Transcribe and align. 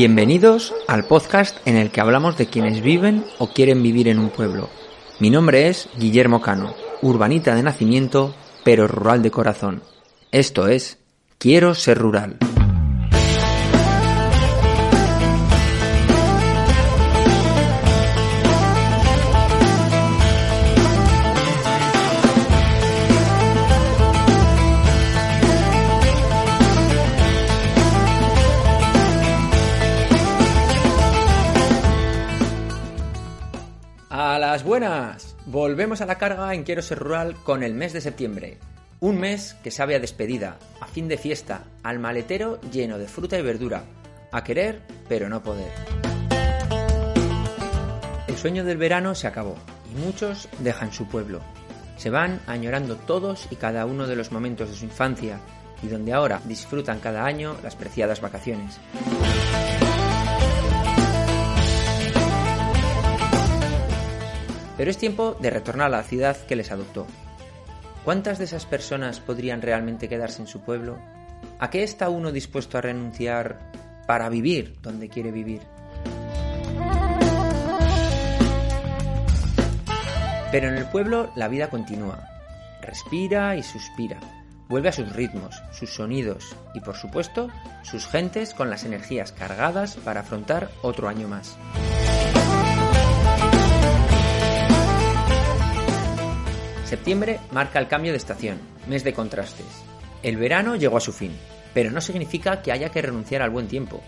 Bienvenidos 0.00 0.72
al 0.88 1.04
podcast 1.04 1.58
en 1.66 1.76
el 1.76 1.90
que 1.90 2.00
hablamos 2.00 2.38
de 2.38 2.46
quienes 2.46 2.80
viven 2.80 3.22
o 3.36 3.48
quieren 3.52 3.82
vivir 3.82 4.08
en 4.08 4.18
un 4.18 4.30
pueblo. 4.30 4.70
Mi 5.18 5.28
nombre 5.28 5.68
es 5.68 5.90
Guillermo 5.98 6.40
Cano, 6.40 6.74
urbanita 7.02 7.54
de 7.54 7.62
nacimiento, 7.62 8.34
pero 8.64 8.88
rural 8.88 9.20
de 9.20 9.30
corazón. 9.30 9.82
Esto 10.32 10.68
es 10.68 10.96
Quiero 11.36 11.74
ser 11.74 11.98
rural. 11.98 12.38
Volvemos 35.50 36.00
a 36.00 36.06
la 36.06 36.16
carga 36.16 36.54
en 36.54 36.62
Quiero 36.62 36.80
ser 36.80 37.00
rural 37.00 37.34
con 37.42 37.64
el 37.64 37.74
mes 37.74 37.92
de 37.92 38.00
septiembre. 38.00 38.58
Un 39.00 39.18
mes 39.18 39.56
que 39.64 39.72
sabe 39.72 39.96
a 39.96 39.98
despedida, 39.98 40.60
a 40.80 40.86
fin 40.86 41.08
de 41.08 41.18
fiesta, 41.18 41.64
al 41.82 41.98
maletero 41.98 42.60
lleno 42.70 42.98
de 42.98 43.08
fruta 43.08 43.36
y 43.36 43.42
verdura, 43.42 43.82
a 44.30 44.44
querer 44.44 44.80
pero 45.08 45.28
no 45.28 45.42
poder. 45.42 45.72
El 48.28 48.36
sueño 48.36 48.62
del 48.62 48.76
verano 48.76 49.16
se 49.16 49.26
acabó 49.26 49.56
y 49.92 49.98
muchos 49.98 50.48
dejan 50.60 50.92
su 50.92 51.08
pueblo. 51.08 51.40
Se 51.96 52.10
van 52.10 52.40
añorando 52.46 52.94
todos 52.94 53.48
y 53.50 53.56
cada 53.56 53.86
uno 53.86 54.06
de 54.06 54.14
los 54.14 54.30
momentos 54.30 54.70
de 54.70 54.76
su 54.76 54.84
infancia 54.84 55.40
y 55.82 55.88
donde 55.88 56.12
ahora 56.12 56.40
disfrutan 56.44 57.00
cada 57.00 57.24
año 57.24 57.56
las 57.64 57.74
preciadas 57.74 58.20
vacaciones. 58.20 58.78
Pero 64.80 64.90
es 64.90 64.96
tiempo 64.96 65.36
de 65.38 65.50
retornar 65.50 65.88
a 65.88 65.98
la 65.98 66.02
ciudad 66.02 66.38
que 66.46 66.56
les 66.56 66.72
adoptó. 66.72 67.06
¿Cuántas 68.02 68.38
de 68.38 68.44
esas 68.44 68.64
personas 68.64 69.20
podrían 69.20 69.60
realmente 69.60 70.08
quedarse 70.08 70.40
en 70.40 70.48
su 70.48 70.62
pueblo? 70.62 70.98
¿A 71.58 71.68
qué 71.68 71.82
está 71.82 72.08
uno 72.08 72.32
dispuesto 72.32 72.78
a 72.78 72.80
renunciar 72.80 73.58
para 74.06 74.30
vivir 74.30 74.78
donde 74.80 75.10
quiere 75.10 75.32
vivir? 75.32 75.60
Pero 80.50 80.68
en 80.68 80.76
el 80.76 80.86
pueblo 80.86 81.30
la 81.36 81.48
vida 81.48 81.68
continúa. 81.68 82.26
Respira 82.80 83.56
y 83.56 83.62
suspira. 83.62 84.18
Vuelve 84.70 84.88
a 84.88 84.92
sus 84.92 85.12
ritmos, 85.12 85.62
sus 85.72 85.90
sonidos 85.92 86.56
y 86.72 86.80
por 86.80 86.96
supuesto 86.96 87.50
sus 87.82 88.06
gentes 88.06 88.54
con 88.54 88.70
las 88.70 88.84
energías 88.84 89.32
cargadas 89.32 89.96
para 89.96 90.20
afrontar 90.20 90.70
otro 90.80 91.06
año 91.06 91.28
más. 91.28 91.58
Septiembre 96.90 97.38
marca 97.52 97.78
el 97.78 97.86
cambio 97.86 98.10
de 98.10 98.18
estación, 98.18 98.58
mes 98.88 99.04
de 99.04 99.12
contrastes. 99.12 99.84
El 100.24 100.36
verano 100.36 100.74
llegó 100.74 100.96
a 100.96 101.00
su 101.00 101.12
fin, 101.12 101.30
pero 101.72 101.92
no 101.92 102.00
significa 102.00 102.62
que 102.62 102.72
haya 102.72 102.88
que 102.88 103.00
renunciar 103.00 103.42
al 103.42 103.50
buen 103.50 103.68
tiempo. 103.68 104.02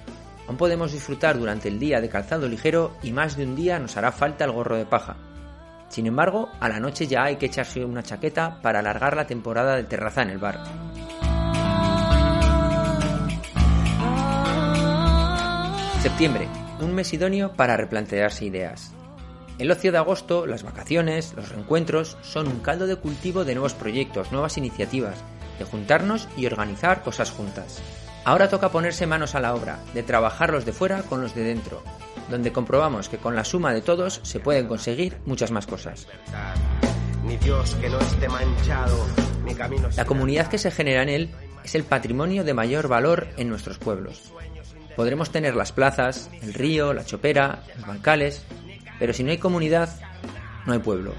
Aún 0.48 0.56
podemos 0.56 0.90
disfrutar 0.90 1.38
durante 1.38 1.68
el 1.68 1.78
día 1.78 2.00
de 2.00 2.08
calzado 2.08 2.48
ligero 2.48 2.96
y 3.00 3.12
más 3.12 3.36
de 3.36 3.44
un 3.44 3.54
día 3.54 3.78
nos 3.78 3.96
hará 3.96 4.10
falta 4.10 4.44
el 4.44 4.50
gorro 4.50 4.76
de 4.76 4.84
paja. 4.84 5.14
Sin 5.90 6.08
embargo, 6.08 6.48
a 6.58 6.68
la 6.68 6.80
noche 6.80 7.06
ya 7.06 7.22
hay 7.22 7.36
que 7.36 7.46
echarse 7.46 7.84
una 7.84 8.02
chaqueta 8.02 8.60
para 8.60 8.80
alargar 8.80 9.14
la 9.14 9.28
temporada 9.28 9.76
de 9.76 9.84
terraza 9.84 10.22
en 10.22 10.30
el 10.30 10.38
bar. 10.38 10.64
Septiembre, 16.02 16.48
un 16.80 16.92
mes 16.96 17.12
idóneo 17.12 17.52
para 17.52 17.76
replantearse 17.76 18.46
ideas. 18.46 18.92
El 19.58 19.70
ocio 19.70 19.92
de 19.92 19.98
agosto, 19.98 20.46
las 20.46 20.62
vacaciones, 20.62 21.34
los 21.34 21.50
reencuentros 21.50 22.16
son 22.22 22.48
un 22.48 22.60
caldo 22.60 22.86
de 22.86 22.96
cultivo 22.96 23.44
de 23.44 23.54
nuevos 23.54 23.74
proyectos, 23.74 24.32
nuevas 24.32 24.56
iniciativas, 24.56 25.22
de 25.58 25.64
juntarnos 25.64 26.28
y 26.36 26.46
organizar 26.46 27.02
cosas 27.02 27.30
juntas. 27.30 27.80
Ahora 28.24 28.48
toca 28.48 28.70
ponerse 28.70 29.06
manos 29.06 29.34
a 29.34 29.40
la 29.40 29.54
obra, 29.54 29.78
de 29.94 30.02
trabajar 30.02 30.52
los 30.52 30.64
de 30.64 30.72
fuera 30.72 31.02
con 31.02 31.20
los 31.20 31.34
de 31.34 31.44
dentro, 31.44 31.82
donde 32.30 32.52
comprobamos 32.52 33.08
que 33.08 33.18
con 33.18 33.34
la 33.34 33.44
suma 33.44 33.72
de 33.72 33.82
todos 33.82 34.20
se 34.22 34.40
pueden 34.40 34.68
conseguir 34.68 35.18
muchas 35.26 35.50
más 35.50 35.66
cosas. 35.66 36.06
La 39.96 40.04
comunidad 40.04 40.46
que 40.48 40.58
se 40.58 40.70
genera 40.70 41.02
en 41.02 41.08
él 41.08 41.30
es 41.64 41.74
el 41.74 41.84
patrimonio 41.84 42.44
de 42.44 42.54
mayor 42.54 42.88
valor 42.88 43.28
en 43.36 43.48
nuestros 43.48 43.78
pueblos. 43.78 44.32
Podremos 44.96 45.30
tener 45.30 45.56
las 45.56 45.72
plazas, 45.72 46.30
el 46.42 46.54
río, 46.54 46.92
la 46.92 47.04
chopera, 47.04 47.62
los 47.76 47.86
bancales, 47.86 48.44
pero 49.02 49.12
si 49.12 49.24
no 49.24 49.32
hay 49.32 49.38
comunidad, 49.38 49.88
no 50.64 50.74
hay 50.74 50.78
pueblo. 50.78 51.12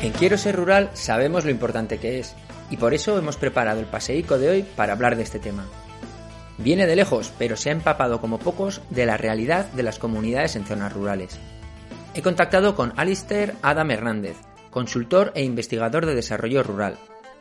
En 0.00 0.12
Quiero 0.12 0.38
ser 0.38 0.56
rural 0.56 0.88
sabemos 0.94 1.44
lo 1.44 1.50
importante 1.50 1.98
que 1.98 2.18
es, 2.18 2.34
y 2.70 2.78
por 2.78 2.94
eso 2.94 3.18
hemos 3.18 3.36
preparado 3.36 3.80
el 3.80 3.84
paseico 3.84 4.38
de 4.38 4.48
hoy 4.48 4.62
para 4.62 4.94
hablar 4.94 5.16
de 5.16 5.22
este 5.22 5.38
tema. 5.38 5.66
Viene 6.56 6.86
de 6.86 6.96
lejos, 6.96 7.30
pero 7.38 7.58
se 7.58 7.68
ha 7.68 7.72
empapado 7.72 8.22
como 8.22 8.38
pocos 8.38 8.80
de 8.88 9.04
la 9.04 9.18
realidad 9.18 9.66
de 9.72 9.82
las 9.82 9.98
comunidades 9.98 10.56
en 10.56 10.64
zonas 10.64 10.94
rurales. 10.94 11.38
He 12.14 12.22
contactado 12.22 12.74
con 12.74 12.94
Alistair 12.96 13.52
Adam 13.60 13.90
Hernández, 13.90 14.38
consultor 14.70 15.30
e 15.34 15.44
investigador 15.44 16.06
de 16.06 16.14
desarrollo 16.14 16.62
rural. 16.62 16.96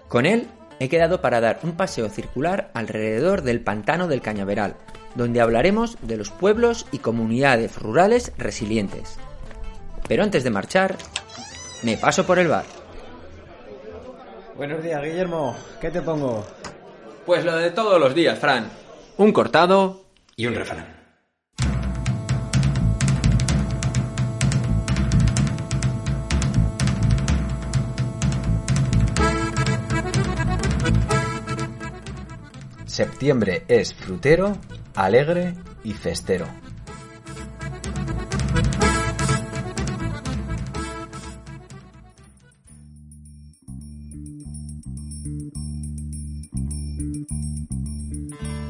Con 0.09 0.25
él 0.25 0.49
he 0.79 0.89
quedado 0.89 1.21
para 1.21 1.41
dar 1.41 1.59
un 1.63 1.73
paseo 1.73 2.09
circular 2.09 2.71
alrededor 2.73 3.41
del 3.41 3.61
pantano 3.61 4.07
del 4.07 4.21
Cañaveral, 4.21 4.75
donde 5.15 5.41
hablaremos 5.41 5.97
de 6.01 6.17
los 6.17 6.29
pueblos 6.29 6.85
y 6.91 6.99
comunidades 6.99 7.77
rurales 7.77 8.31
resilientes. 8.37 9.17
Pero 10.07 10.23
antes 10.23 10.43
de 10.43 10.49
marchar, 10.49 10.95
me 11.83 11.97
paso 11.97 12.25
por 12.25 12.39
el 12.39 12.47
bar. 12.47 12.65
Buenos 14.55 14.83
días, 14.83 15.01
Guillermo. 15.01 15.55
¿Qué 15.79 15.89
te 15.89 16.01
pongo? 16.01 16.45
Pues 17.25 17.45
lo 17.45 17.55
de 17.55 17.71
todos 17.71 17.99
los 17.99 18.15
días, 18.15 18.39
Fran. 18.39 18.69
Un 19.17 19.31
cortado 19.31 20.05
y 20.35 20.47
un 20.47 20.55
refrán. 20.55 20.98
Septiembre 32.99 33.63
es 33.69 33.93
frutero, 33.93 34.57
alegre 34.93 35.53
y 35.85 35.93
festero. 35.93 36.45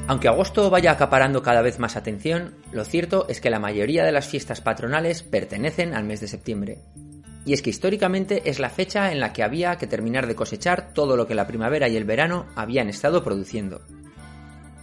Aunque 0.05 0.27
agosto 0.27 0.69
vaya 0.69 0.91
acaparando 0.91 1.41
cada 1.41 1.63
vez 1.63 1.79
más 1.79 1.95
atención, 1.95 2.53
lo 2.71 2.85
cierto 2.85 3.25
es 3.29 3.41
que 3.41 3.49
la 3.49 3.57
mayoría 3.57 4.03
de 4.03 4.11
las 4.11 4.27
fiestas 4.27 4.61
patronales 4.61 5.23
pertenecen 5.23 5.95
al 5.95 6.03
mes 6.03 6.21
de 6.21 6.27
septiembre. 6.27 6.77
Y 7.47 7.53
es 7.53 7.63
que 7.63 7.71
históricamente 7.71 8.43
es 8.47 8.59
la 8.59 8.69
fecha 8.69 9.11
en 9.11 9.21
la 9.21 9.33
que 9.33 9.41
había 9.41 9.79
que 9.79 9.87
terminar 9.87 10.27
de 10.27 10.35
cosechar 10.35 10.93
todo 10.93 11.17
lo 11.17 11.25
que 11.25 11.33
la 11.33 11.47
primavera 11.47 11.89
y 11.89 11.97
el 11.97 12.05
verano 12.05 12.45
habían 12.55 12.89
estado 12.89 13.23
produciendo. 13.23 13.81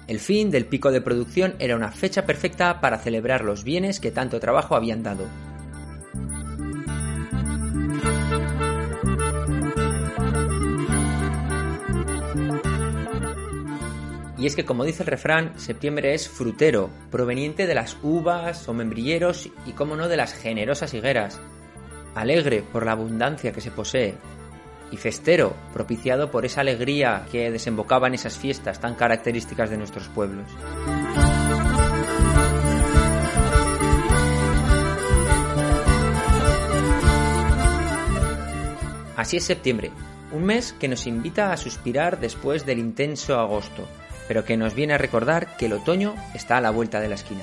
El 0.06 0.20
fin 0.20 0.52
del 0.52 0.66
pico 0.66 0.92
de 0.92 1.00
producción 1.00 1.54
era 1.58 1.74
una 1.74 1.90
fecha 1.90 2.26
perfecta 2.26 2.80
para 2.80 2.98
celebrar 2.98 3.42
los 3.42 3.64
bienes 3.64 3.98
que 3.98 4.12
tanto 4.12 4.38
trabajo 4.38 4.76
habían 4.76 5.02
dado. 5.02 5.26
Y 14.38 14.46
es 14.46 14.54
que 14.54 14.64
como 14.64 14.84
dice 14.84 15.02
el 15.02 15.08
refrán, 15.08 15.58
septiembre 15.58 16.14
es 16.14 16.28
frutero, 16.28 16.90
proveniente 17.10 17.66
de 17.66 17.74
las 17.74 17.96
uvas 18.02 18.68
o 18.68 18.74
membrilleros 18.74 19.48
y 19.66 19.72
como 19.72 19.96
no 19.96 20.08
de 20.08 20.16
las 20.16 20.34
generosas 20.34 20.94
higueras, 20.94 21.40
alegre 22.14 22.62
por 22.62 22.86
la 22.86 22.92
abundancia 22.92 23.50
que 23.52 23.60
se 23.60 23.72
posee, 23.72 24.14
y 24.90 24.96
festero, 24.96 25.54
propiciado 25.72 26.30
por 26.30 26.44
esa 26.44 26.60
alegría 26.60 27.26
que 27.30 27.50
desembocaba 27.50 28.06
en 28.06 28.14
esas 28.14 28.36
fiestas 28.36 28.80
tan 28.80 28.94
características 28.94 29.70
de 29.70 29.78
nuestros 29.78 30.08
pueblos. 30.08 30.46
Así 39.16 39.38
es 39.38 39.44
septiembre, 39.44 39.90
un 40.30 40.44
mes 40.44 40.74
que 40.78 40.88
nos 40.88 41.06
invita 41.06 41.52
a 41.52 41.56
suspirar 41.56 42.20
después 42.20 42.66
del 42.66 42.78
intenso 42.78 43.40
agosto, 43.40 43.88
pero 44.28 44.44
que 44.44 44.56
nos 44.56 44.74
viene 44.74 44.94
a 44.94 44.98
recordar 44.98 45.56
que 45.56 45.66
el 45.66 45.72
otoño 45.72 46.14
está 46.34 46.58
a 46.58 46.60
la 46.60 46.70
vuelta 46.70 47.00
de 47.00 47.08
la 47.08 47.14
esquina. 47.14 47.42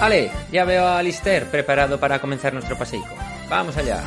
Ale, 0.00 0.30
ya 0.52 0.64
veo 0.66 0.84
a 0.84 0.98
Alister 0.98 1.46
preparado 1.46 1.98
para 1.98 2.20
comenzar 2.20 2.52
nuestro 2.52 2.76
paseico. 2.76 3.16
Vamos 3.48 3.78
allá. 3.78 4.02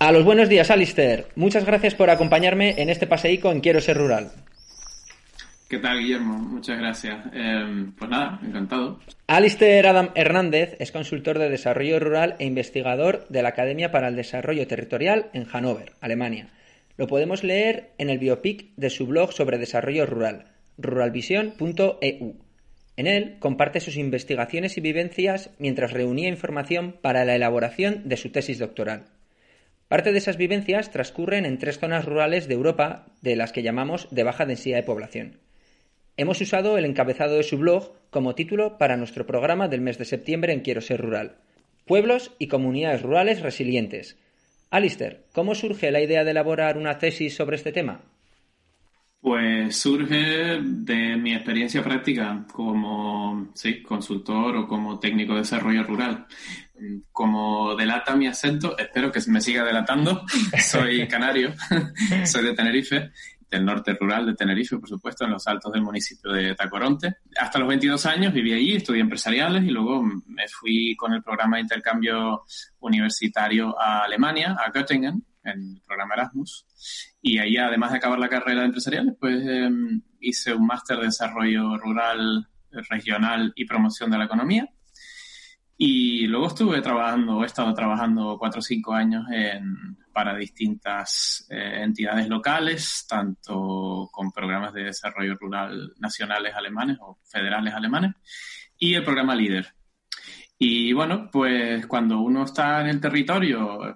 A 0.00 0.10
los 0.10 0.24
buenos 0.24 0.48
días, 0.48 0.72
Alister. 0.72 1.28
Muchas 1.36 1.64
gracias 1.64 1.94
por 1.94 2.10
acompañarme 2.10 2.74
en 2.78 2.90
este 2.90 3.06
paseico 3.06 3.52
en 3.52 3.60
Quiero 3.60 3.80
Ser 3.80 3.98
Rural. 3.98 4.32
¿Qué 5.72 5.78
tal, 5.78 6.00
Guillermo? 6.00 6.36
Muchas 6.36 6.78
gracias. 6.78 7.16
Em, 7.32 7.92
pues 7.92 8.10
nada, 8.10 8.38
encantado. 8.46 9.00
Alister 9.26 9.86
Adam 9.86 10.10
Hernández 10.14 10.76
es 10.78 10.92
consultor 10.92 11.38
de 11.38 11.48
desarrollo 11.48 11.98
rural 11.98 12.36
e 12.38 12.44
investigador 12.44 13.26
de 13.30 13.42
la 13.42 13.48
Academia 13.48 13.90
para 13.90 14.08
el 14.08 14.14
Desarrollo 14.14 14.66
Territorial 14.66 15.30
en 15.32 15.46
Hannover, 15.46 15.92
Alemania. 16.02 16.48
Lo 16.98 17.06
podemos 17.06 17.42
leer 17.42 17.92
en 17.96 18.10
el 18.10 18.18
biopic 18.18 18.66
de 18.76 18.90
su 18.90 19.06
blog 19.06 19.32
sobre 19.32 19.56
desarrollo 19.56 20.04
rural, 20.04 20.44
ruralvision.eu. 20.76 22.36
En 22.98 23.06
él 23.06 23.36
comparte 23.38 23.80
sus 23.80 23.96
investigaciones 23.96 24.76
y 24.76 24.82
vivencias 24.82 25.48
mientras 25.58 25.94
reunía 25.94 26.28
información 26.28 26.96
para 27.00 27.24
la 27.24 27.34
elaboración 27.34 28.10
de 28.10 28.18
su 28.18 28.28
tesis 28.28 28.58
doctoral. 28.58 29.04
Parte 29.88 30.12
de 30.12 30.18
esas 30.18 30.36
vivencias 30.36 30.90
transcurren 30.90 31.46
en 31.46 31.56
tres 31.56 31.78
zonas 31.78 32.04
rurales 32.04 32.46
de 32.46 32.52
Europa 32.52 33.06
de 33.22 33.36
las 33.36 33.52
que 33.52 33.62
llamamos 33.62 34.08
de 34.10 34.22
baja 34.22 34.44
densidad 34.44 34.76
de 34.76 34.82
población. 34.82 35.41
Hemos 36.16 36.40
usado 36.42 36.76
el 36.76 36.84
encabezado 36.84 37.36
de 37.36 37.42
su 37.42 37.56
blog 37.56 37.94
como 38.10 38.34
título 38.34 38.76
para 38.76 38.98
nuestro 38.98 39.26
programa 39.26 39.68
del 39.68 39.80
mes 39.80 39.96
de 39.96 40.04
septiembre 40.04 40.52
en 40.52 40.60
Quiero 40.60 40.82
ser 40.82 41.00
rural. 41.00 41.36
Pueblos 41.86 42.32
y 42.38 42.48
comunidades 42.48 43.02
rurales 43.02 43.40
resilientes. 43.40 44.18
Alister, 44.70 45.24
¿cómo 45.32 45.54
surge 45.54 45.90
la 45.90 46.02
idea 46.02 46.22
de 46.22 46.32
elaborar 46.32 46.76
una 46.76 46.98
tesis 46.98 47.34
sobre 47.34 47.56
este 47.56 47.72
tema? 47.72 48.02
Pues 49.22 49.76
surge 49.76 50.60
de 50.62 51.16
mi 51.16 51.34
experiencia 51.34 51.82
práctica 51.82 52.44
como 52.52 53.52
consultor 53.86 54.56
o 54.56 54.68
como 54.68 54.98
técnico 54.98 55.32
de 55.32 55.40
desarrollo 55.40 55.84
rural 55.84 56.26
como 57.10 57.74
delata 57.76 58.16
mi 58.16 58.26
acento, 58.26 58.76
espero 58.78 59.12
que 59.12 59.20
me 59.28 59.40
siga 59.40 59.64
delatando. 59.64 60.24
Soy 60.58 61.06
canario, 61.08 61.54
soy 62.24 62.44
de 62.44 62.54
Tenerife, 62.54 63.12
del 63.52 63.66
norte 63.66 63.92
rural 63.92 64.24
de 64.24 64.34
Tenerife, 64.34 64.78
por 64.78 64.88
supuesto, 64.88 65.24
en 65.24 65.32
los 65.32 65.46
altos 65.46 65.70
del 65.72 65.82
municipio 65.82 66.32
de 66.32 66.54
Tacoronte. 66.54 67.16
Hasta 67.38 67.58
los 67.58 67.68
22 67.68 68.06
años 68.06 68.32
viví 68.32 68.54
allí, 68.54 68.76
estudié 68.76 69.02
empresariales 69.02 69.62
y 69.62 69.70
luego 69.70 70.02
me 70.02 70.48
fui 70.48 70.96
con 70.96 71.12
el 71.12 71.22
programa 71.22 71.56
de 71.56 71.62
intercambio 71.62 72.44
universitario 72.80 73.78
a 73.78 74.04
Alemania, 74.04 74.56
a 74.58 74.70
Göttingen, 74.70 75.22
en 75.44 75.76
el 75.76 75.82
programa 75.86 76.14
Erasmus. 76.14 76.66
Y 77.20 77.38
ahí, 77.38 77.58
además 77.58 77.92
de 77.92 77.98
acabar 77.98 78.18
la 78.18 78.28
carrera 78.30 78.60
de 78.60 78.66
empresariales, 78.66 79.14
pues 79.20 79.46
em, 79.46 80.00
hice 80.18 80.54
un 80.54 80.66
máster 80.66 80.96
de 80.98 81.04
desarrollo 81.04 81.76
rural, 81.76 82.48
regional 82.70 83.52
y 83.54 83.66
promoción 83.66 84.10
de 84.10 84.16
la 84.16 84.24
economía 84.24 84.66
y 85.84 86.28
luego 86.28 86.46
estuve 86.46 86.80
trabajando, 86.80 87.42
he 87.42 87.46
estado 87.46 87.74
trabajando 87.74 88.36
cuatro 88.38 88.60
o 88.60 88.62
cinco 88.62 88.94
años 88.94 89.24
en, 89.32 89.98
para 90.12 90.36
distintas 90.36 91.46
eh, 91.50 91.80
entidades 91.82 92.28
locales, 92.28 93.06
tanto 93.08 94.08
con 94.12 94.30
programas 94.30 94.72
de 94.74 94.84
desarrollo 94.84 95.36
rural 95.36 95.92
nacionales 95.98 96.54
alemanes 96.54 96.98
o 97.00 97.18
federales 97.24 97.74
alemanes, 97.74 98.12
y 98.78 98.94
el 98.94 99.04
programa 99.04 99.34
LEADER. 99.34 99.66
Y 100.58 100.92
bueno, 100.92 101.28
pues 101.30 101.86
cuando 101.86 102.20
uno 102.20 102.44
está 102.44 102.80
en 102.82 102.88
el 102.88 103.00
territorio, 103.00 103.94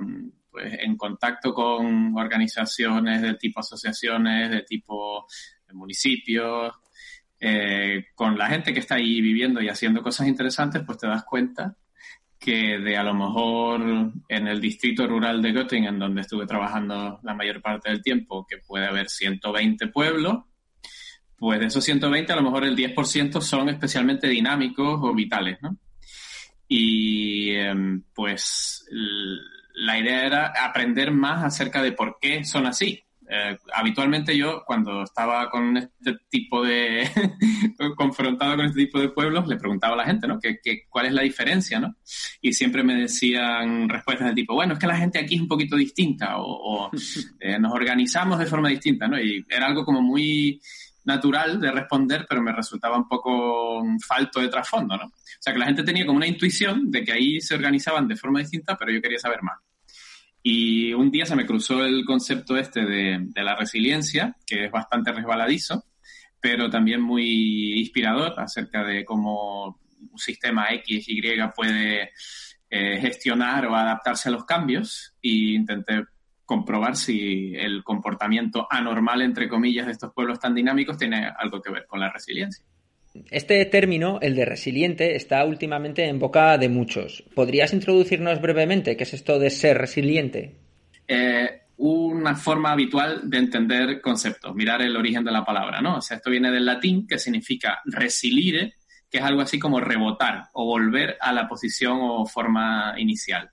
pues 0.50 0.72
en 0.80 0.96
contacto 0.96 1.54
con 1.54 2.16
organizaciones 2.16 3.22
de 3.22 3.34
tipo 3.34 3.60
asociaciones, 3.60 4.50
de 4.50 4.62
tipo 4.62 5.26
municipios, 5.72 6.74
eh, 7.38 8.06
con 8.14 8.38
la 8.38 8.48
gente 8.48 8.72
que 8.72 8.80
está 8.80 8.96
ahí 8.96 9.20
viviendo 9.20 9.60
y 9.60 9.68
haciendo 9.68 10.02
cosas 10.02 10.26
interesantes, 10.26 10.82
pues 10.84 10.98
te 10.98 11.06
das 11.06 11.24
cuenta 11.24 11.76
que 12.38 12.78
de 12.78 12.96
a 12.96 13.02
lo 13.02 13.14
mejor 13.14 14.12
en 14.28 14.48
el 14.48 14.60
distrito 14.60 15.06
rural 15.06 15.40
de 15.42 15.52
Göttingen, 15.52 15.98
donde 15.98 16.20
estuve 16.20 16.46
trabajando 16.46 17.20
la 17.22 17.34
mayor 17.34 17.60
parte 17.62 17.90
del 17.90 18.02
tiempo, 18.02 18.46
que 18.48 18.58
puede 18.58 18.86
haber 18.86 19.08
120 19.08 19.88
pueblos, 19.88 20.44
pues 21.36 21.60
de 21.60 21.66
esos 21.66 21.84
120 21.84 22.32
a 22.32 22.36
lo 22.36 22.42
mejor 22.42 22.64
el 22.64 22.76
10% 22.76 23.40
son 23.40 23.68
especialmente 23.68 24.28
dinámicos 24.28 25.00
o 25.02 25.14
vitales, 25.14 25.58
¿no? 25.60 25.76
Y 26.68 27.50
em, 27.50 28.02
pues 28.14 28.86
la 29.74 29.98
idea 29.98 30.26
era 30.26 30.52
aprender 30.64 31.10
más 31.12 31.44
acerca 31.44 31.82
de 31.82 31.92
por 31.92 32.18
qué 32.20 32.44
son 32.44 32.66
así. 32.66 33.05
Eh, 33.28 33.56
habitualmente 33.74 34.36
yo, 34.36 34.62
cuando 34.64 35.02
estaba 35.02 35.50
con 35.50 35.76
este 35.76 36.16
tipo 36.28 36.64
de, 36.64 37.08
confrontado 37.96 38.56
con 38.56 38.66
este 38.66 38.84
tipo 38.84 39.00
de 39.00 39.08
pueblos, 39.08 39.48
le 39.48 39.56
preguntaba 39.56 39.94
a 39.94 39.96
la 39.96 40.04
gente, 40.04 40.26
¿no? 40.28 40.38
¿Qué, 40.38 40.60
cuál 40.88 41.06
es 41.06 41.12
la 41.12 41.22
diferencia, 41.22 41.80
no? 41.80 41.96
Y 42.40 42.52
siempre 42.52 42.84
me 42.84 42.94
decían 42.94 43.88
respuestas 43.88 44.26
del 44.28 44.36
tipo, 44.36 44.54
bueno, 44.54 44.74
es 44.74 44.78
que 44.78 44.86
la 44.86 44.96
gente 44.96 45.18
aquí 45.18 45.34
es 45.34 45.40
un 45.40 45.48
poquito 45.48 45.76
distinta 45.76 46.36
o, 46.38 46.90
eh, 47.40 47.58
nos 47.58 47.72
organizamos 47.72 48.38
de 48.38 48.46
forma 48.46 48.68
distinta, 48.68 49.08
¿no? 49.08 49.20
Y 49.20 49.44
era 49.48 49.66
algo 49.66 49.84
como 49.84 50.02
muy 50.02 50.60
natural 51.04 51.60
de 51.60 51.70
responder, 51.70 52.26
pero 52.28 52.42
me 52.42 52.52
resultaba 52.52 52.96
un 52.96 53.08
poco 53.08 53.82
falto 54.06 54.40
de 54.40 54.48
trasfondo, 54.48 54.96
¿no? 54.96 55.06
O 55.06 55.40
sea, 55.40 55.52
que 55.52 55.58
la 55.58 55.66
gente 55.66 55.84
tenía 55.84 56.06
como 56.06 56.16
una 56.16 56.26
intuición 56.26 56.90
de 56.90 57.04
que 57.04 57.12
ahí 57.12 57.40
se 57.40 57.54
organizaban 57.54 58.08
de 58.08 58.16
forma 58.16 58.40
distinta, 58.40 58.76
pero 58.76 58.92
yo 58.92 59.00
quería 59.00 59.18
saber 59.18 59.42
más. 59.42 59.58
Y 60.48 60.92
un 60.92 61.10
día 61.10 61.26
se 61.26 61.34
me 61.34 61.44
cruzó 61.44 61.84
el 61.84 62.04
concepto 62.04 62.56
este 62.56 62.84
de, 62.84 63.42
la 63.42 63.56
resiliencia, 63.56 64.36
que 64.46 64.66
es 64.66 64.70
bastante 64.70 65.10
resbaladizo, 65.10 65.86
pero 66.40 66.70
también 66.70 67.00
muy 67.00 67.80
inspirador 67.80 68.38
acerca 68.38 68.84
de 68.84 69.04
cómo 69.04 69.80
un 69.98 70.18
sistema 70.18 70.68
X, 70.70 71.08
Y 71.08 71.20
puede 71.52 72.12
eh, 72.70 72.96
gestionar 73.00 73.66
o 73.66 73.74
adaptarse 73.74 74.28
a 74.28 74.32
los 74.32 74.44
cambios. 74.44 75.16
Y 75.20 75.56
intenté 75.56 76.04
comprobar 76.44 76.94
si 76.94 77.52
el 77.56 77.82
comportamiento 77.82 78.68
anormal, 78.70 79.22
entre 79.22 79.48
comillas, 79.48 79.86
de 79.86 79.92
estos 79.92 80.12
pueblos 80.12 80.38
tan 80.38 80.54
dinámicos 80.54 80.96
tiene 80.96 81.28
algo 81.36 81.60
que 81.60 81.72
ver 81.72 81.86
con 81.88 81.98
la 81.98 82.12
resiliencia. 82.12 82.64
Este 83.30 83.64
término, 83.66 84.18
el 84.22 84.34
de 84.34 84.44
resiliente, 84.44 85.16
está 85.16 85.44
últimamente 85.44 86.06
en 86.06 86.18
boca 86.18 86.58
de 86.58 86.68
muchos. 86.68 87.24
¿Podrías 87.34 87.72
introducirnos 87.72 88.40
brevemente 88.40 88.96
qué 88.96 89.04
es 89.04 89.14
esto 89.14 89.38
de 89.38 89.50
ser 89.50 89.78
resiliente? 89.78 90.56
Eh, 91.08 91.62
una 91.78 92.34
forma 92.36 92.72
habitual 92.72 93.28
de 93.28 93.38
entender 93.38 94.00
conceptos, 94.00 94.54
mirar 94.54 94.82
el 94.82 94.96
origen 94.96 95.24
de 95.24 95.32
la 95.32 95.44
palabra, 95.44 95.80
¿no? 95.80 95.98
O 95.98 96.00
sea, 96.00 96.16
esto 96.16 96.30
viene 96.30 96.50
del 96.50 96.66
latín 96.66 97.06
que 97.06 97.18
significa 97.18 97.80
resilire, 97.84 98.74
que 99.10 99.18
es 99.18 99.24
algo 99.24 99.42
así 99.42 99.58
como 99.58 99.80
rebotar 99.80 100.48
o 100.52 100.64
volver 100.64 101.16
a 101.20 101.32
la 101.32 101.48
posición 101.48 101.98
o 102.00 102.26
forma 102.26 102.94
inicial 102.98 103.50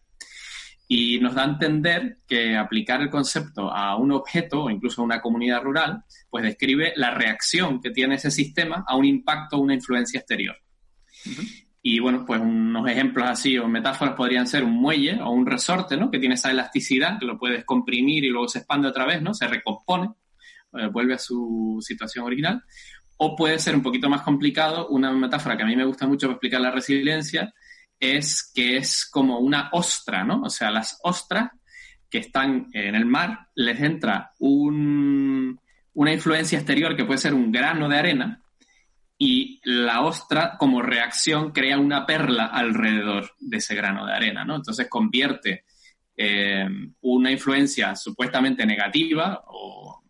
y 0.95 1.19
nos 1.19 1.33
da 1.33 1.41
a 1.41 1.49
entender 1.49 2.19
que 2.27 2.55
aplicar 2.55 3.01
el 3.01 3.09
concepto 3.09 3.71
a 3.73 3.97
un 3.97 4.11
objeto 4.11 4.65
o 4.65 4.69
incluso 4.69 5.01
a 5.01 5.05
una 5.05 5.21
comunidad 5.21 5.63
rural, 5.63 6.03
pues 6.29 6.43
describe 6.43 6.93
la 6.95 7.09
reacción 7.09 7.81
que 7.81 7.89
tiene 7.89 8.13
ese 8.15 8.29
sistema 8.29 8.85
a 8.87 8.95
un 8.95 9.05
impacto 9.05 9.57
o 9.57 9.61
una 9.61 9.73
influencia 9.73 10.19
exterior. 10.19 10.55
Y 11.81 11.97
bueno, 11.97 12.23
pues 12.27 12.39
unos 12.39 12.87
ejemplos 12.87 13.27
así 13.27 13.57
o 13.57 13.67
metáforas 13.67 14.13
podrían 14.13 14.45
ser 14.45 14.63
un 14.63 14.73
muelle 14.73 15.19
o 15.19 15.31
un 15.31 15.47
resorte, 15.47 15.97
¿no? 15.97 16.11
Que 16.11 16.19
tiene 16.19 16.35
esa 16.35 16.51
elasticidad, 16.51 17.17
que 17.17 17.25
lo 17.25 17.39
puedes 17.39 17.65
comprimir 17.65 18.23
y 18.23 18.29
luego 18.29 18.47
se 18.47 18.59
expande 18.59 18.87
otra 18.87 19.07
vez, 19.07 19.19
¿no? 19.19 19.33
Se 19.33 19.47
recompone, 19.47 20.11
eh, 20.73 20.89
vuelve 20.91 21.15
a 21.15 21.17
su 21.17 21.79
situación 21.81 22.25
original. 22.25 22.61
O 23.17 23.35
puede 23.35 23.57
ser 23.57 23.75
un 23.75 23.81
poquito 23.81 24.11
más 24.11 24.21
complicado, 24.21 24.89
una 24.89 25.11
metáfora 25.11 25.57
que 25.57 25.63
a 25.63 25.65
mí 25.65 25.75
me 25.75 25.85
gusta 25.85 26.05
mucho 26.05 26.27
para 26.27 26.35
explicar 26.35 26.61
la 26.61 26.69
resiliencia, 26.69 27.51
es 28.03 28.51
que 28.53 28.77
es 28.77 29.05
como 29.09 29.39
una 29.39 29.69
ostra, 29.71 30.23
¿no? 30.23 30.41
O 30.41 30.49
sea, 30.49 30.71
las 30.71 30.99
ostras 31.03 31.51
que 32.09 32.19
están 32.19 32.69
en 32.73 32.95
el 32.95 33.05
mar, 33.05 33.47
les 33.55 33.79
entra 33.79 34.33
una 34.39 36.11
influencia 36.11 36.59
exterior 36.59 36.95
que 36.95 37.05
puede 37.05 37.17
ser 37.17 37.33
un 37.33 37.51
grano 37.51 37.89
de 37.89 37.97
arena 37.97 38.41
y 39.17 39.61
la 39.63 40.01
ostra 40.01 40.57
como 40.57 40.81
reacción 40.81 41.51
crea 41.51 41.79
una 41.79 42.05
perla 42.05 42.47
alrededor 42.47 43.31
de 43.39 43.57
ese 43.57 43.73
grano 43.73 44.05
de 44.05 44.13
arena, 44.13 44.43
¿no? 44.43 44.57
Entonces 44.57 44.87
convierte 44.89 45.63
eh, 46.15 46.67
una 47.01 47.31
influencia 47.31 47.95
supuestamente 47.95 48.65
negativa 48.65 49.43
o 49.47 50.03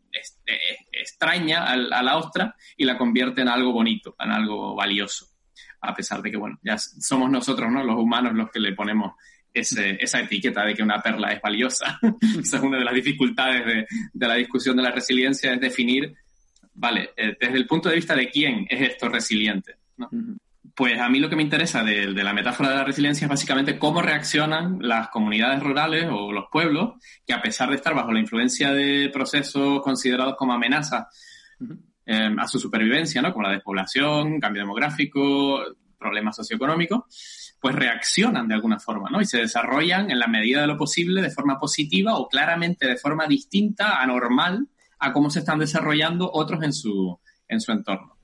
extraña 0.92 1.66
a 1.66 2.04
la 2.04 2.18
ostra 2.18 2.56
y 2.78 2.86
la 2.86 2.98
convierte 2.98 3.42
en 3.42 3.48
algo 3.48 3.72
bonito, 3.72 4.16
en 4.20 4.32
algo 4.32 4.76
valioso 4.76 5.33
a 5.84 5.94
pesar 5.94 6.22
de 6.22 6.32
que, 6.32 6.38
bueno, 6.38 6.60
ya 6.63 6.78
somos 6.78 7.30
nosotros, 7.30 7.72
¿no? 7.72 7.84
Los 7.84 7.98
humanos 7.98 8.34
los 8.34 8.50
que 8.50 8.60
le 8.60 8.74
ponemos 8.74 9.13
esa 9.54 10.20
etiqueta 10.20 10.66
de 10.66 10.74
que 10.74 10.84
una 10.84 11.02
perla 11.02 11.32
es 11.32 11.42
valiosa. 11.42 12.00
esa 12.42 12.58
es 12.58 12.63
una 12.63 12.80
de 12.80 12.86
las 12.86 12.94
dificultades 12.94 13.86
de, 14.13 14.28
la 14.28 14.36
discusión 14.36 14.75
de 14.78 14.84
la 14.84 14.92
resiliencia, 14.92 15.54
es 15.54 15.60
definir 15.60 16.16
vale, 16.75 17.12
eh, 17.16 17.36
desde 17.40 17.58
el 17.58 17.68
punto 17.68 17.90
de 17.90 17.96
vista 17.96 18.16
de 18.16 18.30
quién 18.30 18.66
es 18.70 18.82
esto 18.82 19.10
resiliente, 19.10 19.75
¿no? 19.98 20.10
Pues 20.75 21.00
a 21.00 21.08
mí 21.08 21.20
lo 21.20 21.30
que 21.30 21.36
me 21.36 21.44
interesa 21.44 21.84
de, 21.84 22.08
la 22.08 22.34
metáfora 22.34 22.70
de 22.70 22.78
la 22.78 22.84
resiliencia 22.84 23.25
es 23.25 23.30
básicamente 23.30 23.78
cómo 23.78 24.02
reaccionan 24.02 24.80
las 24.82 25.10
comunidades 25.10 25.62
rurales 25.62 26.08
o 26.10 26.32
los 26.32 26.46
pueblos 26.52 26.96
que 27.28 27.34
a 27.34 27.44
pesar 27.44 27.70
de 27.70 27.75
estar 27.75 27.94
bajo 27.94 28.12
la 28.12 28.20
influencia 28.20 28.72
de 28.72 29.12
procesos 29.13 29.84
considerados 29.84 30.36
como 30.36 30.54
amenazas 30.54 31.06
eh, 32.06 32.36
a 32.38 32.48
su 32.48 32.60
supervivencia, 32.60 33.22
¿no? 33.22 33.32
Como 33.32 33.48
la 33.48 33.54
despoblación, 33.54 34.40
cambio 34.40 34.64
demográfico, 34.64 35.62
problemas 35.98 36.36
socioeconómicos, 36.36 37.58
pues 37.60 37.76
reaccionan 37.76 38.48
de 38.48 38.56
alguna 38.56 38.80
forma, 38.80 39.10
¿no? 39.10 39.22
Y 39.22 39.26
se 39.26 39.38
desarrollan 39.38 40.12
en 40.12 40.20
la 40.20 40.28
medida 40.28 40.62
de 40.62 40.68
lo 40.68 40.78
posible 40.78 41.22
de 41.22 41.30
forma 41.30 41.60
positiva 41.60 42.18
o 42.18 42.28
claramente 42.28 42.88
de 42.88 42.98
forma 42.98 43.26
distinta, 43.26 44.02
anormal, 44.02 44.68
a 45.00 45.14
cómo 45.14 45.30
se 45.30 45.40
están 45.40 45.60
desarrollando 45.60 46.30
otros 46.32 46.64
en 46.64 46.74
su, 46.74 47.20
en 47.48 47.62
su 47.62 47.72
entorno. 47.72 48.18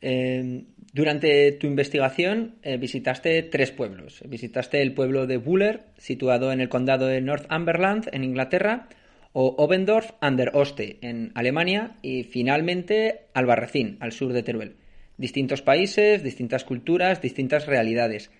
Eh, 0.00 0.64
durante 0.92 1.52
tu 1.52 1.66
investigación 1.66 2.56
eh, 2.62 2.76
visitaste 2.76 3.42
tres 3.42 3.70
pueblos. 3.70 4.22
Visitaste 4.26 4.82
el 4.82 4.94
pueblo 4.94 5.26
de 5.26 5.36
Buller, 5.36 5.86
situado 5.98 6.52
en 6.52 6.60
el 6.60 6.68
condado 6.68 7.06
de 7.06 7.20
Northumberland, 7.20 8.08
en 8.12 8.24
Inglaterra, 8.24 8.88
o 9.38 9.54
Obendorf 9.58 10.12
an 10.22 10.38
der 10.38 10.56
Oste, 10.56 10.96
en 11.02 11.30
Alemania, 11.34 11.96
y 12.00 12.24
finalmente 12.24 13.26
Albarracín, 13.34 13.98
al 14.00 14.12
sur 14.12 14.32
de 14.32 14.42
Teruel. 14.42 14.76
Distintos 15.18 15.60
países, 15.60 16.22
distintas 16.22 16.64
culturas, 16.64 17.20
distintas 17.20 17.66
realidades. 17.66 18.30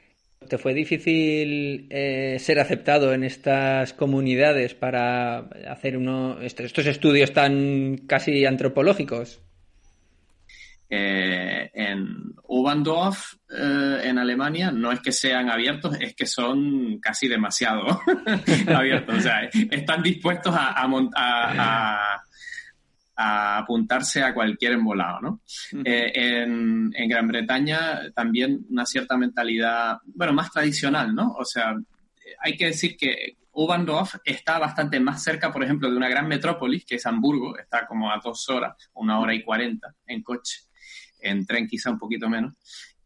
¿Te 0.48 0.56
fue 0.56 0.72
difícil 0.72 1.86
eh, 1.90 2.38
ser 2.40 2.60
aceptado 2.60 3.12
en 3.12 3.24
estas 3.24 3.92
comunidades 3.92 4.72
para 4.72 5.40
hacer 5.68 5.98
uno, 5.98 6.40
estos 6.40 6.86
estudios 6.86 7.34
tan 7.34 7.98
casi 8.06 8.46
antropológicos? 8.46 9.42
Eh, 10.88 11.68
en 11.74 12.34
Ubandorf, 12.44 13.34
eh, 13.50 14.02
en 14.04 14.18
Alemania, 14.18 14.70
no 14.70 14.92
es 14.92 15.00
que 15.00 15.10
sean 15.10 15.50
abiertos, 15.50 15.96
es 16.00 16.14
que 16.14 16.26
son 16.26 17.00
casi 17.00 17.26
demasiado 17.26 18.00
abiertos. 18.74 19.16
O 19.16 19.20
sea, 19.20 19.42
están 19.52 20.02
dispuestos 20.02 20.54
a, 20.54 20.74
a, 20.76 22.22
a, 23.16 23.58
apuntarse 23.58 24.22
a 24.22 24.32
cualquier 24.32 24.74
embolado, 24.74 25.20
¿no? 25.20 25.40
Eh, 25.84 26.12
en, 26.14 26.92
en, 26.94 27.08
Gran 27.08 27.26
Bretaña 27.26 28.12
también 28.14 28.64
una 28.70 28.86
cierta 28.86 29.16
mentalidad, 29.16 29.98
bueno, 30.04 30.34
más 30.34 30.52
tradicional, 30.52 31.12
¿no? 31.12 31.32
O 31.32 31.44
sea, 31.44 31.74
hay 32.40 32.56
que 32.56 32.66
decir 32.66 32.96
que 32.96 33.38
Ubandorf 33.50 34.16
está 34.24 34.58
bastante 34.60 35.00
más 35.00 35.24
cerca, 35.24 35.50
por 35.50 35.64
ejemplo, 35.64 35.90
de 35.90 35.96
una 35.96 36.08
gran 36.08 36.28
metrópolis, 36.28 36.84
que 36.84 36.96
es 36.96 37.06
Hamburgo, 37.06 37.58
está 37.58 37.86
como 37.86 38.12
a 38.12 38.20
dos 38.22 38.48
horas, 38.50 38.90
una 38.94 39.18
hora 39.18 39.34
y 39.34 39.42
cuarenta 39.42 39.94
en 40.06 40.22
coche 40.22 40.65
en 41.28 41.46
tren 41.46 41.66
quizá 41.66 41.90
un 41.90 41.98
poquito 41.98 42.28
menos. 42.28 42.54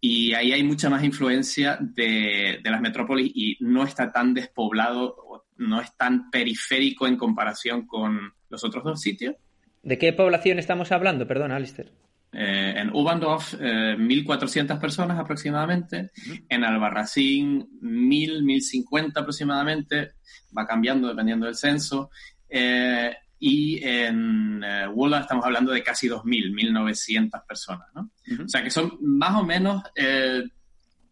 Y 0.00 0.32
ahí 0.32 0.52
hay 0.52 0.62
mucha 0.62 0.88
más 0.88 1.04
influencia 1.04 1.78
de, 1.80 2.60
las 2.64 2.80
metrópolis 2.80 3.30
y 3.34 3.56
no 3.60 3.84
está 3.84 4.10
tan 4.10 4.32
despoblado, 4.32 5.46
no 5.58 5.80
es 5.80 5.94
tan 5.96 6.30
periférico 6.30 7.06
en 7.06 7.16
comparación 7.16 7.86
con 7.86 8.32
los 8.48 8.64
otros 8.64 8.82
dos 8.82 9.00
sitios. 9.00 9.36
¿De 9.82 9.98
qué 9.98 10.12
población 10.12 10.58
estamos 10.58 10.90
hablando? 10.90 11.26
Perdón, 11.26 11.52
Alistair. 11.52 11.92
Eh, 12.32 12.74
en 12.76 12.90
Ubandorf, 12.94 13.54
1.400 13.54 14.76
eh, 14.76 14.80
personas 14.80 15.18
aproximadamente. 15.18 16.10
En 16.48 16.64
Albarracín, 16.64 17.68
1.000, 17.82 18.42
1.050 18.42 19.20
aproximadamente. 19.20 20.12
Va 20.56 20.66
cambiando 20.66 21.08
dependiendo 21.08 21.46
del 21.46 21.56
censo. 21.56 22.10
Eh, 22.48 23.14
y 23.42 23.82
en 23.82 24.62
eh, 24.62 24.86
estamos 25.18 25.44
hablando 25.46 25.72
de 25.72 25.82
casi 25.82 26.08
2.000, 26.08 26.52
1.900 26.52 27.46
personas, 27.46 27.88
¿no? 27.94 28.10
O 28.44 28.48
sea 28.48 28.62
que 28.62 28.70
son 28.70 28.98
más 29.00 29.34
o 29.34 29.44
menos 29.44 29.82
eh, 29.96 30.44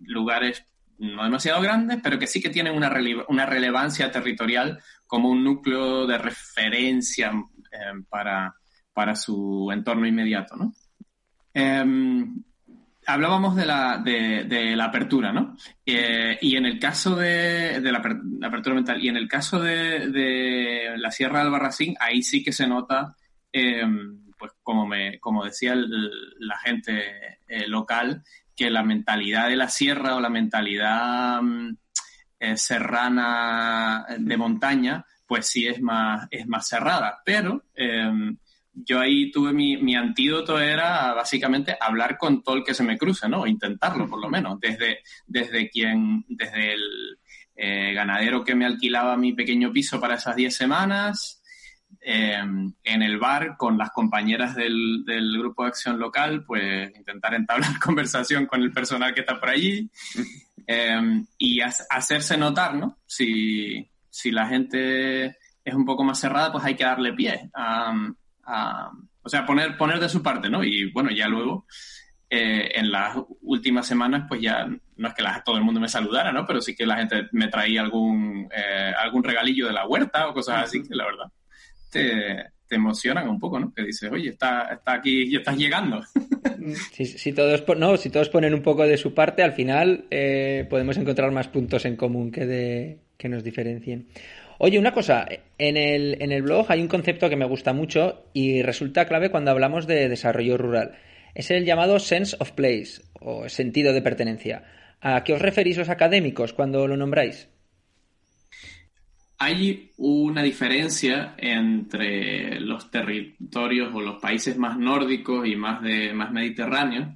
lugares 0.00 0.62
no 0.99 1.25
demasiado 1.25 1.62
grandes, 1.62 2.00
pero 2.02 2.18
que 2.18 2.26
sí 2.26 2.40
que 2.40 2.50
tienen 2.50 2.76
una, 2.76 2.92
una 3.28 3.47
relevancia 3.47 4.11
territorial 4.11 4.78
como 5.06 5.30
un 5.30 5.42
núcleo 5.42 6.06
de 6.06 6.18
referencia 6.18 7.32
eh, 7.73 8.02
para, 8.08 8.54
para 8.92 9.14
su 9.14 9.70
entorno 9.73 10.06
inmediato, 10.06 10.56
¿no? 10.56 10.75
Hablábamos 13.10 13.56
de 13.56 13.64
la, 13.64 13.96
de, 14.04 14.76
la 14.76 14.84
apertura, 14.84 15.32
¿no? 15.32 15.56
Eh, 15.86 16.36
y 16.42 16.56
en 16.56 16.66
el 16.66 16.78
caso 16.78 17.16
de, 17.16 17.80
la, 17.80 18.00
apertura 18.46 18.74
mental, 18.74 19.02
y 19.02 19.08
en 19.08 19.16
el 19.16 19.26
caso 19.26 19.58
de, 19.60 20.92
la 20.94 21.10
Sierra 21.10 21.38
de 21.38 21.46
Albarracín, 21.46 21.96
ahí 22.00 22.22
sí 22.22 22.44
que 22.44 22.52
se 22.52 22.66
nota, 22.66 23.16
em, 23.50 24.30
pues 24.38 24.52
como, 24.62 24.90
como 25.20 25.42
decía 25.42 25.74
la 25.74 26.58
gente 26.58 27.38
eh, 27.48 27.66
local, 27.66 28.22
que 28.54 28.68
la 28.68 28.82
mentalidad 28.82 29.48
de 29.48 29.56
la 29.56 29.70
sierra 29.70 30.14
o 30.14 30.20
la 30.20 30.28
mentalidad 30.28 31.40
mm, 31.40 31.76
eh, 32.40 32.56
serrana 32.58 34.04
de 34.18 34.36
montaña, 34.36 35.06
pues 35.26 35.46
sí 35.46 35.66
es 35.66 35.80
más, 35.80 36.28
es 36.30 36.46
más 36.46 36.68
cerrada. 36.68 37.22
Pero 37.24 37.64
em, 37.74 38.36
yo 38.85 39.00
ahí 39.00 39.30
tuve 39.30 39.52
mi, 39.52 39.76
mi, 39.76 39.97
antídoto 39.97 40.58
era 40.58 41.12
básicamente 41.14 41.76
hablar 41.80 42.16
con 42.18 42.42
todo 42.42 42.56
el 42.56 42.64
que 42.64 42.75
se 42.75 42.85
me 42.85 42.99
cruce, 42.99 43.28
¿no? 43.28 43.47
Intentarlo, 43.47 44.08
por 44.08 44.20
lo 44.20 44.28
menos. 44.28 44.61
Desde, 44.61 45.00
desde 45.26 45.68
quien, 45.70 46.25
desde 46.28 46.75
el 46.75 47.18
eh, 47.56 47.92
ganadero 47.94 48.44
que 48.44 48.54
me 48.54 48.66
alquilaba 48.66 49.16
mi 49.16 49.32
pequeño 49.32 49.73
piso 49.73 50.00
para 50.00 50.14
esas 50.14 50.37
10 50.37 50.54
semanas, 50.54 51.42
em, 52.00 52.73
en 52.85 53.02
el 53.02 53.18
bar 53.18 53.56
con 53.56 53.76
las 53.78 53.90
compañeras 53.90 54.54
del, 54.54 55.04
grupo 55.38 55.62
de 55.62 55.68
acción 55.68 55.99
local, 55.99 56.44
pues 56.44 56.94
intentar 56.97 57.35
entablar 57.35 57.70
conversación 57.85 58.47
con 58.47 58.62
el 58.62 58.73
personal 58.73 59.14
que 59.14 59.20
está 59.20 59.40
por 59.40 59.49
allí 59.49 59.90
em, 60.66 61.26
y 61.37 61.61
hacerse 61.61 62.37
notar, 62.37 62.75
¿no? 62.75 62.99
Si, 63.06 63.90
si 64.08 64.30
la 64.30 64.47
gente 64.47 65.37
es 65.64 65.75
un 65.75 65.85
poco 65.85 66.04
más 66.04 66.20
cerrada, 66.20 66.52
pues 66.52 66.64
hay 66.64 66.76
que 66.76 66.85
darle 66.85 67.12
pie 67.12 67.50
o 69.23 69.28
sea, 69.28 69.45
poner, 69.45 69.76
poner 69.76 70.00
de 70.00 70.09
su 70.09 70.23
parte, 70.23 70.49
¿no? 70.49 70.64
Y 70.64 70.90
bueno, 70.90 71.11
ya 71.11 71.28
luego, 71.28 71.67
eh, 72.31 72.71
en 72.75 72.90
las 72.90 73.17
últimas 73.43 73.87
semanas, 73.87 74.25
pues 74.28 74.40
ya 74.40 74.67
no 74.97 75.09
es 75.09 75.14
que 75.14 75.25
todo 75.45 75.57
el 75.57 75.64
mundo 75.64 75.81
me 75.81 75.88
saludara, 75.88 76.33
¿no? 76.33 76.47
Pero 76.47 76.61
sí 76.61 76.75
que 76.75 76.87
la 76.87 76.97
gente 76.97 77.28
me 77.33 77.49
traía 77.49 77.81
algún, 77.81 78.49
eh, 78.55 78.93
algún 78.99 79.23
regalillo 79.23 79.67
de 79.67 79.73
la 79.73 79.87
huerta 79.87 80.28
o 80.28 80.35
cosas 80.35 80.64
así, 80.64 80.83
que 80.83 80.95
la 80.95 81.05
verdad 81.05 81.26
te, 81.90 82.52
te 82.69 82.76
emocionan 82.76 83.28
un 83.28 83.38
poco, 83.38 83.59
¿no? 83.59 83.73
Que 83.75 83.83
dices, 83.83 84.11
oye, 84.12 84.31
está, 84.31 84.75
está 84.75 84.93
aquí 84.95 85.25
y 85.25 85.37
estás 85.37 85.57
llegando. 85.57 86.02
Si, 86.93 87.07
si, 87.07 87.33
todos, 87.33 87.64
no, 87.78 87.97
si 87.97 88.11
todos 88.11 88.28
ponen 88.28 88.52
un 88.52 88.62
poco 88.62 88.83
de 88.83 88.99
su 88.99 89.14
parte, 89.14 89.43
al 89.43 89.52
final 89.52 90.05
eh, 90.11 90.67
podemos 90.69 90.99
encontrar 90.99 91.31
más 91.31 91.49
puntos 91.49 91.87
en 91.87 91.97
común 91.97 92.31
que, 92.31 92.45
de, 92.45 92.99
que 93.17 93.31
nos 93.31 93.43
diferencien. 93.43 94.09
Oye, 94.60 94.78
una 94.78 94.92
cosa, 94.92 95.26
en 95.56 95.76
el, 95.76 96.20
en 96.20 96.32
el 96.32 96.42
blog 96.42 96.66
hay 96.68 96.80
un 96.80 96.88
concepto 96.88 97.30
que 97.30 97.36
me 97.36 97.46
gusta 97.46 97.72
mucho 97.72 98.24
y 98.32 98.62
resulta 98.62 99.06
clave 99.06 99.30
cuando 99.30 99.52
hablamos 99.52 99.86
de 99.86 100.08
desarrollo 100.08 100.58
rural. 100.58 100.98
Es 101.34 101.52
el 101.52 101.64
llamado 101.64 102.00
sense 102.00 102.36
of 102.40 102.50
place 102.52 103.02
o 103.20 103.48
sentido 103.48 103.92
de 103.92 104.02
pertenencia. 104.02 104.64
¿A 105.00 105.22
qué 105.22 105.32
os 105.32 105.40
referís 105.40 105.78
los 105.78 105.88
académicos 105.88 106.52
cuando 106.52 106.88
lo 106.88 106.96
nombráis? 106.96 107.48
Hay 109.38 109.92
una 109.96 110.42
diferencia 110.42 111.36
entre 111.38 112.58
los 112.58 112.90
territorios 112.90 113.94
o 113.94 114.00
los 114.00 114.20
países 114.20 114.58
más 114.58 114.76
nórdicos 114.76 115.46
y 115.46 115.54
más, 115.54 115.80
de, 115.80 116.12
más 116.12 116.32
mediterráneos, 116.32 117.10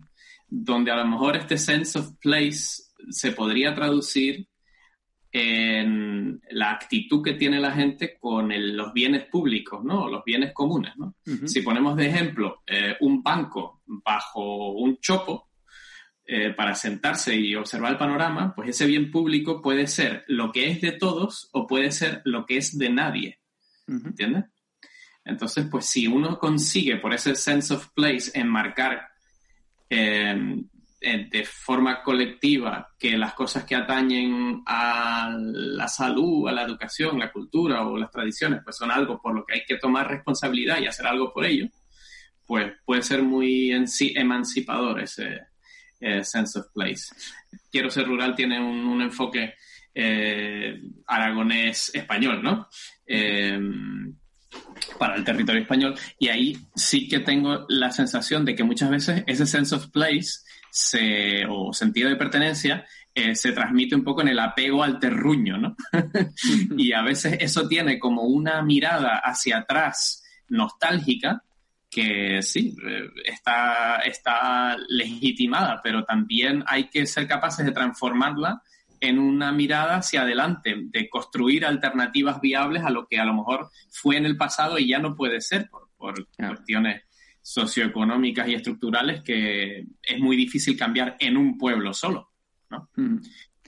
donde 0.49 0.93
a 0.93 0.97
lo 0.97 1.07
mejor 1.07 1.37
este 1.37 1.59
sense 1.59 1.99
of 1.99 2.13
place 2.21 2.85
se 3.11 3.33
podría 3.33 3.75
traducir 3.75 4.47
en 5.35 6.43
la 6.51 6.73
actitud 6.73 7.25
que 7.25 7.33
tiene 7.33 7.59
la 7.59 7.73
gente 7.73 8.19
con 8.21 8.53
los 8.77 8.93
bienes 8.93 9.25
públicos, 9.25 9.83
¿no? 9.83 10.09
Los 10.09 10.23
bienes 10.25 10.53
comunes, 10.53 10.93
¿no? 10.97 11.15
Si 11.47 11.63
ponemos 11.63 11.97
de 11.97 12.07
ejemplo 12.07 12.63
eh, 12.67 12.97
un 13.01 13.23
banco 13.23 13.81
bajo 13.87 14.73
un 14.73 14.99
chopo 14.99 15.49
eh, 16.27 16.51
para 16.51 16.75
sentarse 16.75 17.35
y 17.35 17.55
observar 17.55 17.93
el 17.93 17.99
panorama, 17.99 18.55
pues 18.55 18.69
ese 18.69 18.87
bien 18.87 19.11
público 19.11 19.63
puede 19.63 19.87
ser 19.87 20.23
lo 20.29 20.53
que 20.53 20.69
es 20.69 20.83
de 20.83 20.93
todos 20.93 21.49
o 21.53 21.67
puede 21.67 21.93
ser 21.93 22.21
lo 22.25 22.45
que 22.45 22.59
es 22.59 22.77
de 22.77 22.91
nadie, 22.91 23.41
¿entiendes? 23.87 24.45
Entonces, 25.25 25.67
pues 25.71 25.87
si 25.87 26.07
uno 26.07 26.39
consigue 26.39 26.97
por 26.97 27.15
ese 27.15 27.35
sense 27.37 27.73
of 27.73 27.89
place 27.95 28.31
enmarcar 28.35 29.09
eh, 29.89 30.63
de 31.03 31.45
forma 31.45 32.03
colectiva 32.03 32.89
que 32.97 33.19
las 33.19 33.35
cosas 33.35 33.65
que 33.65 33.75
atañen 33.75 34.63
a 34.67 35.35
la 35.37 35.89
salud, 35.89 36.49
a 36.49 36.53
la 36.53 36.63
educación, 36.63 37.19
la 37.19 37.33
cultura 37.33 37.87
o 37.87 37.97
las 37.97 38.11
tradiciones, 38.11 38.61
pues 38.63 38.77
son 38.77 38.91
algo 38.91 39.21
por 39.21 39.35
lo 39.35 39.45
que 39.45 39.55
hay 39.55 39.65
que 39.67 39.79
tomar 39.79 40.09
responsabilidad 40.09 40.81
y 40.81 40.87
hacer 40.87 41.07
algo 41.07 41.33
por 41.33 41.45
ello, 41.45 41.69
pues 42.47 42.73
puede 42.85 43.03
ser 43.03 43.23
muy 43.23 43.73
en 43.73 43.87
emancipador 44.15 45.01
ese 45.01 45.41
eh, 45.99 46.23
sense 46.23 46.61
of 46.61 46.67
place. 46.73 47.13
Quiero 47.71 47.91
ser 47.91 48.07
rural 48.07 48.37
tiene 48.37 48.61
un, 48.61 49.03
enfoque 49.03 49.55
eh, 49.95 50.81
aragonés 51.07 51.91
español, 51.95 52.43
¿no? 52.43 52.69
para 54.99 55.17
el 55.17 55.25
territorio 55.25 55.63
español 55.63 55.95
y 56.19 56.29
ahí 56.29 56.57
sí 56.75 57.09
que 57.09 57.21
tengo 57.21 57.65
la 57.69 57.91
sensación 57.91 58.45
de 58.45 58.55
que 58.55 58.65
muchas 58.65 58.91
veces 58.91 59.25
ese 59.27 59.47
sense 59.47 59.75
of 59.75 59.89
place 59.89 60.41
se, 60.73 61.45
o 61.47 61.71
sentido 61.75 62.09
de 62.09 62.17
pertenencia 62.17 62.87
eh, 63.15 63.35
se 63.35 63.53
transmite 63.53 63.95
un 63.95 64.03
poco 64.03 64.23
en 64.23 64.29
el 64.29 64.39
apego 64.39 64.83
al 64.83 64.99
terruño, 64.99 65.59
¿no? 65.59 65.77
y 66.79 66.93
a 66.95 67.03
veces 67.03 67.37
eso 67.41 67.69
tiene 67.69 67.99
como 67.99 68.23
una 68.23 68.63
mirada 68.63 69.19
hacia 69.19 69.59
atrás 69.59 70.25
nostálgica 70.49 71.43
que 71.91 72.41
sí, 72.41 72.75
eh, 72.87 73.11
está, 73.27 73.97
está 73.99 74.79
legitimada, 74.89 75.83
pero 75.83 76.05
también 76.05 76.65
hay 76.67 76.89
que 76.89 77.05
ser 77.05 77.29
capaces 77.29 77.67
de 77.67 77.73
transformarla 77.73 78.63
en 78.99 79.19
una 79.19 79.53
mirada 79.53 79.97
hacia 79.97 80.23
adelante, 80.23 80.75
de 80.87 81.11
construir 81.11 81.67
alternativas 81.67 82.41
viables 82.41 82.83
a 82.83 82.89
lo 82.89 83.07
que 83.07 83.19
a 83.19 83.27
lo 83.27 83.35
mejor 83.35 83.69
fue 83.91 84.17
en 84.17 84.25
el 84.25 84.39
pasado 84.39 84.79
y 84.79 84.89
ya 84.89 85.01
no 85.01 85.15
puede 85.15 85.43
ser 85.43 85.69
por, 85.69 85.91
por 85.99 86.29
cuestiones 86.35 87.03
socioeconómicas 87.43 88.49
y 88.49 88.55
estructurales 88.55 89.23
que 89.23 89.85
es 90.03 90.19
muy 90.19 90.37
difícil 90.37 90.77
cambiar 90.77 91.17
en 91.19 91.37
un 91.37 91.59
pueblo 91.59 91.93
solo. 91.93 92.31
¿no? 92.71 92.89
Mm. 92.97 93.19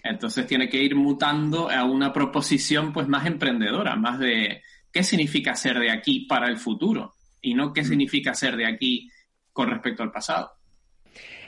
Entonces 0.03 0.47
tiene 0.47 0.69
que 0.69 0.83
ir 0.83 0.95
mutando 0.95 1.71
a 1.71 1.85
una 1.85 2.13
proposición 2.13 2.93
pues 2.93 3.09
más 3.09 3.27
emprendedora, 3.27 3.97
más 3.97 4.19
de 4.19 4.63
qué 4.93 5.03
significa 5.03 5.57
ser 5.57 5.79
de 5.79 5.91
aquí 5.91 6.21
para 6.21 6.49
el 6.49 6.59
futuro 6.59 7.15
y 7.41 7.55
no 7.55 7.73
qué 7.73 7.83
mm. 7.83 7.87
significa 7.87 8.35
ser 8.35 8.57
de 8.57 8.67
aquí 8.67 9.11
con 9.53 9.71
respecto 9.71 10.03
al 10.03 10.13
pasado. 10.13 10.53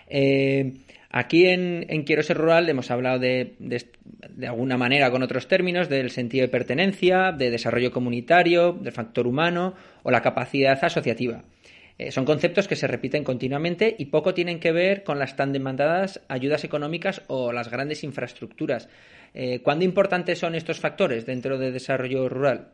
Eh, 0.08 0.72
aquí 1.10 1.46
en, 1.46 1.84
Quiero 2.04 2.22
ser 2.22 2.38
rural 2.38 2.68
hemos 2.68 2.90
hablado 2.90 3.18
de, 3.18 3.56
de, 3.58 4.46
alguna 4.46 4.76
manera 4.76 5.10
con 5.10 5.22
otros 5.22 5.48
términos 5.48 5.88
del 5.88 6.10
sentido 6.10 6.42
de 6.42 6.48
pertenencia, 6.48 7.32
de 7.32 7.50
desarrollo 7.50 7.92
comunitario, 7.92 8.72
del 8.72 8.92
factor 8.92 9.26
humano 9.26 9.74
o 10.02 10.10
la 10.10 10.22
capacidad 10.22 10.82
asociativa. 10.82 11.44
Eh, 11.98 12.12
son 12.12 12.26
conceptos 12.26 12.68
que 12.68 12.76
se 12.76 12.86
repiten 12.86 13.24
continuamente 13.24 13.96
y 13.98 14.06
poco 14.06 14.34
tienen 14.34 14.60
que 14.60 14.72
ver 14.72 15.02
con 15.02 15.18
las 15.18 15.34
tan 15.34 15.52
demandadas 15.52 16.20
ayudas 16.28 16.64
económicas 16.64 17.22
o 17.28 17.52
las 17.52 17.70
grandes 17.70 18.04
infraestructuras. 18.04 18.88
Eh, 19.32 19.60
¿Cuándo 19.62 19.84
importantes 19.84 20.38
son 20.38 20.54
estos 20.54 20.78
factores 20.78 21.24
dentro 21.24 21.58
del 21.58 21.72
desarrollo 21.72 22.28
rural? 22.28 22.72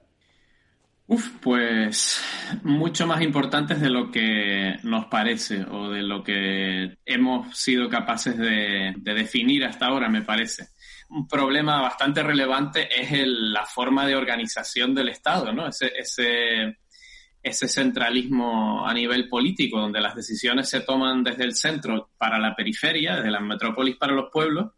Uf, 1.07 1.31
pues 1.41 2.23
mucho 2.62 3.07
más 3.07 3.21
importantes 3.23 3.81
de 3.81 3.91
lo 3.91 4.11
que 4.11 4.76
nos 4.83 5.07
parece 5.07 5.64
o 5.64 5.91
de 5.91 6.02
lo 6.02 6.23
que 6.23 6.97
hemos 7.05 7.57
sido 7.57 7.88
capaces 7.88 8.38
de, 8.38 8.95
definir 8.97 9.64
hasta 9.64 9.87
ahora, 9.87 10.09
me 10.09 10.23
parece. 10.23 10.69
Un 11.11 11.29
problema 11.29 11.83
bastante 11.83 12.23
relevante 12.23 12.88
es 12.99 13.26
la 13.26 13.67
forma 13.67 14.07
de 14.07 14.17
organización 14.17 14.95
del 14.95 15.11
Estado, 15.11 15.52
¿no? 15.52 15.69
Ese, 15.69 15.93
ese, 15.99 16.79
ese 17.43 17.69
centralismo 17.69 18.87
a 18.87 18.95
nivel 18.95 19.29
político, 19.29 19.81
donde 19.81 20.01
las 20.01 20.15
decisiones 20.15 20.69
se 20.69 20.81
toman 20.81 21.25
desde 21.25 21.45
el 21.45 21.55
centro 21.55 22.11
para 22.17 22.39
la 22.39 22.55
periferia, 22.55 23.17
desde 23.17 23.31
la 23.31 23.41
metrópolis 23.41 23.97
para 23.97 24.13
los 24.13 24.31
pueblos, 24.31 24.73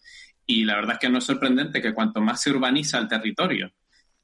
y 0.47 0.65
la 0.65 0.77
verdad 0.77 0.95
es 0.95 0.99
que 0.99 1.09
no 1.09 1.19
es 1.19 1.25
sorprendente 1.25 1.83
que 1.83 1.95
cuanto 1.95 2.21
más 2.21 2.43
se 2.43 2.51
urbaniza 2.51 2.99
el 2.99 3.09
territorio 3.09 3.73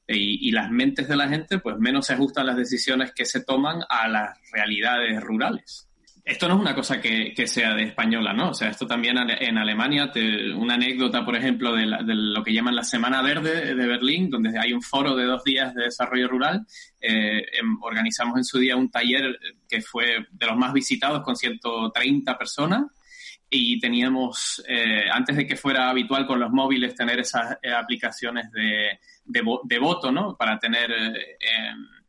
y, 0.07 0.49
y 0.49 0.53
las 0.53 0.71
mentes 0.71 1.09
de 1.09 1.17
la 1.17 1.29
gente, 1.29 1.59
pues 1.59 1.77
menos 1.79 2.07
se 2.07 2.15
ajustan 2.15 2.47
las 2.47 2.57
decisiones 2.57 3.13
que 3.13 3.25
se 3.25 3.45
toman 3.45 3.83
a 3.89 4.09
las 4.09 4.39
realidades 4.53 5.21
rurales 5.21 5.90
esto 6.25 6.49
no 6.49 6.55
es 6.55 6.61
una 6.61 6.75
cosa 6.75 7.01
que, 7.01 7.35
sea 7.47 7.75
de 7.75 7.85
española, 7.85 8.33
¿no? 8.33 8.51
O 8.51 8.55
sea, 8.55 8.69
esto 8.69 8.87
también 8.87 9.17
en 9.19 9.59
Alemania, 9.59 10.13
una 10.57 10.75
anécdota, 10.75 11.25
por 11.25 11.37
ejemplo, 11.37 11.75
de, 11.75 11.87
lo 11.87 12.43
que 12.43 12.53
llaman 12.53 12.77
la 12.77 12.85
Semana 12.85 13.23
Verde 13.23 13.75
de 13.75 13.87
Berlín, 13.87 14.31
donde 14.31 14.59
hay 14.59 14.73
un 14.73 14.83
foro 14.83 15.17
de 15.17 15.25
dos 15.25 15.43
días 15.45 15.75
de 15.75 15.85
desarrollo 15.85 16.29
rural. 16.29 16.67
Eh, 17.01 17.43
em, 17.59 17.83
organizamos 17.83 18.37
en 18.37 18.45
su 18.45 18.59
día 18.59 18.77
un 18.77 18.91
taller 18.91 19.39
que 19.69 19.81
fue 19.81 20.27
de 20.31 20.47
los 20.47 20.57
más 20.57 20.73
visitados 20.73 21.23
con 21.23 21.37
130 21.37 22.37
personas 22.37 22.87
y 23.49 23.81
teníamos, 23.81 24.63
eh, 24.69 25.07
antes 25.13 25.37
de 25.37 25.47
que 25.47 25.57
fuera 25.57 25.91
habitual 25.91 26.27
con 26.27 26.39
los 26.39 26.51
móviles 26.51 26.95
tener 26.95 27.19
esas 27.19 27.59
eh, 27.63 27.73
aplicaciones 27.73 28.53
de, 28.53 29.01
de, 29.25 29.79
voto, 29.79 30.13
¿no? 30.13 30.37
Para 30.37 30.59
tener 30.59 30.93
em, 30.93 32.00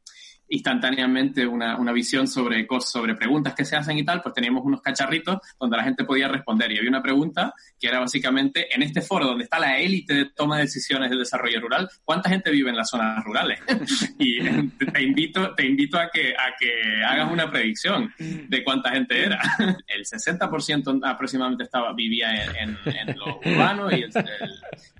instantáneamente 0.51 1.47
una, 1.47 1.77
una 1.77 1.91
visión 1.91 2.27
sobre, 2.27 2.67
sobre 2.81 3.15
preguntas 3.15 3.55
que 3.55 3.65
se 3.65 3.75
hacen 3.75 3.97
y 3.97 4.03
tal, 4.03 4.21
pues 4.21 4.35
teníamos 4.35 4.63
unos 4.65 4.81
cacharritos 4.81 5.37
donde 5.59 5.77
la 5.77 5.83
gente 5.83 6.03
podía 6.03 6.27
responder. 6.27 6.71
Y 6.71 6.77
había 6.77 6.89
una 6.89 7.01
pregunta 7.01 7.53
que 7.79 7.87
era 7.87 7.99
básicamente, 7.99 8.73
en 8.73 8.83
este 8.83 9.01
foro 9.01 9.25
donde 9.25 9.45
está 9.45 9.59
la 9.59 9.79
élite 9.79 10.13
de 10.13 10.25
toma 10.25 10.57
de 10.57 10.63
decisiones 10.63 11.09
del 11.09 11.19
desarrollo 11.19 11.61
rural, 11.61 11.89
¿cuánta 12.03 12.29
gente 12.29 12.51
vive 12.51 12.69
en 12.69 12.75
las 12.75 12.89
zonas 12.89 13.23
rurales? 13.23 13.59
y 14.19 14.39
te 14.39 15.01
invito, 15.01 15.55
te 15.55 15.65
invito 15.65 15.97
a 15.97 16.09
que, 16.09 16.33
a 16.33 16.53
que 16.59 17.03
hagas 17.03 17.31
una 17.31 17.49
predicción 17.49 18.13
de 18.17 18.63
cuánta 18.63 18.91
gente 18.91 19.25
era. 19.25 19.41
El 19.87 20.03
60% 20.03 21.01
aproximadamente 21.03 21.63
estaba, 21.63 21.93
vivía 21.93 22.45
en, 22.45 22.77
en, 22.85 23.17
lo 23.17 23.39
urbano 23.39 23.89
y 23.89 24.03
el, 24.03 24.11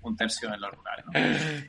un 0.02 0.16
tercio 0.16 0.54
en 0.54 0.62
lo 0.62 0.72
rural. 0.72 1.04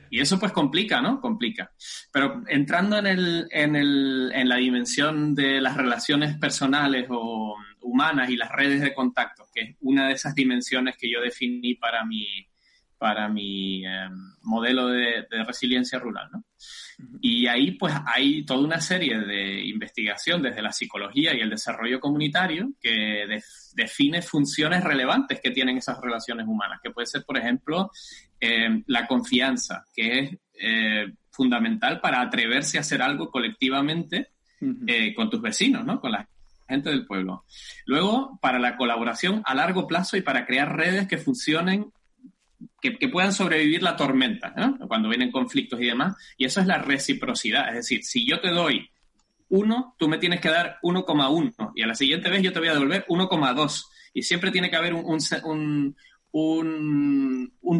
Y 0.09 0.19
eso 0.19 0.39
pues 0.39 0.51
complica, 0.51 1.01
¿no? 1.01 1.19
Complica. 1.19 1.71
Pero 2.11 2.43
entrando 2.47 2.97
en 2.97 3.07
el, 3.07 3.47
en, 3.51 3.72
la 3.73 4.55
dimensión 4.57 5.35
de 5.35 5.61
las 5.61 5.75
relaciones 5.75 6.37
personales 6.37 7.07
o 7.09 7.55
humanas 7.81 8.29
y 8.29 8.37
las 8.37 8.51
redes 8.51 8.81
de 8.81 8.93
contacto, 8.93 9.47
que 9.53 9.61
es 9.61 9.75
una 9.81 10.07
de 10.07 10.13
esas 10.13 10.35
dimensiones 10.35 10.97
que 10.97 11.11
yo 11.11 11.21
definí 11.21 11.75
para 11.75 12.05
mi, 12.05 12.25
para 13.03 13.27
mi 13.27 13.85
em, 13.85 14.33
modelo 14.43 14.87
de, 14.87 15.25
resiliencia 15.45 15.99
rural. 15.99 16.29
Y 17.19 17.47
ahí 17.47 17.71
pues 17.71 17.93
hay 18.05 18.45
toda 18.45 18.63
una 18.63 18.79
serie 18.79 19.19
de 19.19 19.65
investigación 19.65 20.41
desde 20.41 20.61
la 20.61 20.71
psicología 20.71 21.35
y 21.35 21.41
el 21.41 21.49
desarrollo 21.49 21.99
comunitario 21.99 22.71
que 22.79 23.25
define 23.73 24.21
funciones 24.21 24.85
relevantes 24.85 25.41
que 25.41 25.51
tienen 25.51 25.77
esas 25.77 25.99
relaciones 25.99 26.47
humanas, 26.47 26.79
que 26.81 26.91
puede 26.91 27.07
ser, 27.07 27.25
por 27.25 27.37
ejemplo, 27.37 27.91
em, 28.39 28.83
la 28.87 29.05
confianza, 29.05 29.83
que 29.93 30.19
es 30.19 30.37
eh, 30.53 31.13
fundamental 31.33 31.99
para 31.99 32.21
atreverse 32.21 32.77
a 32.77 32.81
hacer 32.81 33.01
algo 33.01 33.29
colectivamente 33.29 34.29
eh, 34.87 35.13
con 35.13 35.29
tus 35.29 35.41
vecinos, 35.41 35.83
¿no? 35.83 35.99
Con 35.99 36.11
la 36.11 36.27
gente 36.69 36.89
del 36.89 37.05
pueblo. 37.05 37.43
Luego, 37.85 38.39
para 38.41 38.59
la 38.59 38.77
colaboración 38.77 39.41
a 39.45 39.53
largo 39.53 39.87
plazo 39.87 40.15
y 40.15 40.21
para 40.21 40.45
crear 40.45 40.75
redes 40.75 41.07
que 41.07 41.17
funcionen, 41.17 41.91
que, 42.79 43.09
puedan 43.09 43.33
sobrevivir 43.33 43.81
la 43.81 43.95
tormenta, 43.95 44.53
Cuando 44.87 45.09
vienen 45.09 45.31
conflictos 45.31 45.81
y 45.81 45.85
demás. 45.85 46.15
Y 46.37 46.45
eso 46.45 46.61
es 46.61 46.67
la 46.67 46.77
reciprocidad. 46.77 47.69
Es 47.69 47.75
decir, 47.75 48.03
si 48.03 48.25
yo 48.25 48.39
te 48.39 48.49
doy 48.49 48.89
uno, 49.49 49.95
tú 49.97 50.07
me 50.07 50.17
tienes 50.17 50.39
que 50.41 50.49
dar 50.49 50.79
1,1 50.81 51.71
y 51.75 51.83
a 51.83 51.87
la 51.87 51.95
siguiente 51.95 52.29
vez 52.29 52.41
yo 52.41 52.51
te 52.51 52.59
voy 52.59 52.69
a 52.69 52.73
devolver 52.73 53.05
1,2. 53.07 53.85
Y 54.13 54.23
siempre 54.23 54.51
tiene 54.51 54.69
que 54.69 54.75
haber 54.75 54.93
un, 54.93 55.05
un, 55.05 55.19
un, 55.43 55.95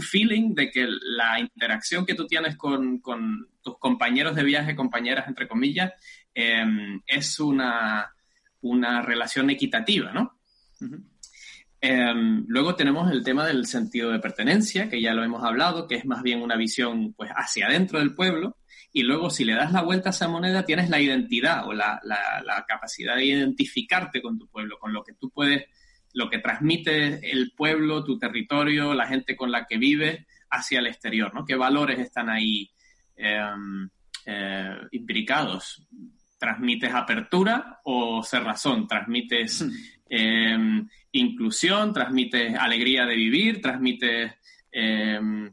feeling 0.01 0.53
de 0.53 0.69
que 0.69 0.87
la 0.87 1.39
interacción 1.39 2.05
que 2.05 2.13
tú 2.13 2.27
tienes 2.27 2.55
con, 2.55 2.99
con 2.99 3.47
tus 3.61 3.77
compañeros 3.79 4.35
de 4.35 4.43
viaje, 4.43 4.75
compañeras, 4.75 5.27
entre 5.27 5.47
comillas, 5.47 5.93
em, 6.33 7.01
es 7.07 7.39
una, 7.39 8.13
una, 8.61 9.01
relación 9.01 9.49
equitativa, 9.49 10.11
¿no? 10.11 10.39
Em, 11.81 12.45
luego 12.47 12.75
tenemos 12.75 13.11
el 13.11 13.23
tema 13.23 13.45
del 13.45 13.65
sentido 13.65 14.11
de 14.11 14.19
pertenencia, 14.19 14.89
que 14.89 15.01
ya 15.01 15.13
lo 15.13 15.23
hemos 15.23 15.43
hablado, 15.43 15.87
que 15.87 15.95
es 15.95 16.05
más 16.05 16.21
bien 16.21 16.41
una 16.41 16.55
visión 16.55 17.13
pues, 17.13 17.31
hacia 17.35 17.67
adentro 17.67 17.99
del 17.99 18.13
pueblo. 18.13 18.57
Y 18.91 19.01
luego, 19.01 19.31
si 19.31 19.43
le 19.43 19.55
das 19.55 19.71
la 19.71 19.81
vuelta 19.81 20.09
a 20.09 20.11
esa 20.11 20.27
moneda, 20.27 20.63
tienes 20.63 20.89
la 20.89 21.01
identidad 21.01 21.67
o 21.67 21.73
la, 21.73 21.99
la, 22.03 22.43
la 22.45 22.63
capacidad 22.67 23.15
de 23.15 23.25
identificarte 23.25 24.21
con 24.21 24.37
tu 24.37 24.47
pueblo, 24.47 24.77
con 24.77 24.93
lo 24.93 25.03
que 25.03 25.13
tú 25.13 25.31
puedes 25.31 25.65
lo 26.13 26.29
que 26.29 26.39
transmite 26.39 27.31
el 27.31 27.51
pueblo, 27.51 28.03
tu 28.03 28.17
territorio, 28.17 28.93
la 28.93 29.07
gente 29.07 29.35
con 29.35 29.51
la 29.51 29.65
que 29.65 29.77
vives 29.77 30.25
hacia 30.49 30.79
el 30.79 30.87
exterior, 30.87 31.33
¿no? 31.33 31.45
¿Qué 31.45 31.55
valores 31.55 31.99
están 31.99 32.29
ahí 32.29 32.69
em, 33.15 33.89
eh, 34.25 34.77
imbricados? 34.91 35.85
¿Transmites 36.37 36.93
apertura 36.93 37.79
o 37.83 38.23
cerrazón? 38.23 38.87
¿Transmites 38.87 39.63
hmm. 39.63 39.71
em, 40.09 40.89
inclusión? 41.11 41.93
¿Transmites 41.93 42.55
alegría 42.55 43.05
de 43.05 43.15
vivir? 43.15 43.61
¿Transmites 43.61 44.33
em, 44.71 45.51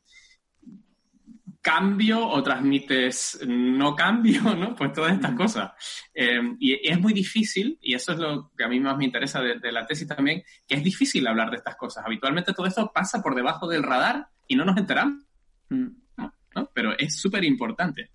cambio 1.61 2.27
o 2.27 2.43
transmites 2.43 3.41
no 3.47 3.95
cambio, 3.95 4.43
¿no? 4.57 4.75
Pues 4.75 4.93
todas 4.93 5.13
estas 5.13 5.35
cosas. 5.35 5.73
Eh, 6.15 6.41
y 6.59 6.89
es 6.89 7.01
muy 7.01 7.13
difícil, 7.13 7.79
y 7.81 7.95
eso 7.95 8.13
es 8.13 8.19
lo 8.19 8.51
que 8.57 8.65
a 8.65 8.69
mí 8.69 8.81
más 8.81 8.97
me 8.97 9.05
interesa 9.05 9.41
de, 9.41 9.73
la 9.73 9.87
tesis 9.87 10.07
también, 10.07 10.43
que 10.67 10.77
es 10.77 10.85
difícil 10.85 11.27
hablar 11.27 11.51
de 11.51 11.57
estas 11.57 11.77
cosas. 11.77 12.05
Habitualmente 12.07 12.53
todo 12.53 12.67
esto 12.67 12.91
pasa 12.93 13.23
por 13.23 13.35
debajo 13.35 13.69
del 13.69 13.83
radar 13.83 14.29
y 14.47 14.57
no 14.57 14.65
nos 14.65 14.77
enteramos, 14.77 15.25
¿no? 15.69 16.71
Pero 16.75 16.99
es 16.99 17.17
súper 17.17 17.45
importante. 17.45 18.11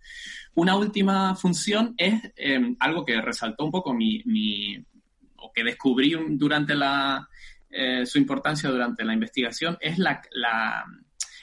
Una 0.55 0.75
última 0.75 1.35
función 1.35 1.93
es 1.97 2.33
eh, 2.35 2.75
algo 2.79 3.05
que 3.05 3.21
resaltó 3.21 3.65
un 3.65 3.71
poco 3.71 3.93
mi, 3.93 4.21
mi 4.25 4.83
o 5.37 5.51
que 5.53 5.63
descubrí 5.63 6.15
durante 6.31 6.75
la, 6.75 7.29
eh, 7.69 8.05
su 8.05 8.17
importancia 8.17 8.69
durante 8.69 9.03
la 9.03 9.13
investigación, 9.13 9.77
es 9.81 9.97
la, 9.99 10.21
la 10.31 10.85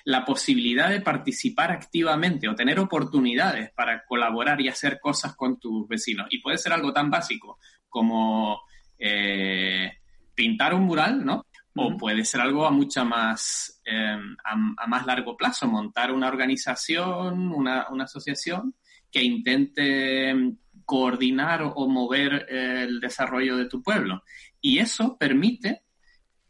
la 0.04 0.24
posibilidad 0.24 0.90
de 0.90 1.00
participar 1.00 1.70
activamente 1.70 2.48
o 2.48 2.54
tener 2.54 2.78
oportunidades 2.78 3.70
para 3.72 4.04
colaborar 4.04 4.60
y 4.60 4.68
hacer 4.68 4.98
cosas 5.00 5.34
con 5.36 5.58
tus 5.58 5.86
vecinos. 5.86 6.26
Y 6.30 6.40
puede 6.40 6.58
ser 6.58 6.72
algo 6.72 6.92
tan 6.92 7.10
básico 7.10 7.58
como 7.88 8.62
eh, 8.98 9.92
pintar 10.34 10.74
un 10.74 10.82
mural, 10.82 11.24
¿no? 11.24 11.46
O 11.74 11.96
puede 11.96 12.24
ser 12.24 12.40
algo 12.40 12.66
a 12.66 12.70
mucha 12.70 13.04
más, 13.04 13.80
em, 13.84 14.36
a, 14.44 14.86
más 14.86 15.06
largo 15.06 15.36
plazo, 15.36 15.66
montar 15.66 16.12
una 16.12 16.28
organización, 16.28 17.50
una, 17.52 17.86
asociación 18.02 18.74
que 19.10 19.22
intente 19.22 20.28
em, 20.28 20.56
coordinar 20.84 21.62
o, 21.62 21.88
mover 21.88 22.46
el 22.50 23.00
desarrollo 23.00 23.56
de 23.56 23.66
tu 23.66 23.82
pueblo. 23.82 24.22
Y 24.60 24.78
eso 24.78 25.16
permite 25.16 25.82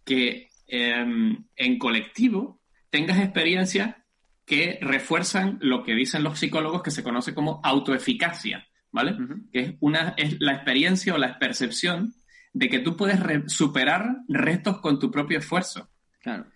que 0.05 0.49
em, 0.67 1.45
en 1.55 1.79
colectivo 1.79 2.62
tengas 2.93 3.19
experiencias 3.19 3.97
que 4.45 4.79
refuerzan 4.83 5.59
lo 5.63 5.83
que 5.83 5.95
dicen 5.95 6.23
los 6.23 6.39
psicólogos 6.39 6.83
que 6.83 6.91
se 6.91 7.03
conoce 7.03 7.35
como 7.35 7.61
autoeficacia, 7.65 8.69
¿vale? 8.91 9.17
Que 9.51 9.61
es, 9.61 9.75
una, 9.81 10.15
es 10.19 10.37
la 10.41 10.53
experiencia 10.53 11.15
o 11.15 11.19
la 11.19 11.39
percepción 11.39 12.15
de 12.53 12.69
que 12.69 12.81
tú 12.81 12.95
puedes 12.95 13.19
superar 13.51 14.19
retos 14.29 14.79
con 14.81 14.99
tu 14.99 15.11
propio 15.11 15.39
esfuerzo. 15.39 15.89
Claro. 16.21 16.47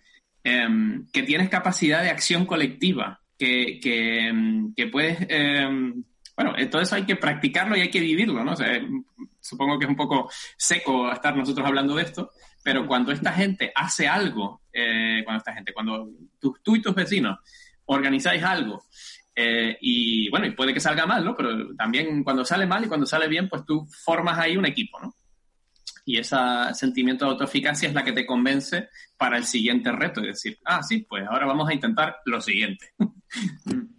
Em, 0.43 1.07
que 1.11 1.23
tienes 1.23 1.49
capacidad 1.49 2.03
de 2.03 2.11
acción 2.11 2.45
colectiva, 2.45 3.19
que, 3.37 3.79
que, 3.81 4.27
em, 4.27 4.73
puedes... 4.91 5.17
Em, 5.29 6.03
bueno, 6.35 6.53
todo 6.69 6.83
eso 6.83 6.95
hay 6.95 7.03
que 7.03 7.15
practicarlo 7.15 7.75
y 7.75 7.81
hay 7.81 7.89
que 7.89 7.99
vivirlo, 7.99 8.43
¿no? 8.43 8.53
supongo 9.39 9.79
que 9.79 9.85
es 9.85 9.89
un 9.89 9.95
poco 9.95 10.29
seco 10.55 11.11
estar 11.11 11.35
nosotros 11.35 11.65
hablando 11.65 11.95
de 11.95 12.03
esto, 12.03 12.29
pero 12.67 12.85
cuando 12.85 13.13
esta 13.13 13.31
gente 13.31 13.71
hace 13.73 14.09
algo, 14.09 14.63
eh, 14.73 15.21
cuando 15.23 15.37
esta 15.37 15.53
gente, 15.53 15.71
cuando 15.71 16.09
tú, 16.37 16.53
tú 16.61 16.75
y 16.75 16.81
tus 16.81 16.93
vecinos 16.93 17.39
organizáis 17.85 18.43
algo 18.43 18.83
eh, 19.33 19.77
y 19.79 20.29
bueno, 20.29 20.47
y 20.47 20.51
puede 20.51 20.73
que 20.73 20.81
salga 20.81 21.05
mal, 21.05 21.23
¿no? 21.23 21.33
Pero 21.33 21.73
también 21.77 22.25
cuando 22.25 22.43
sale 22.43 22.65
mal 22.65 22.83
y 22.83 22.89
cuando 22.89 23.05
sale 23.05 23.29
bien, 23.29 23.47
pues 23.47 23.63
tú 23.65 23.87
formas 24.03 24.37
ahí 24.37 24.57
un 24.57 24.65
equipo, 24.65 24.99
¿no? 24.99 25.15
y 26.03 26.17
ese 26.17 26.35
sentimiento 26.73 27.23
de 27.23 27.31
autoeficacia 27.31 27.87
es 27.87 27.95
la 27.95 28.03
que 28.03 28.11
te 28.11 28.25
convence 28.25 28.89
para 29.17 29.37
el 29.37 29.45
siguiente 29.45 29.89
reto. 29.93 30.19
Es 30.19 30.27
decir, 30.27 30.57
ah, 30.65 30.83
sí, 30.83 31.05
pues 31.07 31.25
ahora 31.25 31.45
vamos 31.45 31.69
a 31.69 31.73
intentar 31.73 32.17
lo 32.25 32.41
siguiente. 32.41 32.91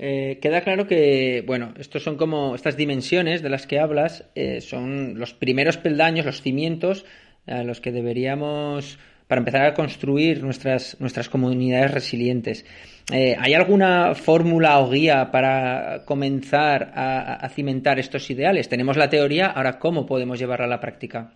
Eh, 0.00 0.38
queda 0.40 0.60
claro 0.60 0.86
que, 0.86 1.42
bueno, 1.44 1.74
estos 1.76 2.04
son 2.04 2.16
como 2.16 2.54
estas 2.54 2.76
dimensiones 2.76 3.42
de 3.42 3.48
las 3.48 3.66
que 3.66 3.80
hablas, 3.80 4.26
eh, 4.36 4.60
son 4.60 5.18
los 5.18 5.34
primeros 5.34 5.76
peldaños, 5.76 6.24
los 6.24 6.40
cimientos 6.40 7.04
a 7.48 7.62
los 7.64 7.80
que 7.80 7.92
deberíamos 7.92 8.98
para 9.28 9.40
empezar 9.40 9.66
a 9.66 9.74
construir 9.74 10.42
nuestras, 10.42 10.96
nuestras 11.00 11.28
comunidades 11.28 11.92
resilientes. 11.92 12.64
Eh, 13.12 13.36
¿Hay 13.38 13.52
alguna 13.54 14.14
fórmula 14.14 14.78
o 14.78 14.90
guía 14.90 15.30
para 15.30 16.04
comenzar 16.06 16.92
a, 16.94 17.48
cimentar 17.50 17.98
estos 17.98 18.30
ideales? 18.30 18.68
Tenemos 18.68 18.96
la 18.96 19.10
teoría, 19.10 19.46
ahora 19.46 19.78
¿cómo 19.78 20.06
podemos 20.06 20.38
llevarla 20.38 20.64
a 20.64 20.68
la 20.68 20.80
práctica? 20.80 21.34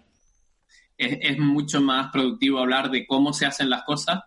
Es, 0.96 1.38
mucho 1.38 1.80
más 1.80 2.10
productivo 2.10 2.60
hablar 2.60 2.90
de 2.90 3.06
cómo 3.06 3.32
se 3.32 3.44
hacen 3.44 3.68
las 3.68 3.82
cosas 3.82 4.20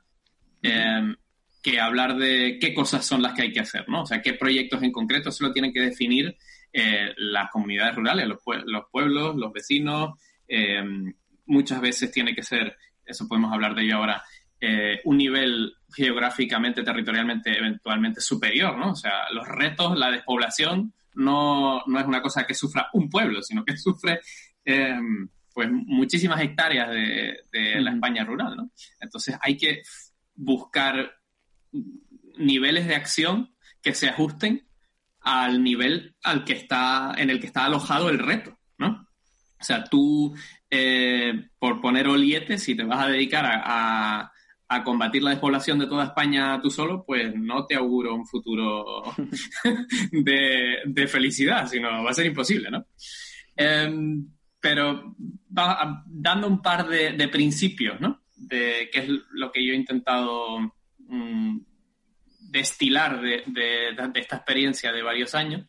em, 0.61 1.15
que 1.61 1.79
hablar 1.79 2.17
de 2.17 2.57
qué 2.59 2.73
cosas 2.73 3.05
son 3.05 3.21
las 3.21 3.33
que 3.33 3.43
hay 3.43 3.53
que 3.53 3.61
hacer, 3.61 3.87
¿no? 3.87 4.01
O 4.01 4.05
sea, 4.05 4.21
qué 4.21 4.33
proyectos 4.33 4.83
en 4.83 4.91
concreto 4.91 5.31
se 5.31 5.43
lo 5.43 5.51
tienen 5.51 5.73
que 5.73 5.81
definir 5.81 6.35
eh, 6.73 7.13
las 7.17 7.49
comunidades 7.49 7.95
rurales, 7.95 8.27
los, 8.27 8.39
los 8.65 8.83
pueblos, 8.91 9.35
los 9.35 9.53
vecinos. 9.53 10.19
Muchas 11.45 11.81
veces 11.81 12.11
tiene 12.11 12.33
que 12.33 12.43
ser 12.43 12.77
eso 13.05 13.27
podemos 13.27 13.53
hablar 13.53 13.75
de 13.75 13.83
ello 13.83 13.97
ahora, 13.97 14.23
eh, 14.59 14.99
un 15.05 15.17
nivel 15.17 15.75
geográficamente, 15.93 16.83
territorialmente, 16.83 17.57
eventualmente 17.57 18.21
superior, 18.21 18.77
¿no? 18.77 18.91
O 18.91 18.95
sea, 18.95 19.29
los 19.31 19.47
retos, 19.47 19.97
la 19.97 20.11
despoblación, 20.11 20.93
no, 21.13 21.83
no 21.85 21.99
es 21.99 22.05
una 22.05 22.21
cosa 22.21 22.45
que 22.45 22.53
sufra 22.53 22.89
un 22.93 23.09
pueblo, 23.09 23.41
sino 23.41 23.63
que 23.63 23.77
sufre 23.77 24.19
eh, 24.63 24.99
pues 25.53 25.69
muchísimas 25.71 26.41
hectáreas 26.41 26.89
de, 26.89 27.45
de 27.51 27.79
la 27.79 27.91
España 27.91 28.25
rural, 28.25 28.57
¿no? 28.57 28.71
Entonces 28.99 29.37
hay 29.39 29.55
que 29.55 29.83
buscar 30.33 31.15
niveles 32.37 32.87
de 32.87 32.95
acción 32.95 33.55
que 33.81 33.93
se 33.93 34.09
ajusten 34.09 34.67
al 35.21 35.63
nivel 35.63 36.15
al 36.23 36.43
que 36.43 36.53
está, 36.53 37.13
en 37.17 37.29
el 37.29 37.39
que 37.39 37.47
está 37.47 37.65
alojado 37.65 38.09
el 38.09 38.19
reto, 38.19 38.59
¿no? 38.77 39.04
O 39.59 39.63
sea, 39.63 39.83
tú 39.83 40.35
eh, 40.69 41.47
por 41.57 41.79
poner 41.79 42.07
olietes, 42.07 42.63
si 42.63 42.75
te 42.75 42.83
vas 42.83 43.05
a 43.05 43.09
dedicar 43.09 43.45
a, 43.47 44.31
combatir 44.83 45.23
la 45.23 45.29
despoblación 45.29 45.79
de 45.79 45.87
toda 45.87 46.03
España 46.03 46.59
tú 46.61 46.69
solo, 46.69 47.05
pues 47.05 47.33
no 47.33 47.65
te 47.65 47.75
auguro 47.75 48.13
un 48.13 48.27
futuro 48.27 49.03
de, 50.11 51.07
felicidad, 51.07 51.65
sino 51.67 52.03
va 52.03 52.09
a 52.09 52.13
ser 52.13 52.25
imposible, 52.25 52.69
¿no? 52.69 52.85
Em, 53.55 54.27
pero 54.59 55.15
dando 55.47 56.47
un 56.47 56.61
par 56.61 56.89
de, 56.89 57.27
principios, 57.29 58.01
¿no? 58.01 58.23
De 58.35 58.89
qué 58.91 58.99
es 58.99 59.09
lo 59.31 59.49
que 59.49 59.65
yo 59.65 59.71
he 59.71 59.77
intentado 59.77 60.59
mm, 60.97 61.59
destilar 62.55 63.21
de, 63.21 63.43
de, 63.47 64.19
esta 64.19 64.37
experiencia 64.37 64.91
de 64.91 65.03
varios 65.03 65.35
años, 65.35 65.67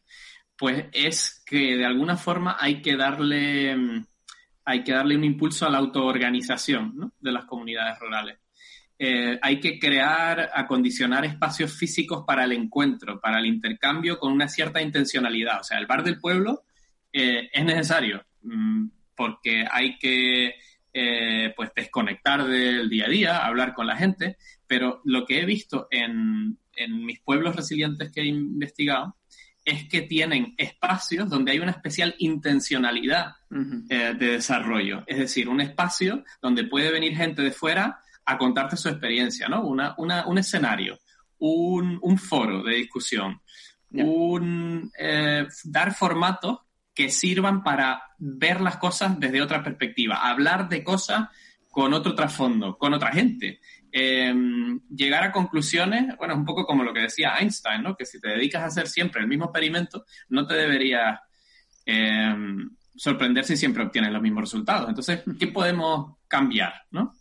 pues 0.59 0.87
es 0.93 1.43
que 1.47 1.77
de 1.77 1.87
alguna 1.87 2.17
forma 2.17 2.57
hay 2.59 2.81
que 2.83 2.97
darle 2.97 3.77
mm, 3.77 4.07
hay 4.67 4.83
que 4.83 4.93
darle 4.93 5.17
un 5.17 5.25
impulso 5.25 5.65
a 5.65 5.71
la 5.71 5.79
autoorganización 5.79 7.13
de 7.21 7.33
las 7.33 7.45
comunidades 7.45 7.99
rurales. 8.01 8.39
Eh, 8.99 9.39
hay 9.41 9.61
que 9.61 9.79
crear, 9.79 10.51
acondicionar 10.53 11.25
espacios 11.25 11.73
físicos 11.73 12.25
para 12.27 12.45
el 12.45 12.53
encuentro, 12.53 13.21
para 13.21 13.39
el 13.39 13.47
intercambio 13.47 14.19
con 14.19 14.33
una 14.33 14.49
cierta 14.49 14.83
intencionalidad. 14.83 15.61
O 15.61 15.65
sea, 15.65 15.79
el 15.79 15.87
bar 15.87 16.03
del 16.03 16.19
pueblo 16.19 16.65
eh, 17.13 17.49
es 17.53 17.65
necesario 17.65 18.25
mm, 18.43 18.89
porque 19.15 19.65
hay 19.71 19.99
que 19.99 20.57
eh, 20.93 21.53
pues 21.55 21.71
desconectar 21.75 22.45
del 22.45 22.89
día 22.89 23.07
a 23.07 23.11
día, 23.11 23.47
hablar 23.47 23.73
con 23.73 23.87
la 23.87 23.97
gente, 23.97 24.37
pero 24.67 25.01
lo 25.05 25.25
que 25.27 25.41
he 25.41 25.47
visto 25.47 25.87
en, 25.93 26.59
en 26.75 27.05
mis 27.05 27.21
pueblos 27.21 27.55
resilientes 27.55 28.11
que 28.11 28.23
he 28.23 28.27
investigado 28.27 29.15
es 29.67 29.89
que 29.89 30.03
tienen 30.03 30.55
espacios 30.57 31.29
donde 31.29 31.51
hay 31.51 31.59
una 31.59 31.73
especial 31.73 32.15
intencionalidad 32.19 33.35
eh, 33.51 34.15
de 34.17 34.27
desarrollo. 34.29 35.03
Es 35.09 35.19
decir, 35.19 35.49
un 35.49 35.61
espacio 35.61 36.25
donde 36.41 36.65
puede 36.65 36.93
venir 36.93 37.17
gente 37.17 37.43
de 37.43 37.51
fuera 37.51 38.01
a 38.25 38.39
contarte 38.39 38.77
su 38.77 38.89
experiencia, 38.89 39.49
¿no? 39.49 39.67
un 39.67 40.39
escenario, 40.39 40.99
un, 41.39 42.17
foro 42.17 42.63
de 42.63 42.77
discusión, 42.77 43.41
un, 43.91 44.91
eh, 44.99 45.47
dar 45.65 45.95
formatos 45.95 46.61
que 46.95 47.11
sirvan 47.11 47.65
para 47.65 48.03
ver 48.19 48.61
las 48.61 48.77
cosas 48.77 49.19
desde 49.19 49.43
otra 49.43 49.65
perspectiva, 49.65 50.29
hablar 50.29 50.69
de 50.69 50.85
cosas 50.85 51.29
con 51.77 51.93
otro 51.93 52.15
trasfondo, 52.15 52.79
con 52.79 52.95
otra 52.95 53.13
gente. 53.13 53.61
Em, 53.93 54.81
llegar 54.89 55.25
a 55.25 55.31
conclusiones, 55.31 56.17
bueno, 56.17 56.33
es 56.33 56.39
un 56.39 56.47
poco 56.47 56.65
como 56.65 56.83
lo 56.83 56.95
que 56.95 57.01
decía 57.01 57.37
Einstein, 57.39 57.83
¿no? 57.83 57.95
Que 57.95 58.07
si 58.07 58.19
te 58.19 58.31
dedicas 58.31 58.63
a 58.63 58.67
hacer 58.69 58.89
siempre 58.89 59.21
el 59.21 59.29
mismo 59.29 59.45
experimento, 59.45 60.07
no 60.31 60.47
te 60.47 60.55
debería 60.55 61.21
em, 61.85 62.71
sorprender 62.97 63.45
si 63.45 63.59
siempre 63.59 63.83
obtienes 63.83 64.11
los 64.11 64.23
mismos 64.23 64.45
resultados. 64.45 64.89
Entonces, 64.89 65.21
¿qué 65.39 65.49
podemos 65.49 66.17
cambiar, 66.27 66.73
no? 66.93 67.13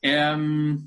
Em, 0.00 0.78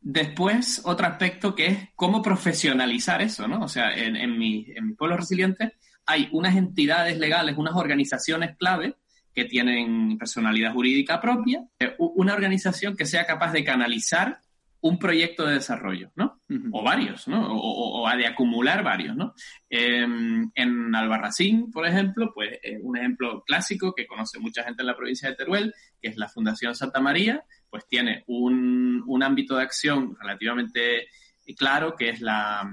después, 0.00 0.82
otro 0.86 1.06
aspecto 1.06 1.54
que 1.54 1.66
es 1.66 1.78
cómo 1.94 2.20
profesionalizar 2.20 3.22
eso, 3.22 3.46
¿no? 3.46 3.60
O 3.62 3.68
sea, 3.68 3.94
en, 3.94 4.16
en, 4.16 4.36
mi, 4.36 4.66
en 4.74 4.88
mi 4.88 4.94
pueblo 4.94 5.18
resiliente 5.18 5.74
hay 6.04 6.28
unas 6.32 6.56
entidades 6.56 7.16
legales, 7.16 7.56
unas 7.56 7.76
organizaciones 7.76 8.56
clave 8.56 8.96
que 9.34 9.44
tienen 9.44 10.16
personalidad 10.16 10.72
jurídica 10.72 11.20
propia, 11.20 11.64
eh, 11.78 11.94
una 11.98 12.34
organización 12.34 12.96
que 12.96 13.04
sea 13.04 13.26
capaz 13.26 13.52
de 13.52 13.64
canalizar 13.64 14.38
un 14.80 14.98
proyecto 14.98 15.46
de 15.46 15.54
desarrollo, 15.54 16.12
¿no? 16.14 16.42
O 16.70 16.82
varios, 16.82 17.26
¿no? 17.26 17.56
O, 17.56 18.06
de 18.14 18.26
acumular 18.26 18.84
varios, 18.84 19.16
¿no? 19.16 19.32
Em, 19.70 20.50
en 20.54 20.94
Albarracín, 20.94 21.70
por 21.70 21.86
ejemplo, 21.86 22.32
pues 22.34 22.58
eh, 22.62 22.78
un 22.82 22.98
ejemplo 22.98 23.42
clásico 23.46 23.94
que 23.94 24.06
conoce 24.06 24.38
mucha 24.38 24.62
gente 24.62 24.82
en 24.82 24.88
la 24.88 24.96
provincia 24.96 25.30
de 25.30 25.36
Teruel, 25.36 25.74
que 26.02 26.08
es 26.08 26.18
la 26.18 26.28
Fundación 26.28 26.74
Santa 26.74 27.00
María, 27.00 27.44
pues 27.70 27.88
tiene 27.88 28.24
un, 28.26 29.22
ámbito 29.22 29.56
de 29.56 29.62
acción 29.62 30.14
relativamente 30.20 31.08
claro, 31.56 31.96
que 31.96 32.10
es 32.10 32.20
la, 32.20 32.70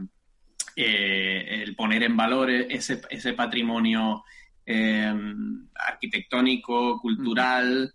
eh, 0.75 1.63
el 1.63 1.75
poner 1.77 2.03
en 2.03 2.17
valor 2.17 2.49
ese, 2.51 3.01
ese 3.09 3.31
patrimonio 3.31 4.25
em, 4.65 5.67
arquitectónico, 5.75 6.99
cultural, 6.99 7.93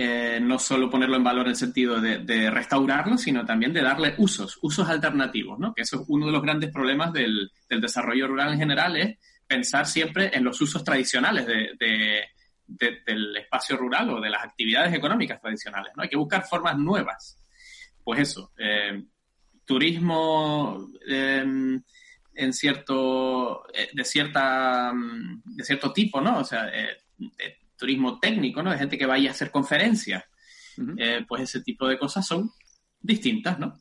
eh, 0.00 0.38
no 0.40 0.60
solo 0.60 0.88
ponerlo 0.88 1.16
en 1.16 1.24
valor 1.24 1.46
en 1.46 1.50
el 1.50 1.56
sentido 1.56 2.00
de, 2.00 2.50
restaurarlo, 2.50 3.18
sino 3.18 3.44
también 3.44 3.72
de 3.72 3.82
darle 3.82 4.14
usos, 4.18 4.56
usos 4.62 4.88
alternativos, 4.88 5.58
¿no? 5.58 5.74
Que 5.74 5.82
eso 5.82 6.00
es 6.00 6.02
uno 6.06 6.26
de 6.26 6.32
los 6.32 6.42
grandes 6.42 6.70
problemas 6.70 7.12
del, 7.12 7.50
desarrollo 7.68 8.28
rural 8.28 8.52
en 8.52 8.60
general, 8.60 8.96
es 8.96 9.18
pensar 9.46 9.86
siempre 9.86 10.30
en 10.32 10.44
los 10.44 10.60
usos 10.60 10.84
tradicionales 10.84 11.46
del 11.46 13.36
espacio 13.36 13.76
rural 13.76 14.10
o 14.10 14.20
de 14.20 14.30
las 14.30 14.44
actividades 14.44 14.94
económicas 14.94 15.40
tradicionales, 15.40 15.92
¿no? 15.96 16.04
Hay 16.04 16.08
que 16.08 16.16
buscar 16.16 16.46
formas 16.46 16.78
nuevas. 16.78 17.36
Pues 18.04 18.20
eso, 18.20 18.52
eh, 18.56 19.02
turismo 19.64 20.88
em, 21.08 21.82
en 22.38 22.52
cierto, 22.52 23.66
eh, 23.74 23.90
de, 23.92 24.04
cierta, 24.04 24.92
mm, 24.94 25.42
de 25.44 25.64
cierto 25.64 25.92
tipo, 25.92 26.20
¿no? 26.20 26.38
O 26.38 26.44
sea, 26.44 26.70
eh, 26.72 26.96
turismo 27.76 28.20
técnico, 28.20 28.62
¿no? 28.62 28.70
De 28.70 28.78
gente 28.78 28.96
que 28.96 29.06
vaya 29.06 29.30
a 29.30 29.32
hacer 29.32 29.50
conferencias. 29.50 30.24
Eh, 30.96 31.24
pues 31.26 31.42
ese 31.42 31.60
tipo 31.62 31.88
de 31.88 31.98
cosas 31.98 32.24
son 32.24 32.52
distintas, 33.00 33.58
¿no? 33.58 33.80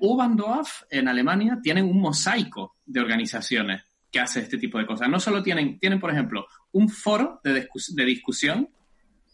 Ubandorf 0.00 0.82
en 0.88 1.08
Alemania 1.08 1.58
tienen 1.60 1.86
un 1.86 2.00
mosaico 2.00 2.76
de 2.84 3.00
organizaciones 3.00 3.82
que 4.12 4.20
hace 4.20 4.40
este 4.40 4.56
tipo 4.56 4.78
de 4.78 4.86
cosas. 4.86 5.08
No 5.08 5.18
solo 5.18 5.42
tienen, 5.42 5.80
tienen 5.80 5.98
por 5.98 6.12
ejemplo, 6.12 6.46
un 6.70 6.88
foro 6.88 7.40
de, 7.42 7.52
de 7.88 8.04
discusión, 8.04 8.68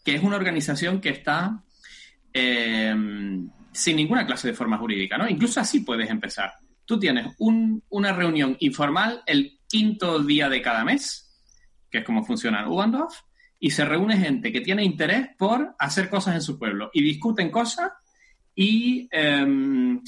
que 0.03 0.15
es 0.15 0.23
una 0.23 0.37
organización 0.37 0.99
que 0.99 1.09
está 1.09 1.63
sin 2.33 3.95
ninguna 3.95 4.25
clase 4.25 4.47
de 4.47 4.55
forma 4.55 4.79
jurídica, 4.79 5.19
¿no? 5.19 5.29
Incluso 5.29 5.59
así 5.59 5.81
puedes 5.81 6.09
empezar 6.09 6.51
tú 6.85 6.99
tienes 6.99 7.35
una 7.37 8.13
reunión 8.13 8.57
informal 8.59 9.23
el 9.25 9.59
quinto 9.67 10.19
día 10.19 10.49
de 10.49 10.61
cada 10.61 10.83
mes, 10.83 11.39
que 11.89 11.99
es 11.99 12.03
como 12.03 12.23
funciona 12.23 12.67
Ubandorf, 12.69 13.13
y 13.59 13.69
se 13.69 13.85
reúne 13.85 14.17
gente 14.17 14.51
que 14.51 14.61
tiene 14.61 14.83
interés 14.83 15.29
por 15.37 15.75
hacer 15.79 16.09
cosas 16.09 16.35
en 16.35 16.41
su 16.41 16.59
pueblo 16.59 16.89
y 16.93 17.01
discuten 17.01 17.49
cosas 17.49 17.91
y 18.53 19.07
em, 19.11 20.01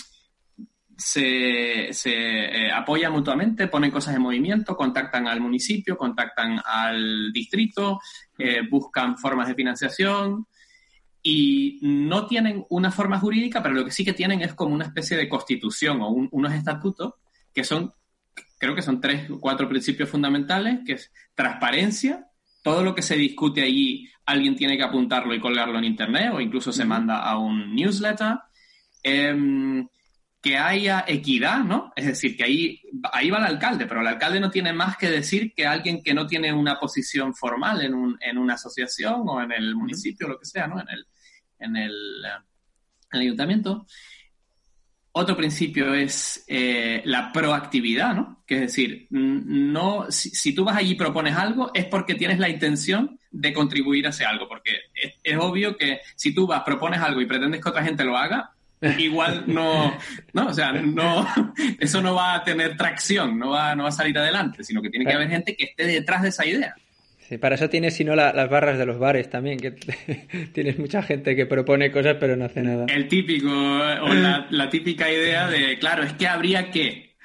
se, 0.98 1.90
eh, 1.90 2.72
apoyan 2.72 3.12
mutuamente, 3.12 3.68
ponen 3.68 3.92
cosas 3.92 4.16
en 4.16 4.22
movimiento, 4.22 4.76
contactan 4.76 5.28
al 5.28 5.42
municipio, 5.42 5.98
contactan 5.98 6.60
al 6.66 7.32
distrito, 7.34 8.00
eh, 8.38 8.62
buscan 8.70 9.18
formas 9.18 9.48
de 9.48 9.56
financiación, 9.56 10.48
y 11.28 11.80
no 11.82 12.28
tienen 12.28 12.68
una 12.70 12.92
forma 12.92 13.18
jurídica, 13.18 13.64
pero 13.64 13.74
lo 13.74 13.84
que 13.84 13.90
sí 13.90 14.06
que 14.06 14.14
tienen 14.14 14.42
es 14.42 14.54
como 14.54 14.76
una 14.76 14.86
especie 14.86 15.18
de 15.18 15.28
constitución 15.28 16.00
o 16.00 16.10
unos 16.10 16.54
estatutos 16.54 17.16
que 17.52 17.64
son, 17.64 17.92
creo 18.60 18.76
que 18.76 18.84
son 18.84 19.02
tres 19.02 19.28
o 19.32 19.40
cuatro 19.40 19.68
principios 19.68 20.08
fundamentales, 20.08 20.82
que 20.86 20.94
es 20.94 21.12
transparencia, 21.34 22.28
todo 22.62 22.84
lo 22.84 22.94
que 22.94 23.02
se 23.02 23.16
discute 23.16 23.64
allí 23.64 24.08
alguien 24.24 24.56
tiene 24.56 24.78
que 24.78 24.84
apuntarlo 24.84 25.34
y 25.34 25.40
colgarlo 25.40 25.80
en 25.80 25.86
internet 25.86 26.30
o 26.32 26.40
incluso 26.40 26.72
se 26.72 26.86
manda 26.86 27.18
a 27.24 27.40
un 27.40 27.74
newsletter, 27.74 28.38
em, 29.02 29.88
que 30.40 30.58
haya 30.60 31.06
equidad, 31.08 31.64
¿no? 31.64 31.92
Es 31.96 32.06
decir, 32.06 32.38
que 32.38 32.44
ahí, 32.44 32.82
ahí 33.12 33.32
va 33.32 33.40
el 33.40 33.46
alcalde, 33.46 33.88
pero 33.88 34.02
el 34.02 34.08
alcalde 34.08 34.40
no 34.40 34.52
tiene 34.52 34.74
más 34.74 34.96
que 34.96 35.10
decir 35.10 35.56
que 35.56 35.66
alguien 35.66 36.04
que 36.04 36.14
no 36.14 36.28
tiene 36.28 36.54
una 36.54 36.80
posición 36.80 37.34
formal 37.34 37.82
en, 37.82 37.96
un, 37.96 38.16
en 38.22 38.38
una 38.38 38.54
asociación 38.54 39.24
o 39.26 39.42
en 39.42 39.52
el 39.54 39.76
municipio, 39.76 40.28
lo 40.28 40.38
que 40.38 40.46
sea, 40.46 40.68
¿no? 40.68 40.80
En 40.80 40.88
el, 40.88 41.08
en 41.60 41.76
el, 41.76 41.94
ayuntamiento. 43.12 43.86
Otro 45.14 45.38
principio 45.38 45.94
es 45.94 46.44
eh, 46.48 47.02
la 47.06 47.32
proactividad, 47.32 48.14
¿no? 48.14 48.44
Que 48.46 48.56
es 48.56 48.62
decir, 48.62 49.08
no, 49.10 50.08
si, 50.10 50.54
tú 50.54 50.66
vas 50.66 50.76
allí 50.76 50.92
y 50.92 50.96
propones 50.96 51.36
algo, 51.38 51.72
es 51.74 51.86
porque 51.86 52.16
tienes 52.16 52.40
la 52.40 52.50
intención 52.50 53.18
de 53.32 53.54
contribuir 53.54 54.06
a 54.06 54.10
ese 54.10 54.26
algo, 54.26 54.50
porque 54.50 54.72
es, 55.24 55.38
obvio 55.38 55.78
que 55.78 56.02
si 56.16 56.34
tú 56.34 56.46
vas, 56.46 56.64
propones 56.64 57.00
algo 57.00 57.22
y 57.22 57.26
pretendes 57.26 57.62
que 57.62 57.70
otra 57.70 57.84
gente 57.84 58.04
lo 58.04 58.18
haga, 58.18 58.52
igual 58.98 59.46
no, 59.48 59.98
no, 60.34 60.48
o 60.48 60.54
sea, 60.54 60.74
no, 60.74 61.26
eso 61.80 62.02
no 62.02 62.16
va 62.16 62.36
a 62.36 62.44
tener 62.44 62.76
tracción, 62.76 63.40
no 63.40 63.52
va, 63.52 63.74
no 63.74 63.84
va 63.84 63.90
a 63.90 63.94
salir 63.94 64.18
adelante, 64.18 64.66
sino 64.66 64.82
que 64.82 64.90
tiene 64.90 65.06
que 65.06 65.14
haber 65.14 65.30
gente 65.30 65.56
que 65.56 65.64
esté 65.64 65.86
detrás 65.86 66.24
de 66.24 66.30
esa 66.30 66.46
idea. 66.46 66.76
Sí, 67.28 67.40
para 67.40 67.56
eso 67.56 67.70
tienes, 67.70 67.96
si 67.96 68.04
no, 68.04 68.16
las 68.16 68.50
barras 68.50 68.78
de 68.78 68.86
los 68.86 69.00
bares 69.00 69.30
también, 69.32 69.60
que 69.60 69.72
tienes 70.54 70.78
mucha 70.78 71.02
gente 71.02 71.36
que 71.36 71.48
propone 71.48 71.92
cosas 71.92 72.18
pero 72.20 72.36
no 72.36 72.46
hace 72.46 72.62
nada. 72.62 72.86
El 72.88 73.08
típico, 73.08 73.50
o 73.50 74.14
la, 74.14 74.70
típica 74.70 75.12
idea 75.12 75.50
de, 75.50 75.80
claro, 75.80 76.04
es 76.04 76.14
que 76.14 76.28
habría 76.28 76.70
que. 76.70 77.16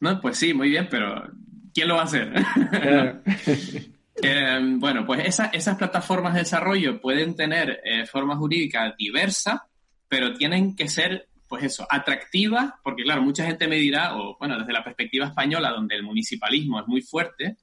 ¿No? 0.00 0.20
Pues 0.20 0.36
sí, 0.36 0.52
muy 0.52 0.68
bien, 0.68 0.88
pero 0.90 1.30
¿quién 1.72 1.88
lo 1.88 1.94
va 1.94 2.02
a 2.02 2.04
hacer? 2.04 2.32
Eh, 4.22 4.58
bueno, 4.78 5.04
pues 5.04 5.26
esas 5.28 5.76
plataformas 5.76 6.32
de 6.32 6.40
desarrollo 6.40 7.02
pueden 7.02 7.36
tener 7.36 7.82
eh, 7.84 8.06
forma 8.06 8.34
jurídica 8.34 8.94
diversa, 8.96 9.68
pero 10.08 10.32
tienen 10.32 10.74
que 10.74 10.88
ser, 10.88 11.28
pues 11.46 11.64
eso, 11.64 11.86
atractivas, 11.90 12.72
porque 12.82 13.02
claro, 13.02 13.20
mucha 13.20 13.44
gente 13.44 13.68
me 13.68 13.76
dirá, 13.76 14.16
o 14.16 14.38
bueno, 14.38 14.58
desde 14.58 14.72
la 14.72 14.82
perspectiva 14.82 15.26
española, 15.26 15.68
donde 15.68 15.96
el 15.96 16.02
municipalismo 16.02 16.80
es 16.80 16.86
muy 16.86 17.02
fuerte, 17.02 17.58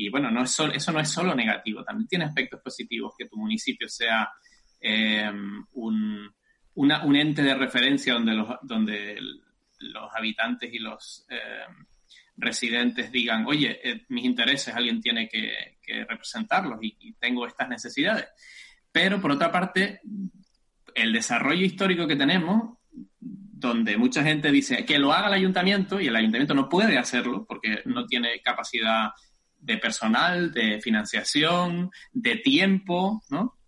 y 0.00 0.10
bueno, 0.10 0.30
no 0.30 0.44
es 0.44 0.56
eso 0.74 0.92
no 0.92 1.00
es 1.00 1.10
solo 1.10 1.34
negativo, 1.34 1.82
también 1.82 2.06
tiene 2.06 2.24
aspectos 2.26 2.60
positivos 2.62 3.14
que 3.18 3.26
tu 3.26 3.36
municipio 3.36 3.88
sea 3.88 4.30
eh, 4.80 5.28
un, 5.72 6.32
un, 6.74 7.16
ente 7.16 7.42
de 7.42 7.54
referencia 7.56 8.14
donde 8.14 8.32
los, 8.32 8.48
donde 8.62 9.18
los 9.80 10.14
habitantes 10.14 10.72
y 10.72 10.78
los 10.78 11.26
eh, 11.28 11.66
residentes 12.36 13.10
digan, 13.10 13.44
oye, 13.46 13.80
eh, 13.82 14.04
mis 14.10 14.24
intereses 14.24 14.72
alguien 14.72 15.00
tiene 15.00 15.28
que, 15.28 15.76
representarlos 16.08 16.78
y, 16.80 17.14
tengo 17.14 17.46
estas 17.46 17.68
necesidades. 17.68 18.26
Pero 18.92 19.20
por 19.20 19.32
otra 19.32 19.50
parte, 19.50 20.00
el 20.94 21.12
desarrollo 21.12 21.64
histórico 21.64 22.06
que 22.06 22.14
tenemos, 22.14 22.78
donde 23.18 23.96
mucha 23.96 24.22
gente 24.22 24.52
dice 24.52 24.84
que 24.84 25.00
lo 25.00 25.12
haga 25.12 25.26
el 25.26 25.34
ayuntamiento 25.34 26.00
y 26.00 26.06
el 26.06 26.14
ayuntamiento 26.14 26.54
no 26.54 26.68
puede 26.68 26.98
hacerlo 26.98 27.44
porque 27.48 27.82
no 27.86 28.06
tiene 28.06 28.40
capacidad 28.40 29.10
de 29.58 29.78
personal, 29.78 30.52
de 30.52 30.80
financiación, 30.80 31.90
de 32.12 32.36
tiempo, 32.36 33.22
¿no? 33.30 33.58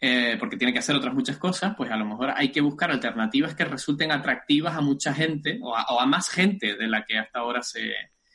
Eh, 0.00 0.36
porque 0.38 0.56
tiene 0.56 0.72
que 0.72 0.78
hacer 0.78 0.94
otras 0.94 1.12
muchas 1.12 1.38
cosas, 1.38 1.74
pues 1.76 1.90
a 1.90 1.96
lo 1.96 2.04
mejor 2.04 2.32
hay 2.36 2.52
que 2.52 2.60
buscar 2.60 2.90
alternativas 2.90 3.56
que 3.56 3.64
resulten 3.64 4.12
atractivas 4.12 4.76
a 4.76 4.80
mucha 4.80 5.12
gente 5.12 5.58
o 5.60 5.74
a, 5.76 6.06
más 6.06 6.28
gente 6.28 6.76
de 6.76 6.86
la 6.86 7.04
que 7.04 7.18
hasta 7.18 7.40
ahora 7.40 7.62
se, 7.62 7.92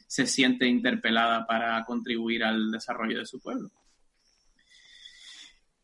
siente 0.08 0.67
interpelada 0.67 1.47
para 1.47 1.82
contribuir 1.86 2.43
al 2.43 2.69
desarrollo 2.69 3.19
de 3.19 3.26
su 3.26 3.39
pueblo. 3.41 3.71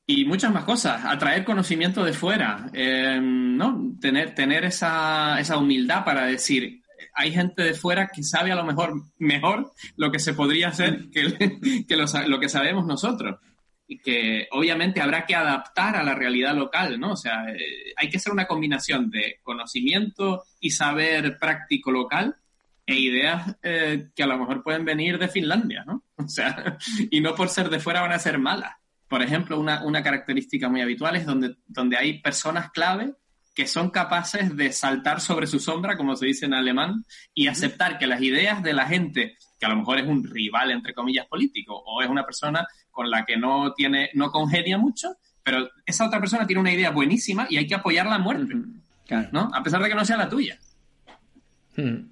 Y 0.06 0.26
muchas 0.26 0.52
más 0.52 0.66
cosas, 0.66 1.06
atraer 1.06 1.46
conocimiento 1.46 2.04
de 2.04 2.14
fuera, 2.14 2.70
eh, 2.74 3.20
¿no? 3.22 3.94
Tener, 4.02 4.36
tener 4.36 4.66
esa, 4.66 5.40
esa 5.40 5.58
humildad 5.58 6.04
para 6.04 6.26
decir, 6.26 6.82
hay 7.20 7.34
gente 7.34 7.64
de 7.64 7.74
fuera 7.74 8.08
que 8.08 8.24
sabe 8.24 8.54
a 8.54 8.56
lo 8.56 8.64
mejor 8.64 8.94
mejor 9.18 9.74
lo 9.98 10.10
que 10.10 10.20
se 10.20 10.34
podría 10.34 10.70
hacer 10.70 11.10
que, 11.12 11.84
que 11.88 11.98
lo, 11.98 12.40
que 12.40 12.50
sabemos 12.50 12.86
nosotros. 12.86 13.40
Y 13.88 14.00
que 14.00 14.48
obviamente 14.52 15.02
habrá 15.02 15.26
que 15.26 15.36
adaptar 15.36 15.98
a 15.98 16.04
la 16.04 16.16
realidad 16.16 16.56
local, 16.56 16.98
¿no? 16.98 17.14
O 17.14 17.16
sea, 17.18 17.50
eh, 17.50 17.92
hay 17.98 18.10
que 18.10 18.18
hacer 18.18 18.32
una 18.32 18.46
combinación 18.46 19.10
de 19.10 19.40
conocimiento 19.44 20.44
y 20.62 20.70
saber 20.70 21.38
práctico 21.38 21.92
local 21.92 22.36
e 22.86 22.96
ideas 22.96 23.58
eh, 23.64 24.10
que 24.16 24.24
a 24.24 24.28
lo 24.28 24.38
mejor 24.38 24.64
pueden 24.64 24.86
venir 24.86 25.18
de 25.18 25.28
Finlandia, 25.28 25.84
¿no? 25.86 26.04
O 26.18 26.28
sea, 26.30 26.78
y 27.10 27.20
no 27.20 27.36
por 27.36 27.50
ser 27.50 27.70
de 27.70 27.80
fuera 27.80 28.02
van 28.02 28.14
a 28.14 28.20
ser 28.20 28.40
malas. 28.40 28.76
Por 29.10 29.22
ejemplo, 29.24 29.60
una, 29.60 29.84
una 29.84 30.04
característica 30.04 30.70
muy 30.70 30.82
habitual 30.82 31.18
es 31.18 31.26
donde, 31.26 31.58
donde 31.68 31.98
hay 31.98 32.22
personas 32.22 32.72
clave 32.72 33.14
que 33.60 33.68
son 33.68 33.90
capaces 33.90 34.56
de 34.56 34.72
saltar 34.72 35.20
sobre 35.20 35.46
su 35.46 35.60
sombra, 35.60 35.98
como 35.98 36.16
se 36.16 36.28
dice 36.28 36.46
en 36.46 36.54
alemán, 36.54 37.04
y 37.34 37.48
aceptar 37.48 37.98
que 37.98 38.08
las 38.08 38.22
ideas 38.22 38.64
de 38.64 38.72
la 38.72 38.86
gente, 38.86 39.36
que 39.60 39.66
a 39.66 39.68
lo 39.68 39.76
mejor 39.76 40.00
es 40.00 40.08
un 40.08 40.24
rival, 40.24 40.72
entre 40.72 40.94
comillas, 40.94 41.26
político, 41.26 41.76
o 41.76 42.02
es 42.02 42.08
una 42.08 42.24
persona 42.24 42.66
con 42.90 43.12
la 43.12 43.26
que 43.26 43.36
no 43.36 43.74
tiene, 43.74 44.12
no 44.14 44.32
congenia 44.32 44.78
mucho, 44.78 45.18
pero 45.44 45.68
esa 45.86 46.08
otra 46.08 46.22
persona 46.22 46.48
tiene 46.48 46.62
una 46.62 46.72
idea 46.72 46.92
buenísima 46.92 47.48
y 47.50 47.58
hay 47.58 47.68
que 47.68 47.76
apoyarla 47.76 48.16
a 48.16 48.20
muerte, 48.20 48.56
¿no? 49.34 49.52
A 49.54 49.62
pesar 49.62 49.84
de 49.84 49.90
que 49.90 49.96
no 49.96 50.06
sea 50.06 50.16
la 50.16 50.30
tuya. 50.30 50.58
Hmm. 51.76 52.12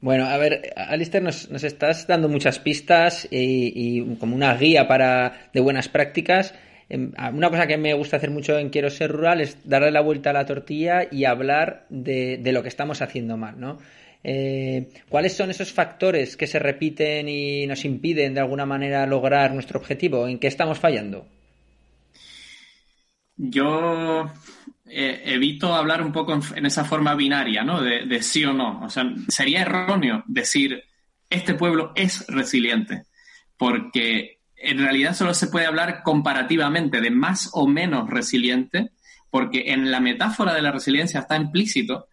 Bueno, 0.00 0.26
a 0.26 0.36
ver, 0.36 0.72
Alistair, 0.76 1.24
nos, 1.24 1.50
estás 1.50 2.06
dando 2.06 2.28
muchas 2.28 2.60
pistas 2.60 3.26
y, 3.28 3.72
y, 3.74 4.16
como 4.18 4.36
una 4.36 4.54
guía 4.54 4.86
para 4.86 5.50
de 5.52 5.60
buenas 5.60 5.88
prácticas. 5.88 6.54
Em, 6.92 7.10
una 7.32 7.48
cosa 7.48 7.66
que 7.66 7.78
me 7.78 7.94
gusta 7.94 8.18
hacer 8.18 8.30
mucho 8.30 8.58
en 8.58 8.68
Quiero 8.68 8.90
ser 8.90 9.10
rural 9.10 9.40
es 9.40 9.56
darle 9.66 9.90
la 9.90 10.02
vuelta 10.02 10.28
a 10.28 10.34
la 10.34 10.44
tortilla 10.44 11.08
y 11.10 11.24
hablar 11.24 11.86
de, 11.88 12.38
lo 12.52 12.62
que 12.62 12.68
estamos 12.68 13.00
haciendo 13.00 13.38
mal, 13.38 13.58
¿no? 13.58 13.78
Eh, 14.22 14.90
¿Cuáles 15.08 15.34
son 15.34 15.48
esos 15.48 15.72
factores 15.72 16.36
que 16.36 16.46
se 16.46 16.58
repiten 16.58 17.30
y 17.30 17.66
nos 17.66 17.86
impiden 17.86 18.34
de 18.34 18.40
alguna 18.40 18.66
manera 18.66 19.06
lograr 19.06 19.54
nuestro 19.54 19.80
objetivo? 19.80 20.28
¿En 20.28 20.38
qué 20.38 20.48
estamos 20.48 20.78
fallando? 20.78 21.26
Yo 23.36 24.30
eh, 24.84 25.22
evito 25.24 25.74
hablar 25.74 26.02
un 26.02 26.12
poco 26.12 26.38
en, 26.54 26.66
esa 26.66 26.84
forma 26.84 27.14
binaria, 27.14 27.64
¿no? 27.64 27.80
De, 27.80 28.04
de, 28.04 28.22
sí 28.22 28.44
o 28.44 28.52
no. 28.52 28.82
O 28.84 28.90
sea, 28.90 29.10
sería 29.28 29.62
erróneo 29.62 30.24
decir, 30.26 30.84
este 31.30 31.54
pueblo 31.54 31.92
es 31.96 32.26
resiliente, 32.28 33.04
porque 33.56 34.41
en 34.62 34.78
realidad 34.78 35.14
solo 35.14 35.34
se 35.34 35.48
puede 35.48 35.66
hablar 35.66 36.02
comparativamente 36.02 37.00
de 37.00 37.10
más 37.10 37.50
o 37.52 37.66
menos 37.66 38.08
resiliente, 38.08 38.92
porque 39.30 39.72
en 39.72 39.90
la 39.90 40.00
metáfora 40.00 40.54
de 40.54 40.62
la 40.62 40.72
resiliencia 40.72 41.20
está 41.20 41.36
implícito 41.36 42.06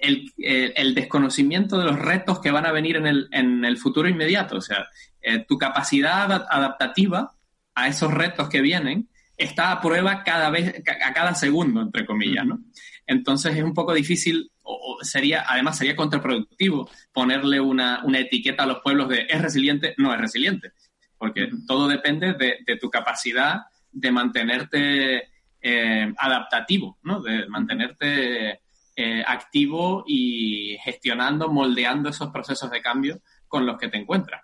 el, 0.00 0.94
desconocimiento 0.94 1.78
de 1.78 1.84
los 1.84 1.98
retos 1.98 2.40
que 2.40 2.50
van 2.50 2.66
a 2.66 2.72
venir 2.72 2.96
en 2.96 3.64
el, 3.64 3.78
futuro 3.78 4.08
inmediato. 4.08 4.56
O 4.56 4.60
sea, 4.60 4.88
eh, 5.20 5.44
tu 5.46 5.58
capacidad 5.58 6.46
adaptativa 6.50 7.34
a 7.74 7.88
esos 7.88 8.12
retos 8.12 8.48
que 8.48 8.60
vienen 8.60 9.08
está 9.36 9.72
a 9.72 9.80
prueba 9.80 10.22
cada 10.24 10.50
vez, 10.50 10.82
a 11.04 11.12
cada 11.12 11.34
segundo, 11.34 11.82
entre 11.82 12.06
comillas, 12.06 12.46
¿no? 12.46 12.60
Entonces 13.06 13.54
es 13.54 13.62
un 13.62 13.74
poco 13.74 13.94
difícil, 13.94 14.50
o 14.62 14.98
sería, 15.02 15.44
además 15.46 15.78
sería 15.78 15.94
contraproductivo 15.94 16.90
ponerle 17.12 17.60
una, 17.60 18.02
etiqueta 18.14 18.64
a 18.64 18.66
los 18.66 18.80
pueblos 18.82 19.08
de 19.08 19.26
es 19.28 19.40
resiliente, 19.40 19.94
no 19.98 20.12
es 20.12 20.20
resiliente, 20.20 20.72
porque 21.18 21.48
todo 21.66 21.88
depende 21.88 22.34
de, 22.34 22.76
tu 22.76 22.90
capacidad 22.90 23.62
de 23.90 24.10
mantenerte 24.10 25.28
eh, 25.60 26.12
adaptativo, 26.18 26.98
¿no? 27.02 27.20
De 27.20 27.48
mantenerte 27.48 28.60
eh, 28.96 29.24
activo 29.26 30.04
y 30.06 30.76
gestionando, 30.82 31.48
moldeando 31.48 32.10
esos 32.10 32.30
procesos 32.30 32.70
de 32.70 32.80
cambio 32.80 33.20
con 33.48 33.66
los 33.66 33.78
que 33.78 33.88
te 33.88 33.98
encuentras. 33.98 34.42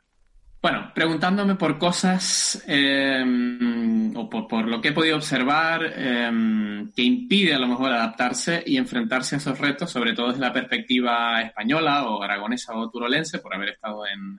Bueno, 0.63 0.93
preguntándome 0.95 1.57
por 1.57 1.77
cosas 1.77 2.63
em, 2.69 4.17
o 4.17 4.31
por, 4.31 4.69
lo 4.69 4.81
que 4.81 4.89
he 4.89 4.93
podido 4.93 5.17
observar 5.17 5.83
em, 5.97 6.93
que 6.93 7.03
impide 7.03 7.53
a 7.53 7.59
lo 7.59 7.67
mejor 7.67 7.93
adaptarse 7.93 8.63
y 8.65 8.77
enfrentarse 8.77 9.35
a 9.35 9.39
esos 9.39 9.59
retos, 9.59 9.91
sobre 9.91 10.13
todo 10.13 10.29
desde 10.29 10.41
la 10.41 10.53
perspectiva 10.53 11.43
española 11.43 12.07
o 12.07 12.23
aragonesa 12.23 12.77
o 12.77 12.89
turolense, 12.91 13.41
por 13.41 13.53
haber 13.57 13.71
estado 13.71 14.07
en, 14.07 14.39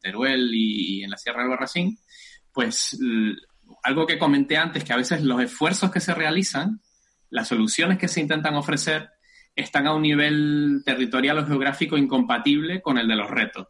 Teruel 0.00 0.50
y, 0.52 1.02
en 1.04 1.10
la 1.10 1.16
Sierra 1.16 1.40
del 1.40 1.50
Barracín, 1.50 1.98
pues 2.52 2.98
algo 3.82 4.06
que 4.06 4.18
comenté 4.18 4.56
antes, 4.56 4.84
que 4.84 4.92
a 4.92 4.96
veces 4.96 5.22
los 5.22 5.40
esfuerzos 5.40 5.90
que 5.90 6.00
se 6.00 6.14
realizan, 6.14 6.80
las 7.30 7.48
soluciones 7.48 7.98
que 7.98 8.08
se 8.08 8.20
intentan 8.20 8.54
ofrecer, 8.54 9.10
están 9.54 9.86
a 9.86 9.94
un 9.94 10.02
nivel 10.02 10.82
territorial 10.84 11.38
o 11.38 11.46
geográfico 11.46 11.96
incompatible 11.96 12.82
con 12.82 12.98
el 12.98 13.08
de 13.08 13.16
los 13.16 13.30
retos. 13.30 13.68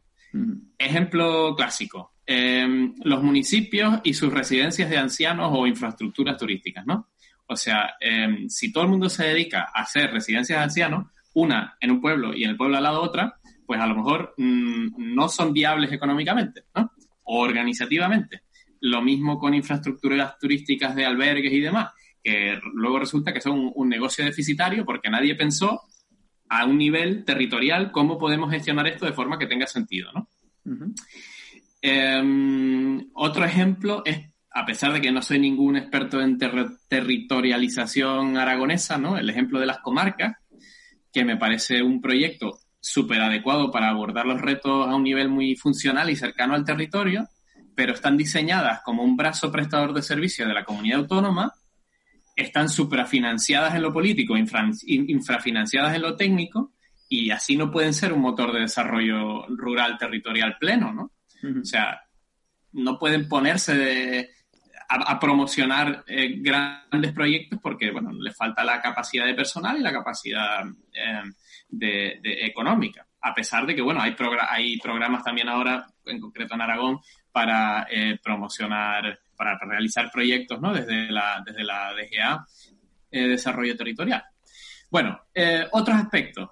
Ejemplo 0.76 1.54
clásico. 1.56 2.14
Em, 2.26 2.94
los 3.04 3.22
municipios 3.22 4.00
y 4.02 4.12
sus 4.12 4.32
residencias 4.32 4.90
de 4.90 4.98
ancianos 4.98 5.50
o 5.52 5.66
infraestructuras 5.66 6.36
turísticas, 6.36 6.84
¿no? 6.84 7.08
O 7.46 7.56
sea, 7.56 7.94
em, 8.00 8.48
si 8.48 8.72
todo 8.72 8.82
el 8.84 8.90
mundo 8.90 9.08
se 9.08 9.24
dedica 9.24 9.70
a 9.72 9.82
hacer 9.82 10.10
residencias 10.10 10.58
de 10.58 10.64
ancianos, 10.64 11.06
una 11.34 11.76
en 11.80 11.92
un 11.92 12.00
pueblo 12.00 12.34
y 12.34 12.42
en 12.42 12.50
el 12.50 12.56
pueblo 12.56 12.76
al 12.76 12.82
lado 12.82 13.00
otra, 13.00 13.38
pues 13.66 13.81
a 13.81 13.87
lo 13.87 13.96
mejor 13.96 14.35
mm, 14.37 15.14
no 15.14 15.29
son 15.29 15.52
viables 15.52 15.92
económicamente, 15.92 16.64
¿no? 16.74 16.92
O 17.24 17.40
organizativamente. 17.40 18.42
Lo 18.81 19.02
mismo 19.02 19.38
con 19.38 19.55
infraestructuras 19.55 20.38
turísticas 20.38 20.94
de 20.94 21.05
albergues 21.05 21.52
y 21.52 21.61
demás, 21.61 21.90
que 22.22 22.59
luego 22.74 22.98
resulta 22.98 23.33
que 23.33 23.40
son 23.40 23.72
un 23.74 23.88
negocio 23.88 24.24
deficitario 24.24 24.85
porque 24.85 25.11
nadie 25.11 25.35
pensó 25.35 25.83
a 26.48 26.64
un 26.64 26.79
nivel 26.79 27.24
territorial 27.24 27.90
cómo 27.90 28.18
podemos 28.18 28.50
gestionar 28.50 28.87
esto 28.87 29.07
de 29.07 29.12
forma 29.12 29.38
que 29.38 29.46
tenga 29.46 29.66
sentido, 29.66 30.12
¿no? 30.12 30.29
Em, 31.83 33.11
otro 33.14 33.44
ejemplo 33.44 34.02
es, 34.05 34.31
a 34.50 34.64
pesar 34.64 34.92
de 34.92 35.00
que 35.00 35.12
no 35.12 35.22
soy 35.22 35.38
ningún 35.38 35.76
experto 35.76 36.20
en 36.20 36.38
territorialización 36.88 38.37
aragonesa, 38.37 38.98
¿no? 38.98 39.18
El 39.18 39.31
ejemplo 39.31 39.61
de 39.61 39.66
las 39.66 39.79
comarcas, 39.79 40.37
que 41.12 41.24
me 41.24 41.37
parece 41.37 41.83
un 41.83 42.00
proyecto 42.00 42.59
súper 42.87 43.20
adecuado 43.20 43.70
para 43.70 43.88
abordar 43.88 44.27
los 44.27 44.40
retos 44.40 44.88
a 44.88 44.94
un 44.94 45.03
nivel 45.03 45.29
muy 45.29 45.57
funcional 45.57 46.11
y 46.11 46.16
cercano 46.16 46.55
al 46.55 46.64
territorio, 46.64 47.29
pero 47.75 47.92
están 47.92 48.16
diseñadas 48.16 48.81
como 48.83 49.03
un 49.03 49.16
brazo 49.16 49.51
prestador 49.51 49.92
de 49.92 50.03
servicio 50.03 50.46
de 50.46 50.55
la 50.55 50.64
comunidad 50.64 51.01
autónoma 51.01 51.53
están 52.37 52.68
suprafinanciadas 52.68 53.75
en 53.75 53.83
lo 53.83 53.92
político, 53.92 54.37
infrafinanciadas 54.37 55.96
en 55.96 56.03
lo 56.03 56.16
técnico, 56.16 56.75
y 57.09 57.31
así 57.31 57.57
no 57.57 57.70
pueden 57.70 57.94
ser 57.94 58.12
un 58.12 58.20
motor 58.20 58.53
de 58.53 58.61
desarrollo 58.61 59.46
rural 59.49 59.96
territorial 59.96 60.57
pleno, 60.61 60.92
¿no? 60.92 61.12
O 61.61 61.64
sea, 61.64 62.01
no 62.72 62.99
pueden 62.99 63.29
ponerse 63.29 64.31
a, 64.88 65.18
promocionar 65.18 66.05
eh, 66.07 66.35
grandes 66.38 67.12
proyectos 67.12 67.59
porque, 67.62 67.90
bueno, 67.90 68.12
les 68.12 68.37
falta 68.37 68.64
la 68.64 68.83
capacidad 68.83 69.25
de 69.25 69.35
personal 69.35 69.79
y 69.79 69.83
la 69.83 69.92
capacidad 69.92 70.64
eh, 70.92 71.22
de, 71.68 72.20
económica. 72.22 73.07
A 73.20 73.35
pesar 73.35 73.66
de 73.66 73.74
que, 73.74 73.83
bueno, 73.83 74.00
hay, 74.00 74.14
hay 74.48 74.79
programas 74.79 75.24
también 75.24 75.48
ahora, 75.48 75.87
en 76.05 76.20
concreto 76.20 76.55
en 76.55 76.61
Aragón, 76.61 77.00
para 77.33 77.87
eh, 77.90 78.18
promocionar 78.22 79.18
para 79.37 79.59
realizar 79.59 80.11
proyectos 80.11 80.61
¿no? 80.61 80.72
desde, 80.72 81.11
la, 81.11 81.42
desde 81.44 81.62
la 81.62 81.92
DGA, 81.92 82.46
eh, 83.11 83.29
Desarrollo 83.29 83.76
Territorial. 83.76 84.24
Bueno, 84.90 85.20
eh, 85.35 85.66
otros 85.72 85.96
aspectos 85.96 86.50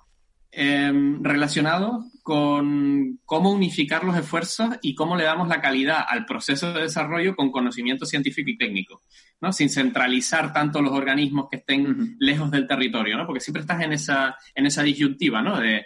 em, 0.57 1.23
relacionados 1.23 2.07
con 2.23 3.21
cómo 3.25 3.51
unificar 3.51 4.05
los 4.05 4.17
esfuerzos 4.17 4.77
y 4.81 4.95
cómo 4.95 5.17
le 5.17 5.25
damos 5.25 5.49
la 5.49 5.61
calidad 5.61 6.05
al 6.09 6.25
proceso 6.25 6.73
de 6.73 6.83
desarrollo 6.83 7.37
con 7.37 7.53
conocimiento 7.53 8.07
científico 8.07 8.51
y 8.51 8.57
técnico, 8.57 9.03
¿no? 9.41 9.53
sin 9.53 9.69
centralizar 9.69 10.53
tanto 10.53 10.81
los 10.81 10.93
organismos 10.93 11.49
que 11.51 11.59
estén 11.59 12.17
lejos 12.19 12.51
del 12.51 12.67
territorio, 12.67 13.17
¿no? 13.17 13.27
porque 13.27 13.41
siempre 13.41 13.61
estás 13.61 13.83
en 13.83 13.93
esa, 13.93 14.37
en 14.55 14.67
esa 14.67 14.83
disyuntiva 14.83 15.43
¿no? 15.43 15.61
de 15.61 15.85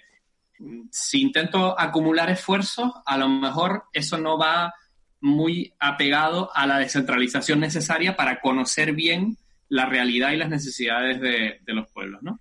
si 0.91 1.23
intento 1.23 1.79
acumular 1.79 2.31
esfuerzos, 2.31 2.93
a 3.05 3.17
lo 3.17 3.29
mejor 3.29 3.85
eso 3.93 4.19
no 4.19 4.39
va 4.39 4.75
muy 5.21 5.75
apegado 5.79 6.51
a 6.55 6.67
la 6.67 6.79
descentralización 6.79 7.61
necesaria 7.61 8.17
para 8.17 8.41
conocer 8.41 8.93
bien 8.93 9.37
la 9.69 9.87
realidad 9.87 10.33
y 10.33 10.37
las 10.37 10.49
necesidades 10.49 11.21
de, 11.21 11.61
los 11.67 11.91
pueblos, 11.91 12.23
¿no? 12.23 12.41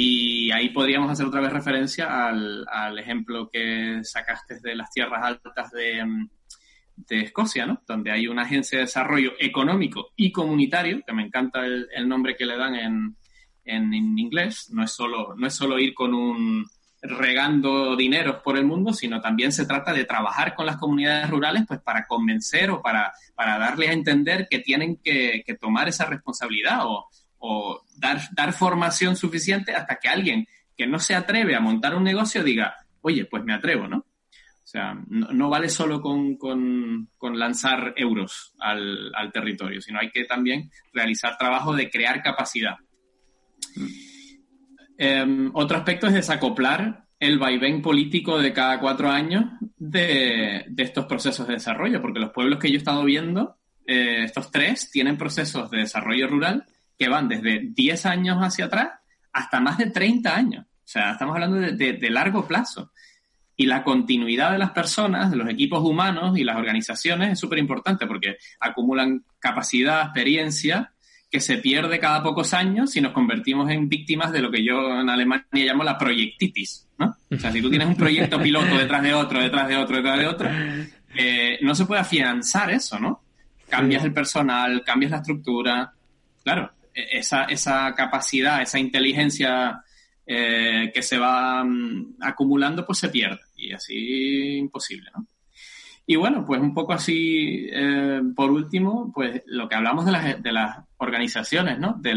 Y 0.00 0.52
ahí 0.52 0.68
podríamos 0.68 1.10
hacer 1.10 1.26
otra 1.26 1.40
vez 1.40 1.52
referencia 1.52 2.28
al, 2.28 2.96
ejemplo 3.00 3.50
que 3.52 3.98
sacaste 4.04 4.60
de 4.60 4.76
las 4.76 4.92
tierras 4.92 5.24
altas 5.24 5.72
de, 5.72 6.28
Escocia, 7.10 7.66
¿no? 7.66 7.82
Donde 7.84 8.12
hay 8.12 8.28
una 8.28 8.42
agencia 8.42 8.78
de 8.78 8.84
desarrollo 8.84 9.32
económico 9.40 10.10
y 10.14 10.30
comunitario, 10.30 11.02
que 11.04 11.12
me 11.12 11.24
encanta 11.24 11.66
el, 11.66 12.08
nombre 12.08 12.36
que 12.36 12.46
le 12.46 12.56
dan 12.56 12.76
en, 12.76 13.16
en, 13.64 13.92
inglés, 13.92 14.70
no 14.70 14.84
es, 14.84 14.92
solo, 14.92 15.34
no 15.36 15.48
es 15.48 15.54
solo 15.54 15.80
ir 15.80 15.94
con 15.94 16.14
un, 16.14 16.64
regando 17.02 17.96
dineros 17.96 18.36
por 18.42 18.56
el 18.56 18.66
mundo, 18.66 18.92
sino 18.92 19.20
también 19.20 19.50
se 19.50 19.66
trata 19.66 19.92
de 19.92 20.04
trabajar 20.04 20.54
con 20.54 20.66
las 20.66 20.76
comunidades 20.76 21.28
rurales 21.30 21.64
pues 21.66 21.80
para 21.80 22.06
convencer 22.06 22.70
o 22.70 22.82
para, 22.82 23.12
para 23.34 23.58
darles 23.58 23.90
a 23.90 23.94
entender 23.94 24.46
que 24.48 24.60
tienen 24.60 24.96
que, 25.02 25.44
tomar 25.60 25.88
esa 25.88 26.06
responsabilidad 26.06 26.86
o, 26.86 27.08
dar, 27.96 28.20
dar 28.32 28.52
formación 28.52 29.16
suficiente 29.16 29.74
hasta 29.74 29.96
que 29.96 30.08
alguien 30.08 30.46
que 30.76 30.86
no 30.86 30.98
se 30.98 31.14
atreve 31.14 31.54
a 31.54 31.60
montar 31.60 31.94
un 31.94 32.04
negocio 32.04 32.44
diga, 32.44 32.76
oye, 33.00 33.24
pues 33.24 33.44
me 33.44 33.54
atrevo, 33.54 33.88
¿no? 33.88 33.98
O 33.98 34.70
sea, 34.70 34.94
no, 35.08 35.48
vale 35.48 35.70
solo 35.70 36.02
con, 36.02 37.08
lanzar 37.32 37.94
euros 37.96 38.52
al, 38.58 39.14
al, 39.14 39.32
territorio, 39.32 39.80
sino 39.80 39.98
hay 39.98 40.10
que 40.10 40.24
también 40.24 40.70
realizar 40.92 41.38
trabajo 41.38 41.74
de 41.74 41.88
crear 41.88 42.22
capacidad. 42.22 42.76
Em, 44.98 45.50
otro 45.54 45.78
aspecto 45.78 46.06
es 46.08 46.14
desacoplar 46.14 47.04
el 47.18 47.38
vaivén 47.38 47.80
político 47.82 48.38
de 48.38 48.52
cada 48.52 48.78
cuatro 48.78 49.08
años 49.10 49.44
de, 49.76 50.66
estos 50.76 51.06
procesos 51.06 51.46
de 51.46 51.54
desarrollo, 51.54 52.02
porque 52.02 52.20
los 52.20 52.32
pueblos 52.32 52.58
que 52.58 52.68
yo 52.68 52.74
he 52.74 52.78
estado 52.78 53.04
viendo, 53.04 53.56
eh, 53.86 54.24
estos 54.24 54.50
tres, 54.50 54.90
tienen 54.90 55.16
procesos 55.16 55.70
de 55.70 55.78
desarrollo 55.78 56.28
rural 56.28 56.66
que 56.98 57.08
van 57.08 57.28
desde 57.28 57.68
10 57.72 58.06
años 58.06 58.38
hacia 58.38 58.66
atrás 58.66 58.90
hasta 59.32 59.60
más 59.60 59.78
de 59.78 59.90
30 59.90 60.34
años. 60.34 60.64
O 60.64 60.90
sea, 60.90 61.12
estamos 61.12 61.34
hablando 61.34 61.58
de 61.58 62.10
largo 62.10 62.46
plazo. 62.46 62.92
Y 63.60 63.66
la 63.66 63.82
continuidad 63.82 64.52
de 64.52 64.58
las 64.58 64.70
personas, 64.70 65.32
de 65.32 65.36
los 65.36 65.48
equipos 65.48 65.80
humanos 65.82 66.38
y 66.38 66.44
las 66.44 66.56
organizaciones 66.56 67.32
es 67.32 67.40
súper 67.40 67.58
importante 67.58 68.06
porque 68.06 68.36
acumulan 68.60 69.24
capacidad, 69.40 70.02
experiencia 70.02 70.92
que 71.28 71.40
se 71.40 71.58
pierde 71.58 71.98
cada 71.98 72.22
pocos 72.22 72.54
años 72.54 72.92
si 72.92 73.00
nos 73.00 73.12
convertimos 73.12 73.68
en 73.70 73.88
víctimas 73.88 74.30
de 74.30 74.42
lo 74.42 74.50
que 74.52 74.64
yo 74.64 75.00
en 75.00 75.10
Alemania 75.10 75.44
llamo 75.52 75.82
la 75.82 75.98
proyectitis, 75.98 76.88
¿no? 76.98 77.16
O 77.30 77.36
sea, 77.36 77.50
si 77.50 77.60
tú 77.60 77.68
tienes 77.68 77.88
un 77.88 77.96
proyecto 77.96 78.38
piloto 78.42 78.78
detrás 78.78 79.02
de 79.02 79.12
otro, 79.12 79.40
detrás 79.40 79.66
de 79.66 79.76
otro, 79.76 79.96
detrás 79.96 80.18
de 80.20 80.26
otro, 80.28 80.48
eh, 81.16 81.58
no 81.60 81.74
se 81.74 81.84
puede 81.84 82.00
afianzar 82.00 82.70
eso, 82.70 83.00
¿no? 83.00 83.22
Cambias 83.68 84.04
el 84.04 84.12
personal, 84.12 84.84
cambias 84.84 85.10
la 85.10 85.18
estructura. 85.18 85.92
Claro, 86.44 86.70
esa, 87.10 87.44
esa 87.44 87.94
capacidad, 87.94 88.62
esa 88.62 88.78
inteligencia 88.78 89.82
eh, 90.26 90.90
que 90.92 91.02
se 91.02 91.16
va 91.16 91.64
mm, 91.64 92.16
acumulando, 92.20 92.84
pues 92.84 92.98
se 92.98 93.08
pierde. 93.08 93.40
Y 93.56 93.72
así 93.72 94.56
imposible. 94.58 95.10
Y 96.06 96.16
bueno, 96.16 96.44
pues 96.46 96.60
un 96.60 96.74
poco 96.74 96.92
así, 96.92 97.68
eh, 97.72 98.20
por 98.34 98.50
último, 98.50 99.10
pues 99.14 99.42
lo 99.46 99.68
que 99.68 99.74
hablamos 99.74 100.04
de 100.04 100.12
las, 100.12 100.42
de 100.42 100.52
las 100.52 100.78
organizaciones, 100.98 101.78
¿no? 101.78 101.96
De, 102.00 102.14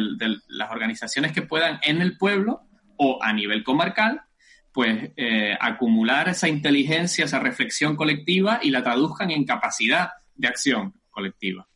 las 0.47 0.71
organizaciones 0.71 1.31
que 1.31 1.41
puedan 1.41 1.79
en 1.83 2.01
el 2.01 2.17
pueblo 2.17 2.61
o 2.97 3.19
a 3.21 3.33
nivel 3.33 3.63
comarcal, 3.63 4.21
pues 4.71 5.11
eh, 5.17 5.57
acumular 5.59 6.29
esa 6.29 6.47
inteligencia, 6.47 7.25
esa 7.25 7.39
reflexión 7.39 7.95
colectiva 7.95 8.59
y 8.61 8.71
la 8.71 8.83
traduzcan 8.83 9.31
en 9.31 9.45
capacidad 9.45 10.09
de 10.35 10.47
acción 10.47 10.93
colectiva. 11.09 11.67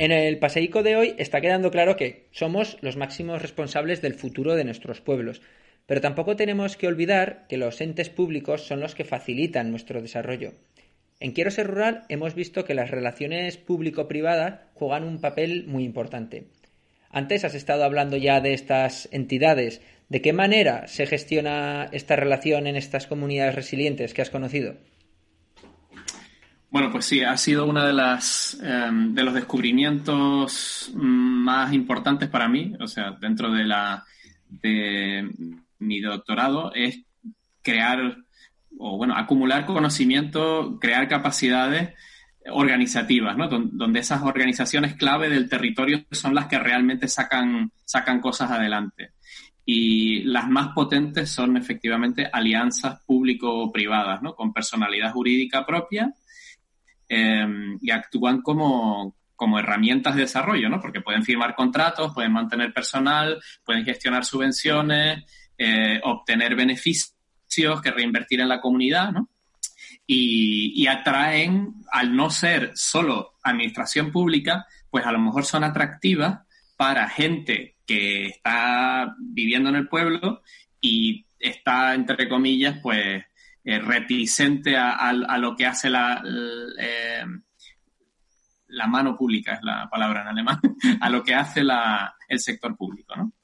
En 0.00 0.12
el 0.12 0.38
paseico 0.38 0.82
de 0.82 0.96
hoy 0.96 1.14
está 1.18 1.42
quedando 1.42 1.70
claro 1.70 1.94
que 1.94 2.24
somos 2.30 2.78
los 2.80 2.96
máximos 2.96 3.42
responsables 3.42 4.00
del 4.00 4.14
futuro 4.14 4.54
de 4.54 4.64
nuestros 4.64 5.02
pueblos, 5.02 5.42
pero 5.84 6.00
tampoco 6.00 6.36
tenemos 6.36 6.78
que 6.78 6.86
olvidar 6.86 7.44
que 7.50 7.58
los 7.58 7.82
entes 7.82 8.08
públicos 8.08 8.62
son 8.62 8.80
los 8.80 8.94
que 8.94 9.04
facilitan 9.04 9.70
nuestro 9.70 10.00
desarrollo. 10.00 10.54
En 11.20 11.32
Quiero 11.32 11.50
ser 11.50 11.66
rural 11.66 12.04
hemos 12.08 12.34
visto 12.34 12.64
que 12.64 12.72
las 12.72 12.90
relaciones 12.90 13.58
público-privadas 13.58 14.60
juegan 14.72 15.04
un 15.04 15.20
papel 15.20 15.66
muy 15.66 15.84
importante. 15.84 16.44
Antes 17.10 17.44
has 17.44 17.54
estado 17.54 17.84
hablando 17.84 18.16
ya 18.16 18.40
de 18.40 18.54
estas 18.54 19.06
entidades. 19.12 19.82
¿De 20.08 20.22
qué 20.22 20.32
manera 20.32 20.88
se 20.88 21.04
gestiona 21.04 21.90
esta 21.92 22.16
relación 22.16 22.66
en 22.66 22.76
estas 22.76 23.06
comunidades 23.06 23.54
resilientes 23.54 24.14
que 24.14 24.22
has 24.22 24.30
conocido? 24.30 24.76
Bueno, 26.70 26.92
pues 26.92 27.04
sí, 27.04 27.22
ha 27.22 27.36
sido 27.36 27.66
uno 27.66 27.84
de 27.84 27.92
las 27.92 28.56
em, 28.62 29.12
de 29.12 29.24
los 29.24 29.34
descubrimientos 29.34 30.90
más 30.94 31.72
importantes 31.72 32.28
para 32.28 32.48
mí, 32.48 32.74
o 32.78 32.86
sea, 32.86 33.10
dentro 33.20 33.50
de 33.50 33.64
la 33.64 34.04
de 34.48 35.28
mi 35.80 36.00
doctorado, 36.00 36.72
es 36.74 37.00
crear 37.62 38.16
o 38.78 38.96
bueno, 38.96 39.16
acumular 39.16 39.66
conocimiento, 39.66 40.78
crear 40.80 41.08
capacidades 41.08 41.94
organizativas, 42.52 43.36
¿no? 43.36 43.48
donde 43.48 44.00
esas 44.00 44.22
organizaciones 44.22 44.94
clave 44.94 45.28
del 45.28 45.48
territorio 45.48 46.04
son 46.10 46.34
las 46.34 46.46
que 46.46 46.58
realmente 46.58 47.08
sacan, 47.08 47.72
sacan 47.84 48.20
cosas 48.20 48.50
adelante. 48.50 49.12
Y 49.64 50.22
las 50.22 50.48
más 50.48 50.68
potentes 50.68 51.30
son 51.30 51.56
efectivamente 51.56 52.28
alianzas 52.32 53.02
público-privadas, 53.04 54.22
¿no? 54.22 54.34
Con 54.34 54.52
personalidad 54.52 55.12
jurídica 55.12 55.66
propia 55.66 56.12
Em, 57.12 57.76
y 57.82 57.90
actúan 57.90 58.40
como, 58.40 59.16
como 59.34 59.58
herramientas 59.58 60.14
de 60.14 60.20
desarrollo, 60.20 60.68
¿no? 60.68 60.80
Porque 60.80 61.00
pueden 61.00 61.24
firmar 61.24 61.56
contratos, 61.56 62.14
pueden 62.14 62.30
mantener 62.30 62.72
personal, 62.72 63.42
pueden 63.64 63.84
gestionar 63.84 64.24
subvenciones, 64.24 65.24
eh, 65.58 66.00
obtener 66.04 66.54
beneficios 66.54 67.82
que 67.82 67.90
reinvertir 67.90 68.40
en 68.40 68.48
la 68.48 68.60
comunidad, 68.60 69.10
¿no? 69.10 69.28
Y, 70.06 70.72
y, 70.80 70.86
atraen, 70.86 71.74
al 71.90 72.14
no 72.14 72.30
ser 72.30 72.70
solo 72.76 73.32
administración 73.42 74.12
pública, 74.12 74.66
pues 74.88 75.04
a 75.04 75.10
lo 75.10 75.18
mejor 75.18 75.44
son 75.44 75.64
atractivas 75.64 76.42
para 76.76 77.08
gente 77.08 77.74
que 77.84 78.26
está 78.26 79.16
viviendo 79.18 79.68
en 79.68 79.74
el 79.74 79.88
pueblo 79.88 80.42
y 80.80 81.26
está, 81.40 81.92
entre 81.94 82.28
comillas, 82.28 82.78
pues 82.80 83.24
eh, 83.62 83.78
reticente 83.78 84.74
a, 84.76 85.12
lo 85.12 85.54
que 85.54 85.66
hace 85.66 85.90
la, 85.90 86.22
eh, 86.78 87.24
la 88.68 88.86
mano 88.86 89.16
pública, 89.16 89.54
es 89.54 89.60
la 89.62 89.86
palabra 89.90 90.22
en 90.22 90.28
alemán, 90.28 90.60
a 91.00 91.10
lo 91.10 91.22
que 91.22 91.34
hace 91.34 91.62
la, 91.62 92.14
el 92.26 92.38
sector 92.38 92.74
público, 92.76 93.14
¿no? 93.16 93.34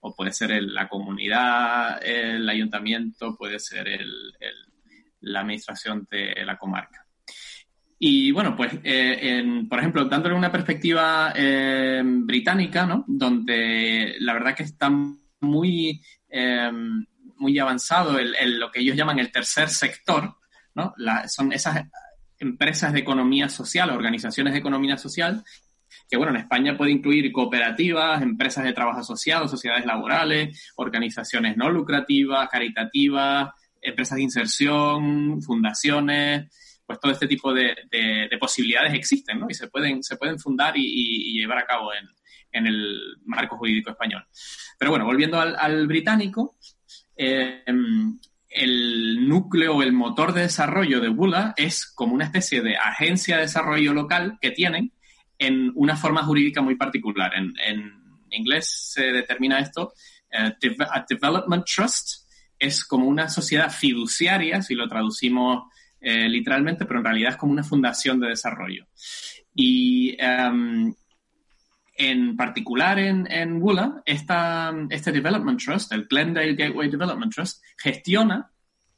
O 0.00 0.14
puede 0.14 0.32
ser 0.32 0.62
la 0.62 0.88
comunidad, 0.88 2.04
el 2.04 2.46
ayuntamiento, 2.48 3.34
puede 3.36 3.58
ser 3.58 3.88
el, 3.88 4.10
la 5.20 5.40
administración 5.40 6.06
de 6.10 6.44
la 6.44 6.58
comarca. 6.58 7.06
Y 7.98 8.32
bueno, 8.32 8.56
pues, 8.56 8.72
eh, 8.82 9.64
por 9.70 9.78
ejemplo, 9.78 10.04
dándole 10.06 10.34
una 10.34 10.50
perspectiva 10.50 11.32
británica, 12.02 12.84
¿no? 12.84 13.04
Donde 13.06 14.16
la 14.18 14.32
verdad 14.32 14.56
que 14.56 14.64
están 14.64 15.16
muy 15.40 16.02
muy 17.42 17.58
avanzado 17.58 18.18
el, 18.18 18.58
lo 18.58 18.70
que 18.70 18.80
ellos 18.80 18.96
llaman 18.96 19.18
el 19.18 19.32
tercer 19.32 19.68
sector, 19.68 20.36
¿no? 20.74 20.94
son 21.26 21.52
esas 21.52 21.84
empresas 22.38 22.92
de 22.92 23.00
economía 23.00 23.48
social, 23.48 23.90
organizaciones 23.90 24.52
de 24.52 24.60
economía 24.60 24.96
social, 24.96 25.44
que 26.08 26.16
bueno, 26.16 26.32
en 26.32 26.38
España 26.40 26.76
puede 26.76 26.92
incluir 26.92 27.30
cooperativas, 27.32 28.22
empresas 28.22 28.64
de 28.64 28.72
trabajo 28.72 29.00
asociado, 29.00 29.48
sociedades 29.48 29.84
laborales, 29.84 30.72
organizaciones 30.76 31.56
no 31.56 31.68
lucrativas, 31.68 32.48
caritativas, 32.48 33.50
empresas 33.80 34.16
de 34.16 34.22
inserción, 34.22 35.42
fundaciones, 35.42 36.80
pues 36.86 37.00
todo 37.00 37.12
este 37.12 37.26
tipo 37.26 37.52
de, 37.52 37.74
posibilidades 38.38 38.94
existen, 38.94 39.40
¿no? 39.40 39.46
Y 39.48 39.54
se 39.54 39.68
pueden, 39.68 40.02
se 40.02 40.16
pueden 40.16 40.38
fundar 40.38 40.74
y, 40.76 41.32
llevar 41.38 41.58
a 41.58 41.66
cabo 41.66 41.90
en, 41.92 42.66
el 42.66 43.16
marco 43.24 43.56
jurídico 43.56 43.90
español. 43.90 44.24
Pero 44.78 44.90
bueno, 44.90 45.06
volviendo 45.06 45.40
al 45.40 45.86
británico, 45.86 46.56
Em, 47.16 48.18
el 48.48 49.28
núcleo 49.28 49.76
o 49.76 49.82
el 49.82 49.92
motor 49.92 50.32
de 50.32 50.42
desarrollo 50.42 51.00
de 51.00 51.08
Bula 51.08 51.54
es 51.56 51.86
como 51.86 52.14
una 52.14 52.24
especie 52.24 52.60
de 52.62 52.76
agencia 52.76 53.36
de 53.36 53.42
desarrollo 53.42 53.94
local 53.94 54.38
que 54.40 54.50
tienen 54.50 54.92
en 55.38 55.72
una 55.74 55.96
forma 55.96 56.22
jurídica 56.22 56.60
muy 56.60 56.76
particular. 56.76 57.32
En, 57.34 58.00
inglés 58.34 58.92
se 58.94 59.12
determina 59.12 59.58
esto, 59.58 59.92
eh, 60.30 60.54
a 60.90 61.04
Development 61.06 61.66
Trust 61.66 62.26
es 62.58 62.82
como 62.82 63.06
una 63.06 63.28
sociedad 63.28 63.70
fiduciaria, 63.70 64.62
si 64.62 64.74
lo 64.74 64.88
traducimos 64.88 65.64
eh, 66.00 66.28
literalmente, 66.30 66.86
pero 66.86 67.00
en 67.00 67.04
realidad 67.04 67.32
es 67.32 67.36
como 67.36 67.52
una 67.52 67.62
fundación 67.62 68.20
de 68.20 68.28
desarrollo. 68.28 68.86
Y 69.54 70.16
em, 70.18 70.94
en 71.94 72.36
particular 72.36 72.98
en, 72.98 73.30
en 73.30 73.62
Woola, 73.62 74.02
este 74.06 75.12
Development 75.12 75.62
Trust, 75.62 75.92
el 75.92 76.06
Glendale 76.06 76.54
Gateway 76.54 76.88
Development 76.88 77.32
Trust, 77.32 77.62
gestiona 77.76 78.50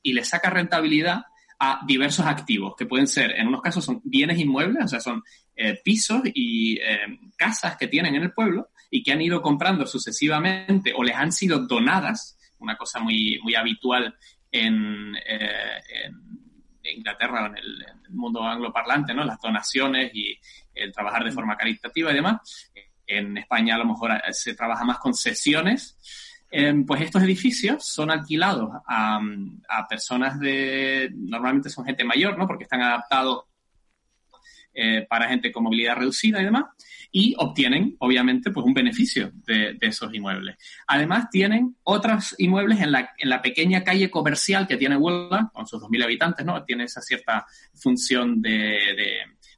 y 0.03 0.13
le 0.13 0.25
saca 0.25 0.51
rentabilidad 0.51 1.25
a 1.59 1.81
diversos 1.87 2.27
activos, 2.27 2.75
que 2.77 2.87
pueden 2.87 3.07
ser, 3.07 3.33
en 3.33 3.49
unos 3.49 3.63
casos 3.63 3.85
son 3.85 4.01
bienes 4.05 4.39
inmuebles, 4.39 4.85
o 4.85 4.89
sea, 4.89 5.01
son 5.01 5.23
eh, 5.57 5.81
pisos 5.83 6.23
y 6.35 6.79
eh, 6.79 7.19
casas 7.37 7.77
que 7.77 7.89
tienen 7.89 8.15
en 8.17 8.23
el 8.23 8.33
pueblo 8.33 8.71
y 8.91 9.03
que 9.03 9.13
han 9.13 9.23
ido 9.23 9.41
comprando 9.41 9.87
sucesivamente 9.87 10.93
o 10.95 11.03
les 11.03 11.17
han 11.17 11.33
sido 11.33 11.61
donadas, 11.61 12.37
una 12.59 12.77
cosa 12.77 13.01
muy, 13.01 13.39
muy 13.43 13.55
habitual 13.55 14.15
en, 14.51 15.17
eh, 15.27 16.11
Inglaterra 16.85 17.45
o 17.45 17.47
en 17.47 17.57
el, 17.57 17.83
en 17.83 18.05
el, 18.07 18.13
mundo 18.13 18.43
angloparlante, 18.43 19.15
¿no? 19.15 19.25
Las 19.25 19.41
donaciones 19.41 20.15
y 20.15 20.39
el 20.75 20.93
trabajar 20.93 21.25
de 21.25 21.33
forma 21.33 21.57
caritativa 21.57 22.11
y 22.11 22.15
demás 22.15 22.71
en 23.07 23.37
España 23.39 23.75
a 23.75 23.79
lo 23.79 23.87
mejor 23.87 24.13
eh, 24.13 24.33
se 24.33 24.55
trabaja 24.55 24.85
más 24.85 24.99
con 24.99 25.15
sesiones, 25.15 25.99
em, 26.51 26.85
pues 26.85 27.03
estos 27.03 27.23
edificios 27.23 27.85
son 27.85 28.11
alquilados 28.11 28.71
a, 28.87 29.21
personas 29.89 30.39
de, 30.39 31.11
normalmente 31.15 31.69
son 31.69 31.85
gente 31.85 32.05
mayor, 32.05 32.39
¿no? 32.39 32.47
Porque 32.47 32.65
están 32.65 32.83
adaptados 32.83 33.45
eh, 34.73 35.07
para 35.09 35.29
gente 35.29 35.53
con 35.53 35.65
movilidad 35.65 35.97
reducida 35.97 36.41
y 36.41 36.45
demás, 36.45 36.65
y 37.13 37.35
obtienen, 37.39 37.95
obviamente, 38.01 38.51
pues 38.51 38.67
un 38.67 38.75
beneficio 38.75 39.31
de, 39.47 39.79
esos 39.81 40.13
inmuebles. 40.13 40.57
Además, 40.89 41.31
tienen 41.31 41.77
otros 41.85 42.35
inmuebles 42.39 42.81
en 42.81 42.91
la, 42.91 43.11
en 43.19 43.29
la 43.29 43.41
pequeña 43.41 43.85
calle 43.85 44.11
comercial 44.11 44.67
que 44.67 44.77
tiene 44.77 44.97
Huelva, 44.97 45.51
con 45.53 45.67
sus 45.67 45.81
2.000 45.81 46.05
habitantes, 46.05 46.45
¿no? 46.45 46.65
Tiene 46.65 46.85
esa 46.85 47.01
cierta 47.01 47.47
función 47.75 48.43
de, 48.43 48.79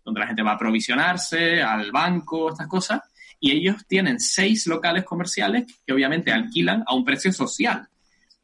donde 0.06 0.20
la 0.20 0.28
gente 0.28 0.42
va 0.42 0.52
a 0.52 0.54
aprovisionarse, 0.54 1.60
al 1.60 1.90
banco, 1.90 2.50
estas 2.50 2.68
cosas, 2.68 3.00
y 3.40 3.50
ellos 3.50 3.84
tienen 3.88 4.20
seis 4.20 4.68
locales 4.68 5.04
comerciales 5.04 5.64
que 5.84 5.92
obviamente 5.92 6.30
alquilan 6.30 6.84
a 6.86 6.94
un 6.94 7.04
precio 7.04 7.32
social. 7.32 7.88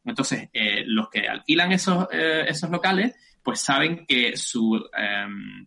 Entonces, 0.05 0.51
eh, 0.53 0.83
los 0.87 1.09
que 1.09 1.29
alquilan 1.29 1.71
esos, 1.71 2.09
eh, 2.11 2.47
esos 2.49 2.69
locales, 2.69 3.15
pues 3.45 3.61
saben 3.61 4.05
que 4.07 4.37
su, 4.37 4.75
em, 4.93 5.65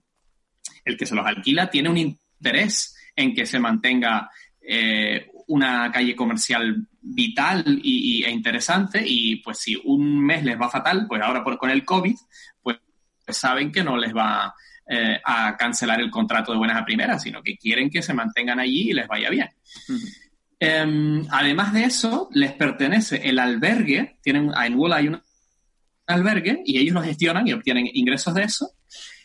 el 0.83 0.97
que 0.97 1.05
se 1.05 1.15
los 1.15 1.25
alquila 1.25 1.69
tiene 1.69 1.87
un 1.87 1.97
interés 1.97 2.93
en 3.15 3.33
que 3.33 3.45
se 3.45 3.57
mantenga 3.57 4.29
eh, 4.59 5.31
una 5.47 5.89
calle 5.93 6.13
comercial 6.13 6.87
vital 6.99 7.79
y, 7.81 8.21
e 8.25 8.31
interesante 8.31 9.01
y 9.05 9.37
pues 9.37 9.59
si 9.59 9.79
un 9.85 10.19
mes 10.19 10.43
les 10.43 10.59
va 10.59 10.69
fatal, 10.69 11.05
pues 11.07 11.21
ahora 11.21 11.41
con 11.41 11.69
el 11.69 11.85
COVID, 11.85 12.15
pues, 12.61 12.79
pues 13.23 13.37
saben 13.37 13.71
que 13.71 13.83
no 13.83 13.95
les 13.95 14.13
va 14.13 14.53
eh, 14.87 15.19
a 15.23 15.57
cancelar 15.57 15.99
el 15.99 16.11
contrato 16.11 16.51
de 16.51 16.57
buenas 16.57 16.77
a 16.77 16.85
primeras, 16.85 17.23
sino 17.23 17.41
que 17.41 17.57
quieren 17.57 17.89
que 17.89 18.01
se 18.01 18.13
mantengan 18.13 18.59
allí 18.59 18.91
y 18.91 18.93
les 18.93 19.07
vaya 19.07 19.29
bien. 19.29 19.49
Em, 20.59 21.25
además 21.31 21.73
de 21.73 21.83
eso, 21.85 22.29
les 22.31 22.53
pertenece 22.53 23.27
el 23.27 23.39
albergue, 23.39 24.17
tienen, 24.21 24.51
en 24.55 24.75
Wola 24.75 24.97
hay 24.97 25.07
un 25.07 25.21
albergue 26.07 26.61
y 26.65 26.77
ellos 26.77 26.93
lo 26.93 27.01
gestionan 27.01 27.47
y 27.47 27.53
obtienen 27.53 27.89
ingresos 27.93 28.33
de 28.33 28.43
eso. 28.43 28.71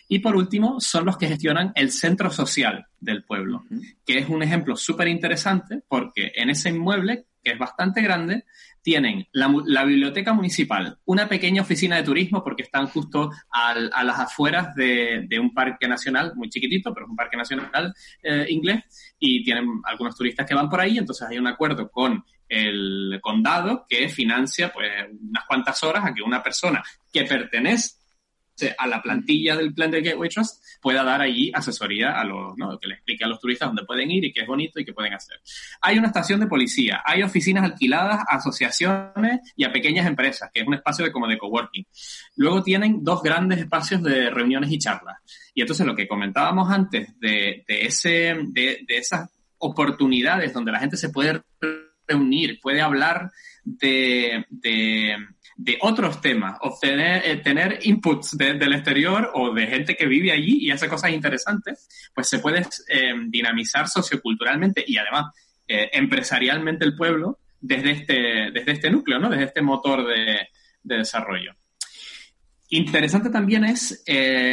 Y 0.08 0.18
por 0.18 0.34
último, 0.34 0.80
son 0.80 1.04
los 1.04 1.16
que 1.16 1.28
gestionan 1.28 1.72
el 1.76 1.92
centro 1.92 2.30
social 2.30 2.86
del 2.98 3.22
pueblo, 3.22 3.64
que 4.04 4.18
es 4.18 4.28
un 4.28 4.42
ejemplo 4.42 4.74
súper 4.76 5.06
interesante 5.06 5.82
porque 5.86 6.32
en 6.34 6.50
ese 6.50 6.70
inmueble, 6.70 7.26
que 7.44 7.52
es 7.52 7.58
bastante 7.58 8.02
grande, 8.02 8.44
tienen 8.82 9.26
la, 9.32 9.84
biblioteca 9.84 10.32
municipal, 10.32 10.98
una 11.04 11.28
pequeña 11.28 11.62
oficina 11.62 11.96
de 11.96 12.02
turismo 12.02 12.42
porque 12.42 12.62
están 12.62 12.86
justo 12.86 13.30
a 13.50 13.74
las 14.04 14.18
afueras 14.18 14.74
de, 14.74 15.38
un 15.40 15.52
parque 15.52 15.88
nacional, 15.88 16.32
muy 16.34 16.48
chiquitito, 16.48 16.92
pero 16.92 17.06
es 17.06 17.10
un 17.10 17.16
parque 17.16 17.36
nacional 17.36 17.94
eh, 18.22 18.46
inglés, 18.48 19.14
y 19.18 19.44
tienen 19.44 19.66
algunos 19.84 20.16
turistas 20.16 20.46
que 20.46 20.54
van 20.54 20.68
por 20.68 20.80
ahí, 20.80 20.98
entonces 20.98 21.26
hay 21.28 21.38
un 21.38 21.46
acuerdo 21.46 21.90
con 21.90 22.24
el 22.48 23.20
condado 23.22 23.86
que 23.88 24.08
financia 24.08 24.72
pues 24.72 24.90
unas 25.22 25.44
cuantas 25.46 25.82
horas 25.84 26.04
a 26.04 26.12
que 26.12 26.22
una 26.22 26.42
persona 26.42 26.82
que 27.12 27.22
pertenece 27.24 27.99
a 28.76 28.86
la 28.86 29.02
plantilla 29.02 29.56
del 29.56 29.74
plan 29.74 29.90
de 29.90 30.02
Gateway 30.02 30.28
Trust 30.28 30.62
pueda 30.80 31.04
dar 31.04 31.20
allí 31.20 31.50
asesoría 31.54 32.18
a 32.18 32.24
los, 32.24 32.56
¿no? 32.56 32.78
que 32.78 32.88
le 32.88 32.94
explique 32.94 33.24
a 33.24 33.28
los 33.28 33.40
turistas 33.40 33.68
dónde 33.68 33.84
pueden 33.84 34.10
ir 34.10 34.24
y 34.24 34.32
qué 34.32 34.42
es 34.42 34.46
bonito 34.46 34.80
y 34.80 34.84
qué 34.84 34.92
pueden 34.92 35.14
hacer. 35.14 35.40
Hay 35.80 35.98
una 35.98 36.08
estación 36.08 36.40
de 36.40 36.46
policía, 36.46 37.02
hay 37.04 37.22
oficinas 37.22 37.64
alquiladas 37.64 38.24
asociaciones 38.28 39.40
y 39.56 39.64
a 39.64 39.72
pequeñas 39.72 40.06
empresas, 40.06 40.50
que 40.52 40.60
es 40.60 40.66
un 40.66 40.74
espacio 40.74 41.04
de 41.04 41.12
como 41.12 41.26
de 41.26 41.38
coworking. 41.38 41.86
Luego 42.36 42.62
tienen 42.62 43.02
dos 43.02 43.22
grandes 43.22 43.58
espacios 43.58 44.02
de 44.02 44.30
reuniones 44.30 44.70
y 44.70 44.78
charlas. 44.78 45.18
Y 45.54 45.60
entonces 45.60 45.86
lo 45.86 45.94
que 45.94 46.08
comentábamos 46.08 46.70
antes 46.70 47.18
de, 47.18 47.64
de 47.66 47.86
ese, 47.86 48.36
de, 48.48 48.84
de 48.86 48.96
esas 48.96 49.30
oportunidades 49.58 50.52
donde 50.52 50.72
la 50.72 50.80
gente 50.80 50.96
se 50.96 51.10
puede 51.10 51.42
reunir, 52.06 52.58
puede 52.60 52.80
hablar 52.80 53.30
de 53.64 54.44
de 55.62 55.76
otros 55.82 56.22
temas, 56.22 56.56
obtener, 56.62 57.22
eh, 57.22 57.36
tener 57.36 57.80
inputs 57.82 58.34
del 58.38 58.72
exterior 58.72 59.30
o 59.34 59.52
de 59.52 59.66
gente 59.66 59.94
que 59.94 60.06
vive 60.06 60.32
allí 60.32 60.56
y 60.58 60.70
hace 60.70 60.88
cosas 60.88 61.10
interesantes, 61.10 61.86
pues 62.14 62.30
se 62.30 62.38
puede 62.38 62.60
eh, 62.88 63.12
dinamizar 63.26 63.86
socioculturalmente 63.86 64.82
y 64.86 64.96
además 64.96 65.34
eh, 65.68 65.90
empresarialmente 65.92 66.86
el 66.86 66.96
pueblo 66.96 67.40
desde 67.60 67.90
este, 67.90 68.50
desde 68.54 68.72
este 68.72 68.90
núcleo, 68.90 69.18
¿no? 69.18 69.28
Desde 69.28 69.44
este 69.44 69.60
motor 69.60 70.06
de, 70.06 70.48
de 70.82 70.96
desarrollo. 70.96 71.54
Interesante 72.70 73.28
también 73.28 73.64
es, 73.64 74.02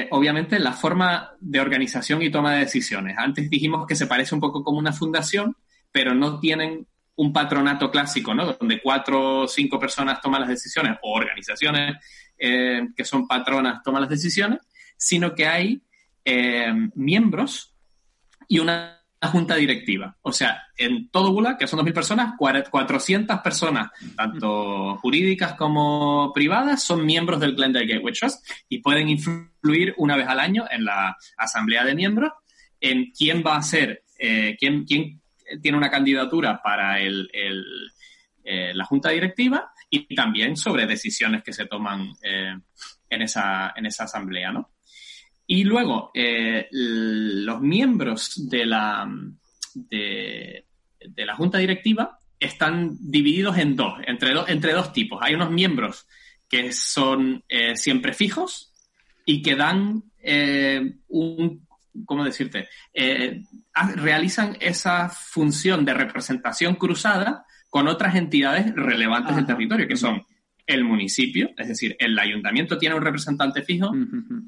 obviamente, 0.10 0.60
la 0.60 0.74
forma 0.74 1.36
de 1.40 1.62
organización 1.62 2.22
y 2.24 2.32
toma 2.32 2.56
de 2.56 2.62
decisiones. 2.62 3.16
Antes 3.18 3.48
dijimos 3.48 3.86
que 3.88 3.96
se 3.96 4.08
parece 4.08 4.34
un 4.34 4.42
poco 4.42 4.64
como 4.64 4.80
una 4.80 4.92
fundación, 4.92 5.56
pero 5.92 6.16
no 6.16 6.40
tienen 6.40 6.88
un 7.18 7.34
patronato 7.34 7.92
clásico, 7.92 8.34
¿no? 8.34 8.54
Donde 8.54 8.82
cuatro 8.82 9.42
o 9.42 9.48
cinco 9.48 9.80
personas 9.80 10.22
toman 10.22 10.42
las 10.42 10.50
decisiones 10.50 10.98
o 11.02 11.14
organizaciones 11.18 11.98
eh, 12.38 12.88
que 12.96 13.04
son 13.04 13.28
patronas 13.28 13.82
toman 13.84 14.02
las 14.02 14.10
decisiones, 14.10 14.60
sino 14.96 15.34
que 15.34 15.48
hay 15.48 15.82
eh, 16.24 16.72
miembros 16.96 17.74
y 18.48 18.60
una 18.60 19.02
junta 19.32 19.56
directiva. 19.56 20.16
O 20.22 20.32
sea, 20.32 20.62
en 20.78 21.10
todo 21.10 21.34
Bula, 21.34 21.58
que 21.58 21.66
son 21.66 21.80
2.000 21.80 21.94
personas, 21.94 22.34
400 22.38 23.40
personas, 23.40 23.90
tanto 24.16 24.98
jurídicas 24.98 25.54
como 25.54 26.32
privadas, 26.34 26.84
son 26.84 27.06
miembros 27.06 27.40
del 27.40 27.56
Glendale 27.56 27.88
Gateway 27.88 28.14
Trust 28.14 28.48
y 28.70 28.80
pueden 28.80 29.10
influir 29.10 29.96
una 29.98 30.16
vez 30.16 30.28
al 30.28 30.40
año 30.40 30.66
en 30.70 30.86
la 30.86 31.18
asamblea 31.38 31.84
de 31.84 31.96
miembros 31.96 32.32
en 32.80 33.12
quién 33.12 33.44
va 33.46 33.58
a 33.58 33.64
ser, 33.64 34.04
eh, 34.20 34.56
quién, 34.60 34.86
quién 34.86 35.20
tiene 35.62 35.78
una 35.78 35.90
candidatura 35.90 36.62
para 36.62 37.00
el, 37.00 37.30
eh, 38.44 38.74
la 38.74 38.86
junta 38.86 39.10
directiva 39.10 39.72
y 39.90 40.16
también 40.16 40.56
sobre 40.56 40.86
decisiones 40.86 41.44
que 41.44 41.52
se 41.52 41.66
toman 41.66 42.14
eh, 42.24 42.58
en, 43.10 43.22
esa, 43.22 43.74
en 43.76 43.86
esa 43.86 44.06
asamblea, 44.06 44.52
¿no? 44.52 44.72
Y 45.46 45.64
luego, 45.64 46.12
eh, 46.14 46.68
los 46.72 47.62
miembros 47.62 48.50
de 48.50 48.66
la, 48.66 49.06
de, 49.74 50.66
la 51.18 51.36
junta 51.36 51.58
directiva 51.58 52.20
están 52.40 52.98
divididos 53.00 53.58
en 53.58 53.76
dos, 53.76 54.00
entre, 54.06 54.34
entre 54.48 54.74
dos 54.74 54.94
tipos. 54.94 55.20
Hay 55.22 55.36
unos 55.36 55.52
miembros 55.52 56.08
que 56.50 56.72
son 56.74 57.44
siempre 57.76 58.14
fijos 58.14 58.74
y 59.26 59.42
que 59.42 59.56
dan 59.56 60.04
un 61.08 61.67
¿cómo 62.06 62.24
decirte? 62.24 62.68
Eh, 62.94 63.44
realizan 63.96 64.58
esa 64.60 65.10
función 65.10 65.86
de 65.86 65.94
representación 65.94 66.76
cruzada 66.76 67.46
con 67.70 67.88
otras 67.88 68.16
entidades 68.16 68.74
relevantes 68.76 69.36
del 69.36 69.46
territorio, 69.46 69.88
que 69.88 69.98
son 69.98 70.24
el 70.66 70.84
municipio, 70.84 71.52
es 71.58 71.70
decir, 71.70 71.96
el 71.98 72.18
ayuntamiento 72.20 72.78
tiene 72.78 72.96
un 72.96 73.02
representante 73.02 73.62
fijo, 73.62 73.92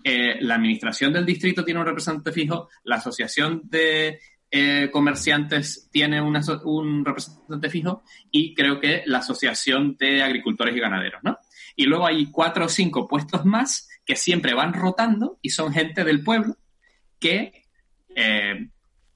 eh, 0.03 0.37
la 0.41 0.55
administración 0.55 1.13
del 1.13 1.25
distrito 1.25 1.63
tiene 1.63 1.79
un 1.79 1.85
representante 1.85 2.33
fijo, 2.33 2.69
la 2.83 2.97
asociación 2.97 3.61
de 3.63 4.19
eh, 4.51 4.89
comerciantes 4.91 5.89
tiene 5.91 6.21
un 6.21 7.05
representante 7.05 7.69
fijo 7.69 8.03
y 8.31 8.53
creo 8.53 8.79
que 8.81 9.03
la 9.05 9.19
asociación 9.19 9.95
de 9.97 10.21
agricultores 10.21 10.75
y 10.75 10.79
ganaderos, 10.79 11.21
¿no? 11.23 11.37
Y 11.75 11.85
luego 11.85 12.07
hay 12.07 12.25
cuatro 12.25 12.65
o 12.65 12.69
cinco 12.69 13.07
puestos 13.07 13.45
más 13.45 13.87
que 14.05 14.15
siempre 14.15 14.53
van 14.53 14.73
rotando 14.73 15.37
y 15.41 15.51
son 15.51 15.71
gente 15.71 16.03
del 16.03 16.23
pueblo 16.23 16.57
que 17.20 17.65
eh, 18.15 18.67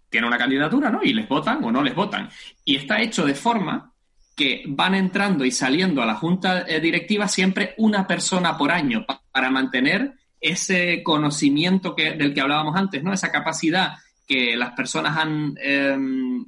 tiene 0.09 0.27
una 0.27 0.37
candidatura, 0.37 0.89
¿no? 0.89 0.99
Y 1.03 1.13
les 1.13 1.27
votan 1.27 1.63
o 1.63 1.71
no 1.71 1.81
les 1.81 1.95
votan. 1.95 2.29
Y 2.63 2.75
está 2.75 3.01
hecho 3.01 3.25
de 3.25 3.33
forma 3.33 3.91
que 4.35 4.63
van 4.67 4.95
entrando 4.95 5.45
y 5.45 5.51
saliendo 5.51 6.01
a 6.01 6.05
la 6.05 6.15
junta 6.15 6.65
eh, 6.67 6.79
directiva 6.79 7.27
siempre 7.27 7.73
una 7.77 8.05
persona 8.07 8.57
por 8.57 8.71
año 8.71 9.05
para 9.31 9.49
mantener 9.49 10.13
ese 10.39 11.01
conocimiento 11.03 11.95
que, 11.95 12.11
del 12.11 12.33
que 12.33 12.41
hablábamos 12.41 12.75
antes, 12.75 13.01
¿no? 13.03 13.13
Esa 13.13 13.31
capacidad 13.31 13.93
que 14.27 14.55
las 14.55 14.71
personas 14.71 15.17
han 15.17 15.55
em, 15.61 16.45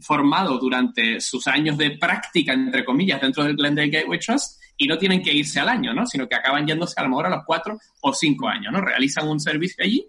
formado 0.00 0.58
durante 0.58 1.20
sus 1.20 1.46
años 1.46 1.76
de 1.78 1.92
práctica, 1.92 2.52
entre 2.52 2.84
comillas, 2.84 3.20
dentro 3.20 3.44
del 3.44 3.56
Glendale 3.56 3.90
Gateway 3.90 4.18
Trust 4.18 4.60
y 4.76 4.86
no 4.86 4.98
tienen 4.98 5.22
que 5.22 5.32
irse 5.32 5.60
al 5.60 5.68
año, 5.68 5.92
¿no? 5.92 6.06
Sino 6.06 6.28
que 6.28 6.36
acaban 6.36 6.66
yéndose 6.66 6.94
a 6.96 7.02
lo 7.02 7.10
mejor 7.10 7.26
a 7.26 7.30
los 7.30 7.44
cuatro 7.44 7.78
o 8.00 8.12
cinco 8.12 8.48
años, 8.48 8.72
¿no? 8.72 8.80
Realizan 8.80 9.28
un 9.28 9.40
servicio 9.40 9.84
allí 9.84 10.06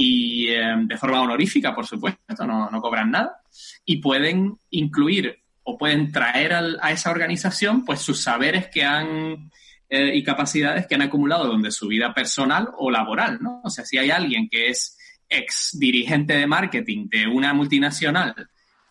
y 0.00 0.46
em, 0.50 0.86
de 0.86 0.96
forma 0.96 1.20
honorífica, 1.20 1.74
por 1.74 1.84
supuesto, 1.84 2.46
no, 2.46 2.70
no, 2.70 2.80
cobran 2.80 3.10
nada, 3.10 3.42
y 3.84 3.96
pueden 3.96 4.56
incluir 4.70 5.40
o 5.64 5.76
pueden 5.76 6.12
traer 6.12 6.52
a 6.54 6.92
esa 6.92 7.10
organización 7.10 7.84
pues 7.84 8.00
sus 8.00 8.22
saberes 8.22 8.68
que 8.68 8.84
han 8.84 9.50
eh, 9.90 10.14
y 10.14 10.22
capacidades 10.22 10.86
que 10.86 10.94
han 10.94 11.02
acumulado 11.02 11.48
donde 11.48 11.72
su 11.72 11.88
vida 11.88 12.14
personal 12.14 12.68
o 12.78 12.92
laboral, 12.92 13.38
¿no? 13.42 13.60
O 13.64 13.70
sea, 13.70 13.84
si 13.84 13.98
hay 13.98 14.10
alguien 14.10 14.48
que 14.48 14.68
es 14.68 14.96
ex 15.28 15.76
dirigente 15.76 16.34
de 16.34 16.46
marketing 16.46 17.08
de 17.08 17.26
una 17.26 17.52
multinacional 17.52 18.34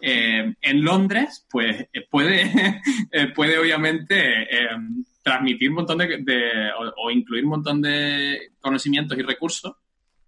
eh, 0.01 0.55
en 0.59 0.83
Londres, 0.83 1.47
pues 1.49 1.87
eh, 1.93 2.05
puede, 2.11 2.81
puede 3.33 3.57
obviamente 3.57 4.43
em, 4.53 5.05
transmitir 5.23 5.69
un 5.69 5.75
montón 5.75 5.99
de, 5.99 6.69
o, 6.97 7.09
incluir 7.11 7.45
un 7.45 7.51
montón 7.51 7.81
de 7.81 8.51
conocimientos 8.59 9.17
y 9.17 9.21
recursos 9.21 9.73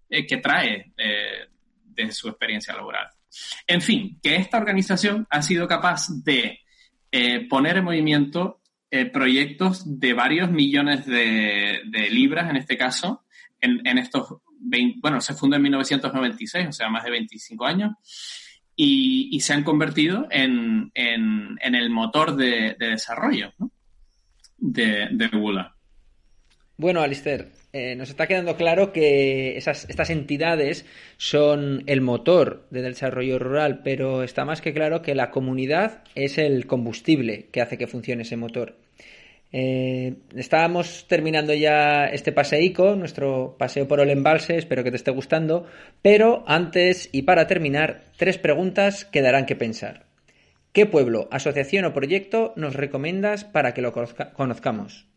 eh, 0.09 0.25
que 0.25 0.37
trae 0.37 0.91
eh, 0.97 1.47
de 1.83 2.11
su 2.11 2.29
experiencia 2.29 2.73
laboral. 2.73 3.07
En 3.67 3.81
fin, 3.81 4.17
que 4.21 4.35
esta 4.35 4.57
organización 4.57 5.27
ha 5.29 5.41
sido 5.41 5.67
capaz 5.67 6.07
de 6.23 6.61
eh, 7.11 7.47
poner 7.47 7.77
en 7.77 7.83
movimiento 7.83 8.55
proyectos 9.13 9.99
de 9.99 10.13
varios 10.13 10.49
millones 10.49 11.05
de, 11.05 12.07
libras, 12.09 12.49
en 12.49 12.55
este 12.55 12.75
caso, 12.75 13.23
en, 13.61 13.99
estos 13.99 14.37
20, 14.61 14.97
bueno, 14.99 15.21
se 15.21 15.35
fundó 15.35 15.57
en 15.57 15.61
1996, 15.61 16.69
o 16.69 16.71
sea, 16.71 16.89
más 16.89 17.03
de 17.03 17.11
25 17.11 17.67
años, 17.67 17.91
y, 18.75 19.39
se 19.41 19.53
han 19.53 19.63
convertido 19.63 20.27
en, 20.31 20.89
el 20.95 21.89
motor 21.91 22.35
de, 22.35 22.75
desarrollo 22.79 23.53
de, 24.57 25.07
de. 25.11 25.29
Bueno, 26.77 27.01
Alistair, 27.01 27.51
eh, 27.71 27.95
nos 27.95 28.09
está 28.09 28.25
quedando 28.25 28.55
claro 28.55 28.91
que 28.91 29.57
estas 29.57 30.09
entidades 30.09 30.85
son 31.17 31.83
el 31.85 32.01
motor 32.01 32.65
del 32.71 32.83
desarrollo 32.83 33.37
rural, 33.37 33.81
pero 33.83 34.23
está 34.23 34.43
más 34.43 34.61
que 34.61 34.73
claro 34.73 35.01
que 35.01 35.13
la 35.13 35.29
comunidad 35.29 36.03
es 36.15 36.37
el 36.37 36.65
combustible 36.65 37.47
que 37.51 37.61
hace 37.61 37.77
que 37.77 37.87
funcione 37.87 38.23
ese 38.23 38.37
motor. 38.37 38.75
Eh, 39.51 40.15
estábamos 40.35 41.05
terminando 41.07 41.53
ya 41.53 42.05
este 42.05 42.31
paseico, 42.31 42.95
nuestro 42.95 43.55
paseo 43.57 43.87
por 43.87 43.99
el 43.99 44.09
embalse, 44.09 44.57
espero 44.57 44.83
que 44.83 44.91
te 44.91 44.97
esté 44.97 45.11
gustando, 45.11 45.65
pero 46.01 46.43
antes 46.47 47.09
y 47.11 47.23
para 47.23 47.47
terminar, 47.47 48.03
tres 48.17 48.37
preguntas 48.37 49.05
que 49.05 49.21
darán 49.21 49.45
que 49.45 49.55
pensar. 49.55 50.05
¿Qué 50.71 50.85
pueblo, 50.85 51.27
asociación 51.31 51.85
o 51.85 51.93
proyecto 51.93 52.53
nos 52.55 52.75
recomiendas 52.75 53.43
para 53.43 53.73
que 53.73 53.81
lo 53.81 53.91
conozcamos? 53.91 55.09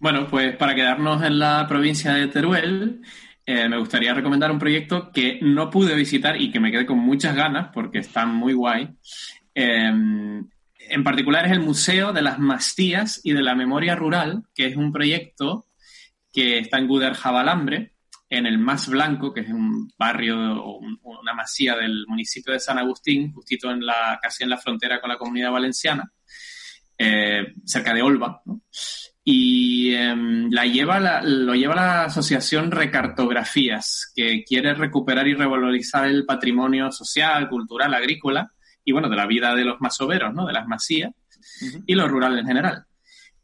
Bueno, 0.00 0.26
pues 0.28 0.56
para 0.56 0.74
quedarnos 0.74 1.22
en 1.22 1.38
la 1.38 1.66
provincia 1.68 2.14
de 2.14 2.28
Teruel, 2.28 3.02
eh, 3.44 3.68
me 3.68 3.76
gustaría 3.76 4.14
recomendar 4.14 4.50
un 4.50 4.58
proyecto 4.58 5.12
que 5.12 5.38
no 5.42 5.68
pude 5.68 5.94
visitar 5.94 6.40
y 6.40 6.50
que 6.50 6.58
me 6.58 6.72
quedé 6.72 6.86
con 6.86 6.98
muchas 6.98 7.36
ganas 7.36 7.68
porque 7.74 7.98
está 7.98 8.24
muy 8.24 8.54
guay. 8.54 8.88
Em, 9.54 10.48
en 10.78 11.04
particular 11.04 11.44
es 11.44 11.52
el 11.52 11.60
Museo 11.60 12.14
de 12.14 12.22
las 12.22 12.38
Mastías 12.38 13.20
y 13.24 13.34
de 13.34 13.42
la 13.42 13.54
Memoria 13.54 13.94
Rural, 13.94 14.44
que 14.54 14.68
es 14.68 14.76
un 14.76 14.90
proyecto 14.90 15.66
que 16.32 16.60
está 16.60 16.78
en 16.78 16.88
Guder 16.88 17.12
Jabalambre, 17.12 17.92
en 18.30 18.46
el 18.46 18.56
Más 18.56 18.88
Blanco, 18.88 19.34
que 19.34 19.40
es 19.40 19.50
un 19.50 19.92
barrio 19.98 20.64
o 20.64 20.78
una 20.78 21.34
masía 21.34 21.76
del 21.76 22.06
municipio 22.06 22.54
de 22.54 22.60
San 22.60 22.78
Agustín, 22.78 23.34
justito 23.34 23.70
en 23.70 23.84
la, 23.84 24.18
casi 24.22 24.44
en 24.44 24.50
la 24.50 24.56
frontera 24.56 24.98
con 24.98 25.10
la 25.10 25.18
comunidad 25.18 25.50
valenciana, 25.50 26.10
eh, 26.96 27.52
cerca 27.66 27.92
de 27.92 28.00
Olba. 28.00 28.40
¿no? 28.46 28.62
Y 29.22 29.92
em, 29.94 30.50
la 30.50 30.64
lleva 30.64 31.20
lo 31.22 31.54
lleva 31.54 31.74
la 31.74 32.04
asociación 32.04 32.70
Recartografías, 32.70 34.10
que 34.14 34.42
quiere 34.44 34.74
recuperar 34.74 35.28
y 35.28 35.34
revalorizar 35.34 36.06
el 36.06 36.24
patrimonio 36.24 36.90
social, 36.90 37.48
cultural, 37.48 37.92
agrícola 37.94 38.50
y 38.84 38.92
bueno, 38.92 39.08
de 39.08 39.16
la 39.16 39.26
vida 39.26 39.54
de 39.54 39.64
los 39.64 39.80
masoveros, 39.80 40.32
¿no? 40.32 40.46
De 40.46 40.52
las 40.52 40.66
masías 40.66 41.12
y 41.86 41.94
lo 41.94 42.08
rural 42.08 42.38
en 42.38 42.46
general. 42.46 42.84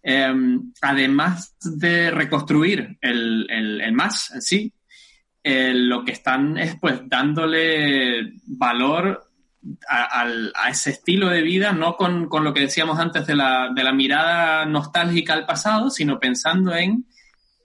em, 0.03 0.73
además 0.83 1.57
de 1.61 2.13
reconstruir 2.13 2.97
el, 3.01 3.47
el, 3.51 3.93
MAS 3.93 4.31
en 4.35 4.43
sí, 4.43 4.73
eh, 5.43 5.73
lo 5.75 6.05
que 6.05 6.13
están 6.13 6.57
es 6.59 6.77
pues 6.81 7.01
dándole 7.07 8.35
valor 8.47 9.26
a, 9.89 10.71
ese 10.71 10.91
estilo 10.91 11.29
de 11.29 11.43
vida, 11.43 11.73
no 11.73 11.97
con, 11.97 12.29
lo 12.31 12.53
que 12.53 12.61
decíamos 12.61 12.99
antes 12.99 13.27
de 13.27 13.37
la, 13.37 13.71
de 13.75 13.85
la, 13.85 13.93
mirada 13.93 14.65
nostálgica 14.67 15.33
al 15.33 15.47
pasado, 15.47 15.91
sino 15.91 16.19
pensando 16.19 16.75
en 16.75 17.07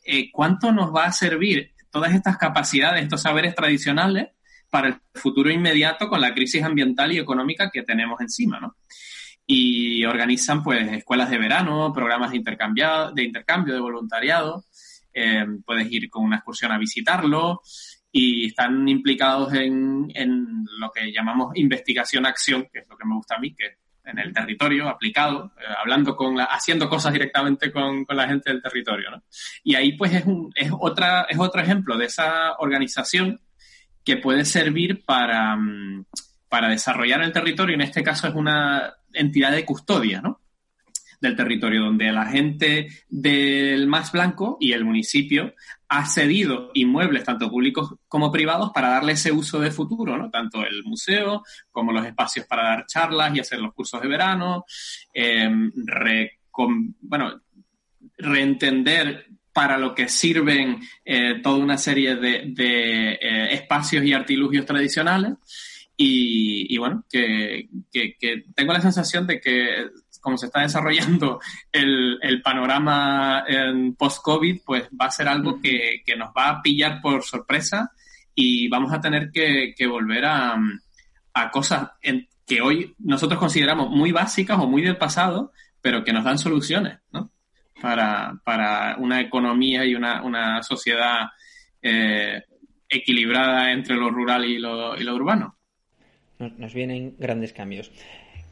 eh, 0.03 0.31
cuánto 0.31 0.71
nos 0.71 0.93
va 0.93 1.05
a 1.05 1.11
servir 1.11 1.73
todas 1.91 2.13
estas 2.13 2.37
capacidades, 2.37 3.03
estos 3.03 3.21
saberes 3.21 3.55
tradicionales 3.55 4.29
para 4.69 4.87
el 4.87 4.95
futuro 5.13 5.51
inmediato 5.51 6.07
con 6.07 6.21
la 6.21 6.33
crisis 6.33 6.63
ambiental 6.63 7.11
y 7.11 7.19
económica 7.19 7.69
que 7.69 7.83
tenemos 7.83 8.19
encima, 8.21 8.59
¿no? 8.59 8.77
Y 9.45 10.05
organizan, 10.05 10.63
pues, 10.63 10.89
escuelas 10.93 11.29
de 11.29 11.37
verano, 11.37 11.91
programas 11.93 12.31
de, 12.31 12.37
intercambio, 12.37 13.11
de 13.11 13.23
intercambio, 13.23 13.73
de 13.73 13.81
voluntariado. 13.81 14.63
Eh, 15.13 15.45
puedes 15.65 15.91
ir 15.91 16.09
con 16.09 16.23
una 16.23 16.37
excursión 16.37 16.71
a 16.71 16.77
visitarlo 16.77 17.61
y 18.11 18.47
están 18.47 18.87
implicados 18.87 19.53
en, 19.53 20.11
en 20.13 20.65
lo 20.79 20.91
que 20.91 21.11
llamamos 21.11 21.55
investigación-acción, 21.55 22.67
que 22.71 22.79
es 22.79 22.89
lo 22.89 22.97
que 22.97 23.05
me 23.05 23.15
gusta 23.15 23.35
a 23.35 23.39
mí, 23.39 23.53
que 23.55 23.77
en 24.03 24.19
el 24.19 24.33
territorio 24.33 24.89
aplicado, 24.89 25.53
eh, 25.57 25.63
hablando 25.79 26.15
con 26.15 26.39
haciendo 26.39 26.89
cosas 26.89 27.13
directamente 27.13 27.71
con, 27.71 28.03
con, 28.05 28.17
la 28.17 28.27
gente 28.27 28.51
del 28.51 28.61
territorio, 28.61 29.11
¿no? 29.11 29.23
Y 29.63 29.75
ahí 29.75 29.93
pues 29.93 30.13
es 30.13 30.25
un, 30.25 30.51
es 30.55 30.71
otra, 30.77 31.27
es 31.29 31.39
otro 31.39 31.61
ejemplo 31.61 31.97
de 31.97 32.05
esa 32.05 32.53
organización 32.57 33.39
que 34.03 34.17
puede 34.17 34.45
servir 34.45 35.03
para, 35.05 35.55
mm, 35.55 36.05
para 36.49 36.69
desarrollar 36.69 37.21
el 37.21 37.31
territorio. 37.31 37.75
En 37.75 37.81
este 37.81 38.03
caso 38.03 38.27
es 38.27 38.33
una 38.33 38.93
entidad 39.13 39.51
de 39.51 39.65
custodia, 39.65 40.21
¿no? 40.21 40.41
Del 41.21 41.35
territorio, 41.35 41.83
donde 41.85 42.11
la 42.11 42.25
gente 42.25 42.89
del 43.07 43.87
más 43.87 44.11
blanco 44.11 44.57
y 44.59 44.73
el 44.73 44.83
municipio 44.83 45.53
ha 45.87 46.05
cedido 46.05 46.71
inmuebles, 46.73 47.23
tanto 47.23 47.49
públicos 47.49 47.95
como 48.07 48.31
privados, 48.31 48.71
para 48.73 48.89
darle 48.89 49.13
ese 49.13 49.31
uso 49.31 49.59
de 49.59 49.71
futuro, 49.71 50.17
¿no? 50.17 50.29
Tanto 50.29 50.65
el 50.65 50.83
museo 50.83 51.43
como 51.69 51.91
los 51.91 52.05
espacios 52.05 52.45
para 52.47 52.63
dar 52.63 52.85
charlas 52.87 53.35
y 53.35 53.39
hacer 53.39 53.59
los 53.59 53.73
cursos 53.73 54.01
de 54.01 54.07
verano, 54.07 54.65
em, 55.13 55.71
bueno, 57.01 57.41
reentender 58.17 59.27
para 59.53 59.77
lo 59.77 59.93
que 59.93 60.07
sirven 60.07 60.79
eh, 61.03 61.39
toda 61.43 61.57
una 61.57 61.77
serie 61.77 62.15
de, 62.15 62.53
eh, 63.21 63.53
espacios 63.53 64.03
y 64.05 64.13
artilugios 64.13 64.65
tradicionales. 64.65 65.33
Y, 66.03 66.75
bueno, 66.79 67.05
que, 67.11 67.69
tengo 68.55 68.73
la 68.73 68.81
sensación 68.81 69.27
de 69.27 69.39
que 69.39 69.87
como 70.21 70.37
se 70.37 70.45
está 70.45 70.61
desarrollando 70.61 71.39
el, 71.71 72.19
el 72.21 72.41
panorama 72.41 73.43
post-COVID, 73.97 74.61
pues 74.65 74.89
va 74.89 75.07
a 75.07 75.11
ser 75.11 75.27
algo 75.27 75.59
que, 75.61 76.03
nos 76.17 76.29
va 76.29 76.49
a 76.49 76.61
pillar 76.61 77.01
por 77.01 77.23
sorpresa 77.23 77.91
y 78.33 78.69
vamos 78.69 78.93
a 78.93 79.01
tener 79.01 79.31
que, 79.31 79.87
volver 79.87 80.25
a, 80.25 80.55
a 81.33 81.51
cosas 81.51 81.89
que 82.45 82.61
hoy 82.61 82.95
nosotros 82.99 83.39
consideramos 83.39 83.89
muy 83.89 84.11
básicas 84.11 84.57
o 84.59 84.67
muy 84.67 84.81
del 84.81 84.97
pasado, 84.97 85.51
pero 85.81 86.03
que 86.03 86.13
nos 86.13 86.23
dan 86.23 86.37
soluciones, 86.37 86.99
¿no? 87.11 87.31
para, 87.81 88.39
para 88.45 88.95
una 88.97 89.19
economía 89.19 89.83
y 89.85 89.95
una, 89.95 90.23
una 90.23 90.63
sociedad 90.63 91.29
eh, 91.81 92.43
equilibrada 92.87 93.71
entre 93.71 93.95
lo 93.95 94.09
rural 94.09 94.45
y 94.45 94.59
lo, 94.59 94.95
y 94.95 95.03
lo 95.03 95.15
urbano. 95.15 95.57
Nos, 96.39 96.73
vienen 96.73 97.15
grandes 97.17 97.53
cambios. 97.53 97.91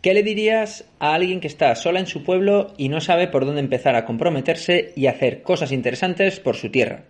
¿Qué 0.02 0.14
le 0.14 0.24
dirías 0.24 0.86
a 1.00 1.14
alguien 1.14 1.42
que 1.42 1.48
está 1.48 1.76
sola 1.76 2.00
en 2.00 2.08
su 2.08 2.24
pueblo 2.24 2.74
y 2.78 2.88
no 2.88 3.02
sabe 3.02 3.28
por 3.28 3.46
dónde 3.46 3.60
empezar 3.60 3.96
a 3.96 4.06
comprometerse 4.06 4.94
y 4.96 5.08
hacer 5.08 5.42
cosas 5.42 5.74
interesantes 5.74 6.40
por 6.40 6.56
su 6.56 6.70
tierra? 6.70 7.04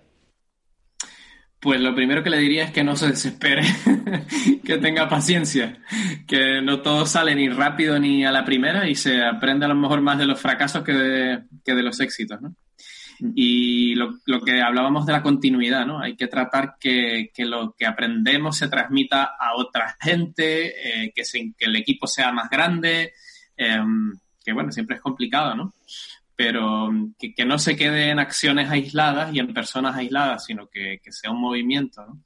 Pues 1.60 1.80
lo 1.82 1.94
primero 1.94 2.24
que 2.24 2.32
le 2.32 2.40
diría 2.40 2.64
es 2.64 2.72
que 2.72 2.84
no 2.84 2.96
se 2.96 3.10
desespere, 3.10 3.62
que 4.66 4.78
tenga 4.78 5.08
paciencia, 5.08 5.78
que 6.26 6.62
no 6.64 6.82
todo 6.82 7.06
sale 7.06 7.36
ni 7.36 7.50
rápido 7.50 8.00
ni 8.00 8.26
a 8.26 8.32
la 8.32 8.44
primera 8.46 8.90
y 8.90 8.96
se 8.96 9.22
aprende 9.24 9.66
a 9.66 9.70
lo 9.70 9.76
mejor 9.76 10.02
más 10.02 10.18
de 10.18 10.26
los 10.26 10.40
fracasos 10.40 10.84
que 10.84 10.94
de, 10.94 11.44
que 11.64 11.76
de 11.76 11.84
los 11.84 12.00
éxitos, 12.00 12.42
¿no? 12.42 12.56
Y 13.36 13.96
lo, 13.96 14.20
lo, 14.26 14.42
que 14.42 14.62
hablábamos 14.62 15.06
de 15.06 15.12
la 15.12 15.22
continuidad, 15.22 15.86
¿no? 15.86 16.00
Hay 16.00 16.16
que 16.16 16.28
tratar 16.28 16.76
que, 16.80 17.32
que 17.34 17.46
lo 17.46 17.76
que 17.78 17.86
aprendemos 17.86 18.58
se 18.58 18.70
transmita 18.70 19.36
a 19.38 19.56
otra 19.56 19.98
gente, 20.00 21.04
eh, 21.04 21.12
que, 21.14 21.24
que 21.58 21.66
el 21.66 21.76
equipo 21.76 22.08
sea 22.08 22.32
más 22.32 22.50
grande, 22.50 23.14
eh, 23.58 23.80
que 24.44 24.54
bueno, 24.54 24.72
siempre 24.72 24.96
es 24.96 25.02
complicado, 25.02 25.56
¿no? 25.56 25.74
pero 26.40 26.90
que, 27.20 27.34
que, 27.34 27.44
no 27.44 27.60
se 27.60 27.76
quede 27.76 28.12
en 28.12 28.20
acciones 28.20 28.70
aisladas 28.70 29.36
y 29.36 29.40
en 29.40 29.54
personas 29.54 29.98
aisladas, 29.98 30.46
sino 30.46 30.70
que, 30.70 31.02
que 31.04 31.12
sea 31.12 31.32
un 31.32 31.42
movimiento. 31.42 32.06
¿no? 32.06 32.24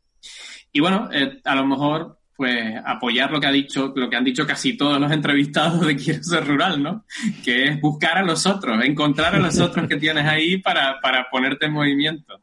Y 0.72 0.82
bueno, 0.82 1.10
eh, 1.12 1.42
a 1.44 1.56
lo 1.56 1.66
mejor 1.66 2.20
pues 2.36 2.76
apoyar 2.86 3.32
lo 3.32 3.40
que 3.40 3.48
ha 3.48 3.52
dicho, 3.52 3.94
lo 3.96 4.10
que 4.10 4.16
han 4.16 4.24
dicho 4.24 4.46
casi 4.46 4.76
todos 4.76 5.00
los 5.00 5.12
entrevistados 5.12 5.86
de 5.86 5.96
Quiero 5.96 6.24
ser 6.24 6.48
rural, 6.48 6.82
¿no? 6.82 7.06
Que 7.44 7.66
es 7.66 7.82
buscar 7.82 8.18
a 8.18 8.24
los 8.24 8.46
otros, 8.46 8.84
encontrar 8.84 9.36
a 9.36 9.40
los 9.40 9.60
otros 9.60 9.88
que 9.88 9.98
tienes 9.98 10.26
ahí 10.26 10.58
para, 10.58 11.00
para 11.00 11.30
ponerte 11.30 11.68
en 11.68 11.74
movimiento. 11.74 12.42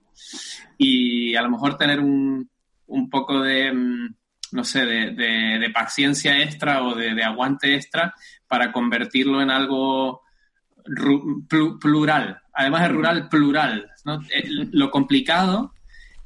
Y 0.78 1.34
a 1.34 1.42
lo 1.42 1.50
mejor 1.50 1.76
tener 1.76 2.00
un, 2.00 2.48
un 2.86 3.10
poco 3.10 3.40
de, 3.40 3.72
mm, 3.72 4.14
no 4.52 4.64
sé, 4.64 4.84
de, 4.84 5.10
de, 5.12 5.58
de 5.58 5.70
paciencia 5.70 6.40
extra 6.42 6.82
o 6.82 6.94
de, 6.94 7.22
aguante 7.22 7.74
extra 7.74 8.14
para 8.46 8.72
convertirlo 8.72 9.40
en 9.42 9.50
algo 9.50 10.22
plural, 11.80 12.40
además 12.52 12.82
de 12.82 12.88
rural, 12.88 13.28
plural. 13.28 13.90
Eh, 14.34 14.48
lo 14.72 14.90
complicado 14.90 15.74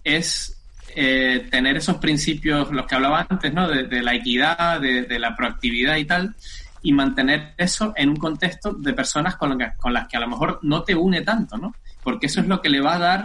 es 0.03 0.64
eh, 0.95 1.47
tener 1.51 1.77
esos 1.77 1.97
principios, 1.97 2.71
los 2.71 2.87
que 2.87 2.95
hablaba 2.95 3.27
antes, 3.29 3.53
¿no? 3.53 3.69
de, 3.69 4.03
la 4.03 4.15
equidad, 4.15 4.81
de, 4.81 5.19
la 5.19 5.37
proactividad 5.37 5.97
y 5.97 6.05
tal, 6.05 6.35
y 6.83 6.93
mantener 6.93 7.55
eso 7.57 7.93
en 7.97 8.11
un 8.11 8.17
contexto 8.17 8.73
de 8.73 8.93
personas 8.93 9.37
con, 9.37 9.59
con 9.79 9.93
las 9.93 10.07
que 10.09 10.17
a 10.17 10.21
lo 10.21 10.29
mejor 10.29 10.61
no 10.63 10.83
te 10.83 10.95
une 10.95 11.23
tanto, 11.23 11.57
¿no? 11.57 11.75
Porque 12.03 12.27
eso 12.27 12.41
es 12.41 12.47
lo 12.47 12.61
que 12.61 12.69
le 12.69 12.81
va 12.81 12.97
a 12.97 12.99
dar 12.99 13.25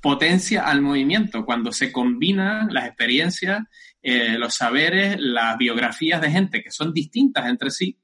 potencia 0.00 0.66
al 0.66 0.82
movimiento, 0.82 1.44
cuando 1.44 1.72
se 1.72 1.92
combinan 1.92 2.72
las 2.72 2.86
experiencias, 2.86 3.62
eh, 4.02 4.36
los 4.36 4.54
saberes, 4.54 5.16
las 5.18 5.56
biografías 5.56 6.20
de 6.20 6.30
gente 6.30 6.62
que 6.62 6.72
son 6.72 6.92
distintas 6.92 7.46
entre 7.46 7.70
sí 7.70 7.96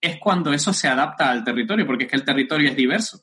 es 0.00 0.18
cuando 0.18 0.52
eso 0.52 0.72
se 0.72 0.88
adapta 0.88 1.30
al 1.30 1.44
territorio, 1.44 1.86
porque 1.86 2.04
es 2.04 2.10
que 2.10 2.16
el 2.16 2.24
territorio 2.24 2.70
es 2.70 2.76
diverso. 2.76 3.22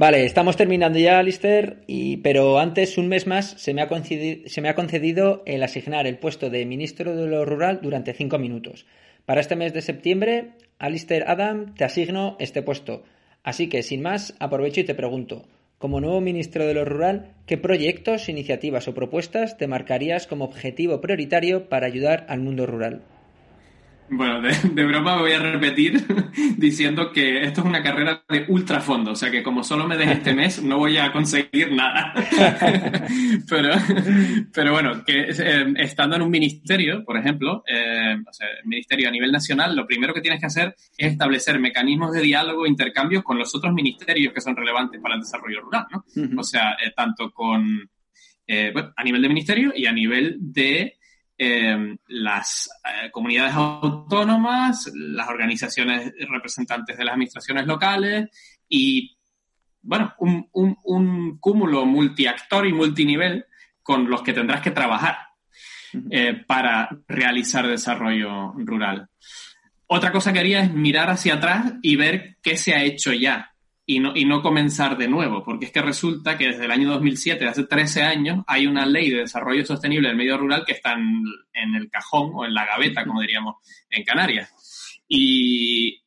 Vale, 0.00 0.24
estamos 0.24 0.56
terminando 0.56 0.98
ya, 0.98 1.18
Alistair, 1.18 1.84
y, 1.86 2.16
pero 2.22 2.58
antes, 2.58 2.96
un 2.96 3.08
mes 3.08 3.26
más, 3.26 3.50
se 3.58 3.74
me, 3.74 3.82
ha 3.82 3.86
concedido, 3.86 4.48
se 4.48 4.62
me 4.62 4.70
ha 4.70 4.74
concedido 4.74 5.42
el 5.44 5.62
asignar 5.62 6.06
el 6.06 6.16
puesto 6.16 6.48
de 6.48 6.64
ministro 6.64 7.14
de 7.14 7.26
lo 7.26 7.44
rural 7.44 7.80
durante 7.82 8.14
cinco 8.14 8.38
minutos. 8.38 8.86
Para 9.26 9.42
este 9.42 9.56
mes 9.56 9.74
de 9.74 9.82
septiembre, 9.82 10.52
Alistair 10.78 11.24
Adam, 11.26 11.74
te 11.74 11.84
asigno 11.84 12.38
este 12.40 12.62
puesto. 12.62 13.02
Así 13.42 13.68
que, 13.68 13.82
sin 13.82 14.00
más, 14.00 14.34
aprovecho 14.38 14.80
y 14.80 14.84
te 14.84 14.94
pregunto, 14.94 15.44
como 15.76 16.00
nuevo 16.00 16.22
ministro 16.22 16.66
de 16.66 16.72
lo 16.72 16.86
rural, 16.86 17.34
¿qué 17.44 17.58
proyectos, 17.58 18.30
iniciativas 18.30 18.88
o 18.88 18.94
propuestas 18.94 19.58
te 19.58 19.66
marcarías 19.66 20.26
como 20.26 20.46
objetivo 20.46 21.02
prioritario 21.02 21.68
para 21.68 21.86
ayudar 21.86 22.24
al 22.30 22.40
mundo 22.40 22.64
rural? 22.64 23.02
Bueno, 24.12 24.40
de, 24.42 24.84
broma 24.84 25.18
voy 25.18 25.30
a 25.32 25.38
repetir 25.38 26.04
diciendo 26.56 27.12
que 27.12 27.44
esto 27.44 27.60
es 27.60 27.66
una 27.66 27.80
carrera 27.80 28.24
de 28.28 28.44
ultrafondo, 28.48 29.12
o 29.12 29.14
sea 29.14 29.30
que 29.30 29.44
como 29.44 29.62
solo 29.62 29.86
me 29.86 29.96
deje 29.96 30.14
este 30.14 30.34
mes 30.34 30.60
no 30.64 30.78
voy 30.78 30.96
a 30.96 31.12
conseguir 31.12 31.72
nada. 31.72 32.12
pero, 33.48 33.70
pero 34.52 34.72
bueno, 34.72 35.04
que 35.04 35.30
eh, 35.30 35.74
estando 35.76 36.16
en 36.16 36.22
un 36.22 36.30
ministerio, 36.30 37.04
por 37.04 37.18
ejemplo, 37.18 37.62
eh, 37.68 38.16
o 38.28 38.32
sea, 38.32 38.48
el 38.48 38.66
ministerio 38.68 39.08
a 39.08 39.12
nivel 39.12 39.30
nacional, 39.30 39.76
lo 39.76 39.86
primero 39.86 40.12
que 40.12 40.20
tienes 40.20 40.40
que 40.40 40.46
hacer 40.46 40.74
es 40.98 41.12
establecer 41.12 41.60
mecanismos 41.60 42.12
de 42.12 42.20
diálogo 42.20 42.66
e 42.66 42.68
intercambio 42.68 43.22
con 43.22 43.38
los 43.38 43.54
otros 43.54 43.72
ministerios 43.72 44.34
que 44.34 44.40
son 44.40 44.56
relevantes 44.56 45.00
para 45.00 45.14
el 45.14 45.20
desarrollo 45.20 45.60
rural, 45.60 45.86
¿no? 45.92 46.04
O 46.36 46.42
sea, 46.42 46.72
eh, 46.84 46.90
tanto 46.96 47.30
con, 47.30 47.88
bueno, 48.72 48.92
a 48.96 49.04
nivel 49.04 49.22
de 49.22 49.28
ministerio 49.28 49.72
y 49.72 49.86
a 49.86 49.92
nivel 49.92 50.36
de 50.40 50.96
eh, 51.42 51.96
las 52.08 52.68
eh, 52.84 53.10
comunidades 53.10 53.54
autónomas, 53.54 54.92
las 54.94 55.26
organizaciones 55.26 56.12
representantes 56.28 56.98
de 56.98 57.04
las 57.04 57.14
administraciones 57.14 57.66
locales 57.66 58.28
y, 58.68 59.16
bueno, 59.80 60.12
un, 60.18 60.46
un, 60.52 61.38
cúmulo 61.38 61.86
multiactor 61.86 62.66
y 62.66 62.74
multinivel 62.74 63.46
con 63.82 64.10
los 64.10 64.20
que 64.20 64.34
tendrás 64.34 64.60
que 64.60 64.72
trabajar 64.72 65.16
eh, 66.10 66.44
para 66.46 66.90
realizar 67.08 67.66
desarrollo 67.66 68.52
rural. 68.58 69.08
Otra 69.86 70.12
cosa 70.12 70.34
que 70.34 70.40
haría 70.40 70.60
es 70.60 70.70
mirar 70.70 71.08
hacia 71.08 71.36
atrás 71.36 71.72
y 71.80 71.96
ver 71.96 72.36
qué 72.42 72.58
se 72.58 72.74
ha 72.74 72.82
hecho 72.82 73.14
ya 73.14 73.50
y 73.90 73.98
no, 73.98 74.12
y 74.14 74.24
no 74.24 74.40
comenzar 74.40 74.96
de 74.96 75.08
nuevo, 75.08 75.42
porque 75.42 75.64
es 75.64 75.72
que 75.72 75.82
resulta 75.82 76.38
que 76.38 76.46
desde 76.46 76.66
el 76.66 76.70
año 76.70 76.88
2007, 76.90 77.44
hace 77.48 77.64
13 77.64 78.02
años, 78.04 78.44
hay 78.46 78.68
una 78.68 78.86
ley 78.86 79.10
de 79.10 79.22
desarrollo 79.22 79.66
sostenible 79.66 80.06
del 80.06 80.16
medio 80.16 80.38
rural 80.38 80.62
que 80.64 80.74
está 80.74 80.92
en, 80.92 81.74
el 81.74 81.90
cajón 81.90 82.30
o 82.34 82.44
en 82.44 82.54
la 82.54 82.66
gaveta, 82.66 83.04
como 83.04 83.20
diríamos 83.20 83.56
en 83.90 84.04
Canarias. 84.04 85.02
Y 85.08 86.04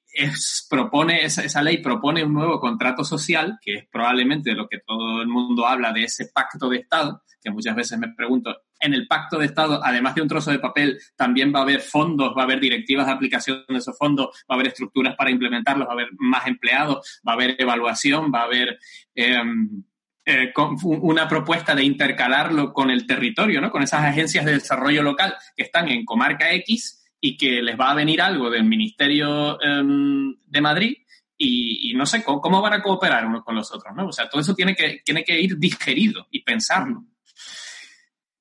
propone, 0.70 1.26
esa, 1.26 1.44
esa, 1.44 1.62
ley 1.62 1.80
propone 1.80 2.24
un 2.24 2.34
nuevo 2.34 2.58
contrato 2.58 3.04
social, 3.04 3.60
que 3.62 3.74
es 3.74 3.86
probablemente 3.92 4.54
lo 4.54 4.70
que 4.70 4.80
todo 4.80 5.22
el 5.22 5.28
mundo 5.28 5.68
habla 5.68 5.92
de 5.92 6.06
ese 6.06 6.30
pacto 6.34 6.70
de 6.70 6.78
Estado, 6.78 7.22
que 7.44 7.52
muchas 7.52 7.76
veces 7.76 8.00
me 8.00 8.14
pregunto, 8.14 8.56
en 8.84 8.94
el 8.94 9.08
pacto 9.08 9.40
de 9.40 9.46
Estado, 9.46 9.80
además 9.84 10.14
de 10.16 10.22
un 10.22 10.28
trozo 10.28 10.52
de 10.52 10.60
papel, 10.60 11.00
también 11.16 11.54
va 11.54 11.60
a 11.60 11.64
haber 11.64 11.80
fondos, 11.80 12.34
va 12.38 12.42
a 12.42 12.46
haber 12.46 12.60
directivas 12.60 13.08
de 13.08 13.14
aplicación 13.14 13.64
de 13.68 13.78
esos 13.78 13.98
fondos, 13.98 14.28
va 14.50 14.50
a 14.50 14.54
haber 14.56 14.68
estructuras 14.68 15.16
para 15.16 15.32
implementarlos, 15.32 15.88
va 15.88 15.92
a 15.92 15.96
haber 15.96 16.10
más 16.18 16.46
empleados, 16.48 17.22
va 17.28 17.32
a 17.32 17.36
haber 17.36 17.56
evaluación, 17.58 18.32
va 18.34 18.42
a 18.42 18.46
haber 18.46 18.78
em, 19.16 19.84
eh, 20.26 20.54
una 20.84 21.28
propuesta 21.28 21.76
de 21.76 21.84
intercalarlo 21.84 22.74
con 22.74 22.90
el 22.92 23.08
territorio, 23.08 23.62
¿no? 23.62 23.72
Con 23.72 23.84
esas 23.84 24.04
agencias 24.04 24.46
de 24.46 24.54
desarrollo 24.54 25.02
local 25.02 25.36
que 25.56 25.64
están 25.64 25.90
en 25.90 26.06
comarca 26.06 26.52
X 26.54 27.06
y 27.20 27.38
que 27.38 27.62
les 27.62 27.80
va 27.80 27.92
a 27.92 27.96
venir 27.96 28.22
algo 28.22 28.50
del 28.50 28.66
Ministerio 28.66 29.62
em, 29.62 30.36
de 30.46 30.62
Madrid 30.62 30.98
y, 31.38 31.94
no 31.96 32.06
sé 32.06 32.24
¿cómo, 32.24 32.62
van 32.62 32.74
a 32.74 32.82
cooperar 32.82 33.26
unos 33.26 33.44
con 33.44 33.56
los 33.56 33.72
otros, 33.74 33.94
¿no? 33.96 34.08
O 34.08 34.12
sea, 34.12 34.30
todo 34.30 34.42
eso 34.42 34.54
tiene 34.54 34.76
que, 34.76 35.02
tiene 35.04 35.24
que 35.24 35.40
ir 35.40 35.58
digerido 35.58 36.28
y 36.32 36.42
pensarlo. 36.42 37.04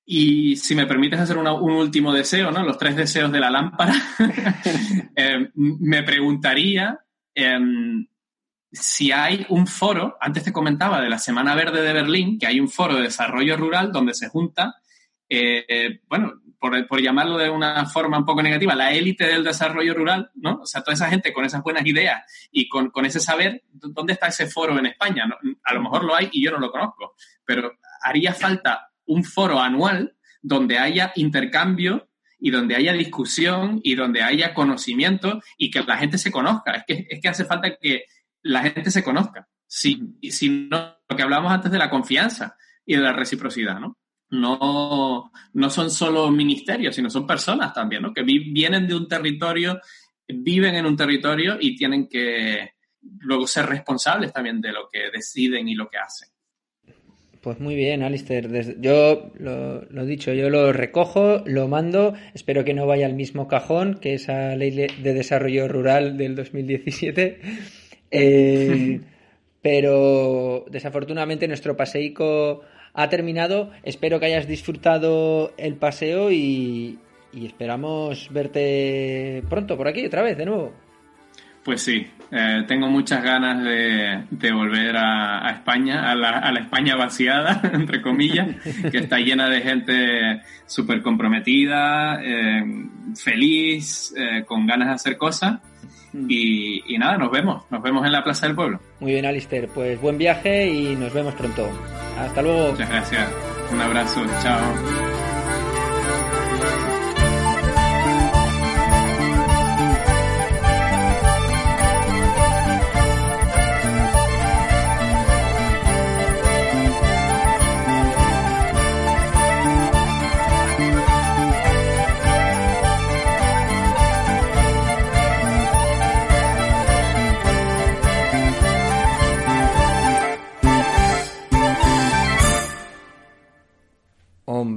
Y 0.05 0.57
si 0.57 0.75
me 0.75 0.87
permites 0.87 1.21
hacer 1.21 1.39
un 1.39 1.47
último 1.47 2.13
deseo, 2.13 2.51
¿no? 2.51 2.65
Los 2.65 2.79
tres 2.79 2.97
deseos 2.97 3.31
de 3.31 3.41
la 3.41 3.51
lámpara, 3.51 3.95
em, 5.15 5.51
me 5.55 6.03
preguntaría 6.03 6.99
em, 7.35 8.07
si 8.73 9.13
hay 9.13 9.47
un 9.51 9.67
foro, 9.67 10.17
antes 10.21 10.43
te 10.43 10.53
comentaba 10.53 11.01
de 11.01 11.11
la 11.11 11.19
Semana 11.19 11.55
Verde 11.55 11.83
de 11.83 11.93
Berlín, 11.93 12.39
que 12.39 12.47
hay 12.47 12.59
un 12.59 12.69
foro 12.69 12.97
de 12.97 13.03
desarrollo 13.03 13.57
rural 13.57 13.93
donde 13.93 14.15
se 14.15 14.29
junta, 14.29 14.77
eh, 15.29 15.65
eh, 15.69 16.01
bueno, 16.09 16.43
por, 16.59 17.01
llamarlo 17.01 17.37
de 17.39 17.51
una 17.51 17.85
forma 17.87 18.19
un 18.19 18.25
poco 18.25 18.43
negativa, 18.43 18.75
la 18.75 18.93
élite 18.93 19.27
del 19.27 19.43
desarrollo 19.43 19.95
rural, 19.95 20.31
¿no? 20.37 20.61
O 20.63 20.67
sea, 20.67 20.83
toda 20.83 20.95
esa 20.95 21.09
gente 21.09 21.33
con 21.33 21.45
esas 21.45 21.63
buenas 21.63 21.85
ideas 21.85 22.23
y 22.53 22.69
con, 22.69 22.91
ese 23.05 23.19
saber, 23.19 23.65
¿dónde 23.73 24.13
está 24.13 24.29
ese 24.29 24.47
foro 24.47 24.79
en 24.79 24.87
España? 24.87 25.29
A 25.65 25.75
lo 25.75 25.83
mejor 25.83 26.05
lo 26.05 26.15
hay 26.15 26.29
y 26.33 26.45
yo 26.45 26.53
no 26.53 26.59
lo 26.59 26.71
conozco, 26.71 27.15
pero 27.45 27.73
haría 28.03 28.33
falta 28.33 28.92
un 29.13 29.25
foro 29.25 29.61
anual 29.61 30.17
donde 30.41 30.79
haya 30.79 31.13
intercambio 31.17 32.09
y 32.39 32.51
donde 32.51 32.75
haya 32.75 32.93
discusión 32.93 33.81
y 33.85 33.95
donde 33.95 34.23
haya 34.23 34.55
conocimiento 34.55 35.41
y 35.57 35.71
que 35.71 35.83
la 35.83 35.97
gente 35.97 36.19
se 36.19 36.33
conozca. 36.33 36.73
Es 36.73 36.85
que, 36.87 37.07
es 37.09 37.21
que 37.21 37.29
hace 37.29 37.45
falta 37.45 37.77
que 37.81 38.05
la 38.43 38.63
gente 38.63 38.91
se 38.91 39.05
conozca. 39.05 39.49
Si, 39.67 40.19
si 40.31 40.69
no, 40.71 40.99
lo 41.09 41.17
que 41.17 41.23
hablábamos 41.23 41.53
antes 41.53 41.71
de 41.71 41.79
la 41.79 41.89
confianza 41.89 42.57
y 42.85 42.97
de 42.97 43.03
la 43.03 43.13
reciprocidad, 43.13 43.79
¿no? 43.79 43.99
no, 44.33 45.31
no 45.53 45.71
son 45.71 45.91
solo 45.91 46.31
ministerios, 46.31 46.95
sino 46.95 47.11
son 47.11 47.27
personas 47.27 47.73
también, 47.73 48.03
¿no? 48.03 48.15
Que 48.15 48.23
vienen 48.23 48.89
de 48.89 48.95
un 48.95 49.07
territorio, 49.07 49.79
viven 50.27 50.75
en 50.75 50.87
un 50.87 50.97
territorio 50.97 51.59
y 51.61 51.77
tienen 51.77 52.09
que 52.09 52.73
luego 53.21 53.47
ser 53.47 53.67
responsables 53.67 54.33
también 54.33 54.61
de 54.61 54.73
lo 54.73 54.89
que 54.91 55.11
deciden 55.13 55.69
y 55.69 55.75
lo 55.75 55.89
que 55.89 55.99
hacen. 55.99 56.31
Pues 57.43 57.59
muy 57.59 57.75
bien, 57.75 58.05
Alistair. 58.05 58.49
Yo 58.81 59.33
lo, 59.35 59.83
lo, 59.91 60.07
dicho, 60.07 60.33
yo 60.33 60.49
lo 60.49 60.73
recojo, 60.73 61.43
lo 61.45 61.67
mando. 61.67 62.15
Espero 62.35 62.65
que 62.65 62.73
no 62.73 62.87
vaya 62.87 63.07
al 63.07 63.15
mismo 63.15 63.49
cajón 63.49 63.95
que 63.95 64.15
esa 64.15 64.55
ley 64.55 64.71
de 64.71 65.13
desarrollo 65.13 65.67
rural 65.67 66.17
del 66.17 66.37
2017. 66.37 67.41
Eh, 68.15 69.01
pero 69.63 70.67
desafortunadamente 70.71 71.49
nuestro 71.49 71.79
paseico 71.79 72.61
ha 72.93 73.09
terminado. 73.09 73.71
Espero 73.85 74.21
que 74.21 74.27
hayas 74.27 74.47
disfrutado 74.47 75.55
el 75.57 75.77
paseo 75.77 76.31
y, 76.31 76.99
esperamos 77.33 78.29
verte 78.31 79.43
pronto 79.49 79.79
por 79.79 79.89
aquí 79.89 80.05
otra 80.05 80.21
vez, 80.21 80.37
de 80.37 80.45
nuevo. 80.45 80.73
Pues 81.65 81.83
sí, 81.83 82.07
eh, 82.35 82.65
tengo 82.67 82.89
muchas 82.89 83.23
ganas 83.23 83.63
de, 83.63 84.53
volver 84.53 84.97
a, 84.97 85.51
España, 85.51 86.11
a 86.11 86.15
la, 86.15 86.59
España 86.59 86.97
vaciada, 86.97 87.61
entre 87.73 88.01
comillas, 88.01 88.49
que 88.91 88.99
está 88.99 89.19
llena 89.19 89.49
de 89.49 89.61
gente 89.61 90.43
súper 90.67 91.03
comprometida, 91.03 92.21
eh, 92.23 92.65
feliz, 93.15 94.15
eh, 94.17 94.45
con 94.45 94.67
ganas 94.67 94.89
de 94.89 94.95
hacer 94.95 95.17
cosas. 95.17 95.61
Mm. 96.15 96.27
Y, 96.29 96.95
y, 96.95 96.99
nada, 96.99 97.19
nos 97.19 97.31
vemos, 97.31 97.65
nos 97.71 97.83
vemos 97.83 98.05
en 98.07 98.13
la 98.13 98.25
Plaza 98.25 98.47
del 98.47 98.57
Pueblo. 98.57 98.81
Muy 99.01 99.13
bien, 99.13 99.27
Alister, 99.27 99.69
pues 99.69 100.01
buen 100.01 100.19
viaje 100.19 100.69
y 100.69 100.97
nos 100.97 101.13
vemos 101.13 101.35
pronto. 101.35 101.69
Hasta 102.19 102.43
luego. 102.43 102.73
Muchas 102.73 102.89
gracias. 102.89 103.29
Un 103.73 103.81
abrazo. 103.81 104.25
Chao. 104.43 105.22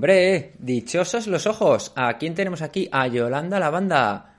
Hombre, 0.05 0.53
dichosos 0.59 1.25
los 1.25 1.47
ojos. 1.47 1.91
¿A 1.95 2.15
quién 2.19 2.35
tenemos 2.35 2.61
aquí? 2.61 2.87
A 2.91 3.07
Yolanda 3.07 3.59
la 3.59 3.71
banda. 3.71 4.35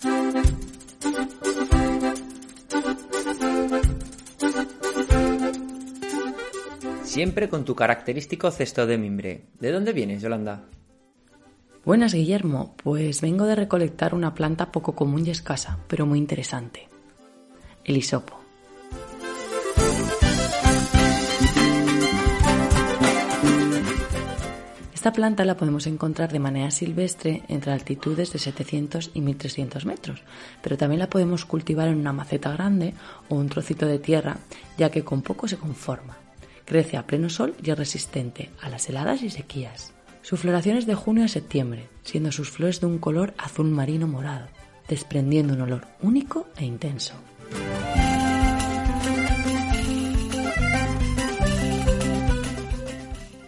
Siempre 7.02 7.48
con 7.48 7.64
tu 7.64 7.74
característico 7.74 8.52
cesto 8.52 8.86
de 8.86 8.96
mimbre. 8.96 9.46
¿De 9.58 9.72
dónde 9.72 9.92
vienes, 9.92 10.22
Yolanda? 10.22 10.66
Buenas, 11.84 12.14
Guillermo. 12.14 12.76
Pues 12.76 13.20
vengo 13.20 13.44
de 13.44 13.56
recolectar 13.56 14.14
una 14.14 14.34
planta 14.34 14.70
poco 14.70 14.94
común 14.94 15.26
y 15.26 15.30
escasa, 15.30 15.80
pero 15.88 16.06
muy 16.06 16.20
interesante. 16.20 16.88
El 17.82 17.96
hisopo. 17.96 18.45
Esta 25.06 25.14
planta 25.14 25.44
la 25.44 25.56
podemos 25.56 25.86
encontrar 25.86 26.32
de 26.32 26.40
manera 26.40 26.72
silvestre 26.72 27.44
entre 27.46 27.70
altitudes 27.70 28.32
de 28.32 28.40
700 28.40 29.12
y 29.14 29.20
1300 29.20 29.86
metros, 29.86 30.24
pero 30.60 30.76
también 30.76 30.98
la 30.98 31.08
podemos 31.08 31.44
cultivar 31.44 31.86
en 31.86 32.00
una 32.00 32.12
maceta 32.12 32.50
grande 32.50 32.92
o 33.28 33.36
un 33.36 33.48
trocito 33.48 33.86
de 33.86 34.00
tierra, 34.00 34.38
ya 34.76 34.90
que 34.90 35.04
con 35.04 35.22
poco 35.22 35.46
se 35.46 35.58
conforma. 35.58 36.16
Crece 36.64 36.96
a 36.96 37.06
pleno 37.06 37.30
sol 37.30 37.54
y 37.62 37.70
es 37.70 37.78
resistente 37.78 38.50
a 38.60 38.68
las 38.68 38.88
heladas 38.88 39.22
y 39.22 39.30
sequías. 39.30 39.92
Su 40.22 40.36
floración 40.36 40.76
es 40.76 40.86
de 40.86 40.96
junio 40.96 41.24
a 41.24 41.28
septiembre, 41.28 41.88
siendo 42.02 42.32
sus 42.32 42.50
flores 42.50 42.80
de 42.80 42.88
un 42.88 42.98
color 42.98 43.32
azul 43.38 43.70
marino 43.70 44.08
morado, 44.08 44.48
desprendiendo 44.88 45.54
un 45.54 45.60
olor 45.60 45.86
único 46.02 46.48
e 46.56 46.64
intenso. 46.64 47.14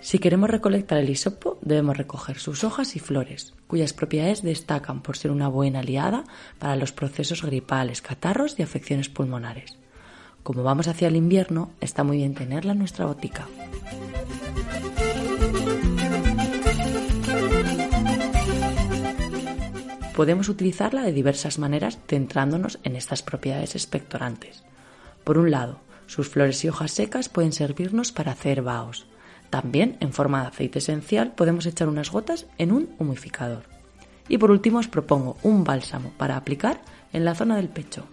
Si 0.08 0.18
queremos 0.20 0.48
recolectar 0.48 0.96
el 0.96 1.10
hisopo, 1.10 1.58
debemos 1.60 1.98
recoger 1.98 2.38
sus 2.38 2.64
hojas 2.64 2.96
y 2.96 2.98
flores, 2.98 3.52
cuyas 3.66 3.92
propiedades 3.92 4.40
destacan 4.40 5.02
por 5.02 5.18
ser 5.18 5.30
una 5.30 5.48
buena 5.48 5.80
aliada 5.80 6.24
para 6.58 6.76
los 6.76 6.92
procesos 6.92 7.42
gripales, 7.42 8.00
catarros 8.00 8.58
y 8.58 8.62
afecciones 8.62 9.10
pulmonares. 9.10 9.76
Como 10.42 10.62
vamos 10.62 10.88
hacia 10.88 11.08
el 11.08 11.16
invierno, 11.16 11.72
está 11.82 12.04
muy 12.04 12.16
bien 12.16 12.32
tenerla 12.32 12.72
en 12.72 12.78
nuestra 12.78 13.04
botica. 13.04 13.48
Podemos 20.16 20.48
utilizarla 20.48 21.02
de 21.02 21.12
diversas 21.12 21.58
maneras 21.58 21.98
centrándonos 22.08 22.78
en 22.82 22.96
estas 22.96 23.20
propiedades 23.20 23.74
expectorantes. 23.74 24.62
Por 25.22 25.36
un 25.36 25.50
lado, 25.50 25.80
sus 26.06 26.30
flores 26.30 26.64
y 26.64 26.70
hojas 26.70 26.92
secas 26.92 27.28
pueden 27.28 27.52
servirnos 27.52 28.10
para 28.10 28.32
hacer 28.32 28.62
baos, 28.62 29.04
también, 29.50 29.96
en 30.00 30.12
forma 30.12 30.42
de 30.42 30.48
aceite 30.48 30.78
esencial, 30.78 31.32
podemos 31.32 31.66
echar 31.66 31.88
unas 31.88 32.10
gotas 32.10 32.46
en 32.58 32.72
un 32.72 32.90
humificador. 32.98 33.64
Y 34.28 34.38
por 34.38 34.50
último 34.50 34.78
os 34.78 34.88
propongo 34.88 35.36
un 35.42 35.64
bálsamo 35.64 36.12
para 36.16 36.36
aplicar 36.36 36.80
en 37.12 37.24
la 37.24 37.34
zona 37.34 37.56
del 37.56 37.68
pecho. 37.68 38.04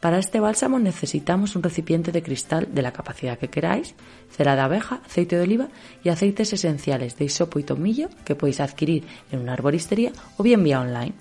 Para 0.00 0.18
este 0.18 0.40
bálsamo 0.40 0.78
necesitamos 0.78 1.56
un 1.56 1.62
recipiente 1.62 2.10
de 2.10 2.22
cristal 2.22 2.68
de 2.72 2.80
la 2.80 2.92
capacidad 2.92 3.38
que 3.38 3.48
queráis, 3.48 3.94
cera 4.30 4.54
de 4.54 4.62
abeja, 4.62 5.02
aceite 5.04 5.36
de 5.36 5.42
oliva 5.42 5.68
y 6.02 6.08
aceites 6.08 6.52
esenciales 6.54 7.18
de 7.18 7.26
hisopo 7.26 7.58
y 7.58 7.64
tomillo 7.64 8.08
que 8.24 8.34
podéis 8.34 8.60
adquirir 8.60 9.04
en 9.30 9.40
una 9.40 9.52
arboristería 9.52 10.12
o 10.38 10.42
bien 10.42 10.64
vía 10.64 10.80
online. 10.80 11.12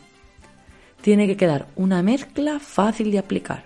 Tiene 1.02 1.28
que 1.28 1.36
quedar 1.36 1.68
una 1.76 2.02
mezcla 2.04 2.60
fácil 2.60 3.12
de 3.12 3.20
aplicar. 3.20 3.66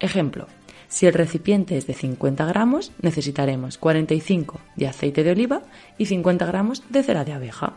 Ejemplo, 0.00 0.46
si 0.88 1.06
el 1.06 1.12
recipiente 1.12 1.76
es 1.76 1.86
de 1.86 1.92
50 1.92 2.46
gramos, 2.46 2.92
necesitaremos 3.02 3.76
45 3.76 4.58
de 4.74 4.88
aceite 4.88 5.22
de 5.22 5.32
oliva 5.32 5.62
y 5.98 6.06
50 6.06 6.46
gramos 6.46 6.82
de 6.88 7.02
cera 7.02 7.24
de 7.24 7.34
abeja, 7.34 7.76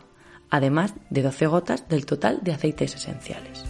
además 0.50 0.94
de 1.10 1.22
12 1.22 1.48
gotas 1.48 1.90
del 1.90 2.06
total 2.06 2.40
de 2.42 2.54
aceites 2.54 2.96
esenciales. 2.96 3.66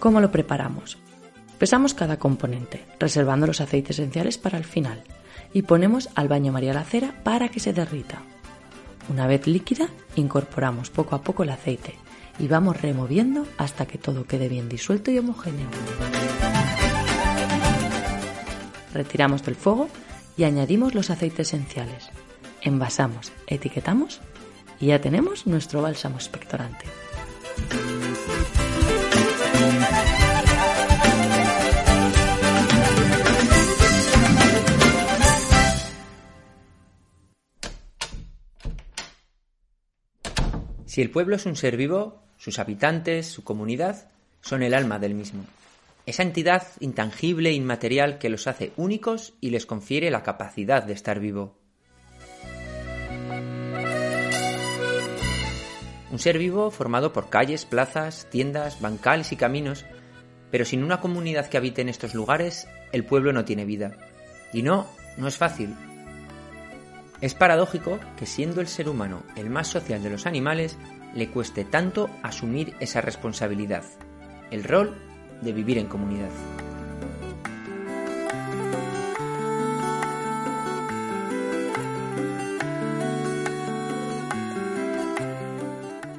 ¿Cómo 0.00 0.20
lo 0.20 0.30
preparamos? 0.30 0.98
Pesamos 1.58 1.94
cada 1.94 2.18
componente, 2.18 2.84
reservando 2.98 3.46
los 3.46 3.60
aceites 3.60 3.98
esenciales 3.98 4.38
para 4.38 4.58
el 4.58 4.64
final, 4.64 5.02
y 5.52 5.62
ponemos 5.62 6.08
al 6.16 6.28
baño 6.28 6.52
María 6.52 6.72
la 6.72 6.84
cera 6.84 7.14
para 7.24 7.48
que 7.48 7.60
se 7.60 7.72
derrita. 7.72 8.22
Una 9.08 9.26
vez 9.26 9.46
líquida, 9.46 9.88
incorporamos 10.16 10.90
poco 10.90 11.16
a 11.16 11.22
poco 11.22 11.42
el 11.42 11.50
aceite 11.50 11.94
y 12.38 12.46
vamos 12.46 12.80
removiendo 12.80 13.46
hasta 13.56 13.86
que 13.86 13.98
todo 13.98 14.24
quede 14.24 14.48
bien 14.48 14.68
disuelto 14.68 15.10
y 15.10 15.18
homogéneo. 15.18 15.68
Retiramos 18.92 19.42
del 19.42 19.56
fuego 19.56 19.88
y 20.36 20.44
añadimos 20.44 20.94
los 20.94 21.10
aceites 21.10 21.48
esenciales. 21.48 22.10
Envasamos, 22.62 23.32
etiquetamos 23.46 24.20
y 24.80 24.86
ya 24.86 25.00
tenemos 25.00 25.46
nuestro 25.46 25.82
bálsamo 25.82 26.16
expectorante. 26.16 26.84
Si 40.98 41.02
el 41.02 41.12
pueblo 41.12 41.36
es 41.36 41.46
un 41.46 41.54
ser 41.54 41.76
vivo, 41.76 42.24
sus 42.38 42.58
habitantes, 42.58 43.28
su 43.28 43.44
comunidad, 43.44 44.10
son 44.40 44.64
el 44.64 44.74
alma 44.74 44.98
del 44.98 45.14
mismo. 45.14 45.44
Esa 46.06 46.24
entidad 46.24 46.66
intangible 46.80 47.50
e 47.50 47.52
inmaterial 47.52 48.18
que 48.18 48.28
los 48.28 48.48
hace 48.48 48.72
únicos 48.76 49.32
y 49.40 49.50
les 49.50 49.64
confiere 49.64 50.10
la 50.10 50.24
capacidad 50.24 50.82
de 50.82 50.94
estar 50.94 51.20
vivo. 51.20 51.56
Un 56.10 56.18
ser 56.18 56.36
vivo 56.36 56.72
formado 56.72 57.12
por 57.12 57.30
calles, 57.30 57.64
plazas, 57.64 58.26
tiendas, 58.28 58.80
bancales 58.80 59.30
y 59.30 59.36
caminos, 59.36 59.84
pero 60.50 60.64
sin 60.64 60.82
una 60.82 60.98
comunidad 60.98 61.46
que 61.46 61.58
habite 61.58 61.80
en 61.80 61.90
estos 61.90 62.12
lugares, 62.12 62.66
el 62.90 63.04
pueblo 63.04 63.32
no 63.32 63.44
tiene 63.44 63.64
vida. 63.64 63.96
Y 64.52 64.62
no, 64.62 64.88
no 65.16 65.28
es 65.28 65.36
fácil. 65.36 65.76
Es 67.20 67.34
paradójico 67.34 67.98
que 68.16 68.26
siendo 68.26 68.60
el 68.60 68.68
ser 68.68 68.88
humano 68.88 69.24
el 69.34 69.50
más 69.50 69.66
social 69.66 70.02
de 70.02 70.10
los 70.10 70.26
animales, 70.26 70.76
le 71.14 71.28
cueste 71.28 71.64
tanto 71.64 72.08
asumir 72.22 72.74
esa 72.78 73.00
responsabilidad, 73.00 73.82
el 74.52 74.62
rol 74.62 74.96
de 75.42 75.52
vivir 75.52 75.78
en 75.78 75.86
comunidad. 75.86 76.30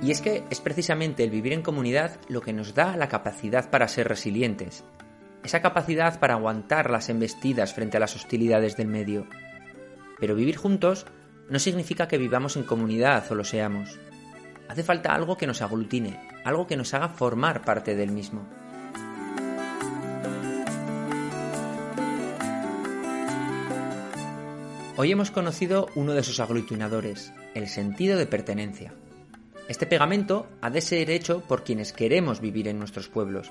Y 0.01 0.11
es 0.11 0.21
que 0.21 0.43
es 0.49 0.59
precisamente 0.59 1.23
el 1.23 1.29
vivir 1.29 1.53
en 1.53 1.61
comunidad 1.61 2.19
lo 2.27 2.41
que 2.41 2.51
nos 2.51 2.73
da 2.73 2.97
la 2.97 3.07
capacidad 3.07 3.69
para 3.69 3.87
ser 3.87 4.07
resilientes, 4.07 4.83
esa 5.43 5.61
capacidad 5.61 6.19
para 6.19 6.33
aguantar 6.33 6.89
las 6.89 7.09
embestidas 7.09 7.73
frente 7.73 7.97
a 7.97 7.99
las 8.01 8.15
hostilidades 8.15 8.75
del 8.75 8.87
medio. 8.87 9.27
Pero 10.20 10.36
vivir 10.36 10.57
juntos 10.57 11.05
no 11.49 11.59
significa 11.59 12.07
que 12.07 12.17
vivamos 12.17 12.55
en 12.57 12.63
comunidad 12.63 13.32
o 13.32 13.36
lo 13.36 13.43
seamos. 13.43 13.97
Hace 14.67 14.84
falta 14.84 15.13
algo 15.13 15.38
que 15.38 15.47
nos 15.47 15.61
aglutine, 15.61 16.20
algo 16.43 16.67
que 16.67 16.78
nos 16.78 16.93
haga 16.93 17.09
formar 17.09 17.63
parte 17.63 17.95
del 17.95 18.11
mismo. 18.11 18.47
Hoy 24.95 25.11
hemos 25.13 25.32
conocido 25.32 25.88
uno 25.95 26.13
de 26.13 26.24
sus 26.24 26.41
aglutinadores, 26.41 27.32
el 27.55 27.70
sentido 27.70 28.17
de 28.17 28.26
pertenencia. 28.26 28.93
Este 29.70 29.86
pegamento 29.86 30.49
ha 30.61 30.70
de 30.70 30.82
ser 30.82 31.09
hecho 31.09 31.39
por 31.39 31.63
quienes 31.63 31.93
queremos 31.93 32.41
vivir 32.41 32.67
en 32.67 32.80
nuestros 32.80 33.07
pueblos. 33.07 33.49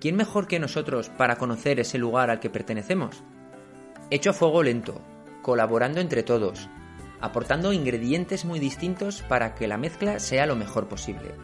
¿Quién 0.00 0.16
mejor 0.16 0.48
que 0.48 0.58
nosotros 0.58 1.08
para 1.10 1.36
conocer 1.36 1.78
ese 1.78 1.96
lugar 1.96 2.28
al 2.28 2.40
que 2.40 2.50
pertenecemos? 2.50 3.22
Hecho 4.10 4.30
a 4.30 4.32
fuego 4.32 4.64
lento, 4.64 5.00
colaborando 5.42 6.00
entre 6.00 6.22
todos, 6.22 6.68
aportando 7.20 7.72
ingredientes 7.72 8.44
muy 8.44 8.58
distintos 8.58 9.22
para 9.22 9.54
que 9.54 9.68
la 9.68 9.78
mezcla 9.78 10.18
sea 10.18 10.46
lo 10.46 10.56
mejor 10.56 10.88
posible. 10.88 11.34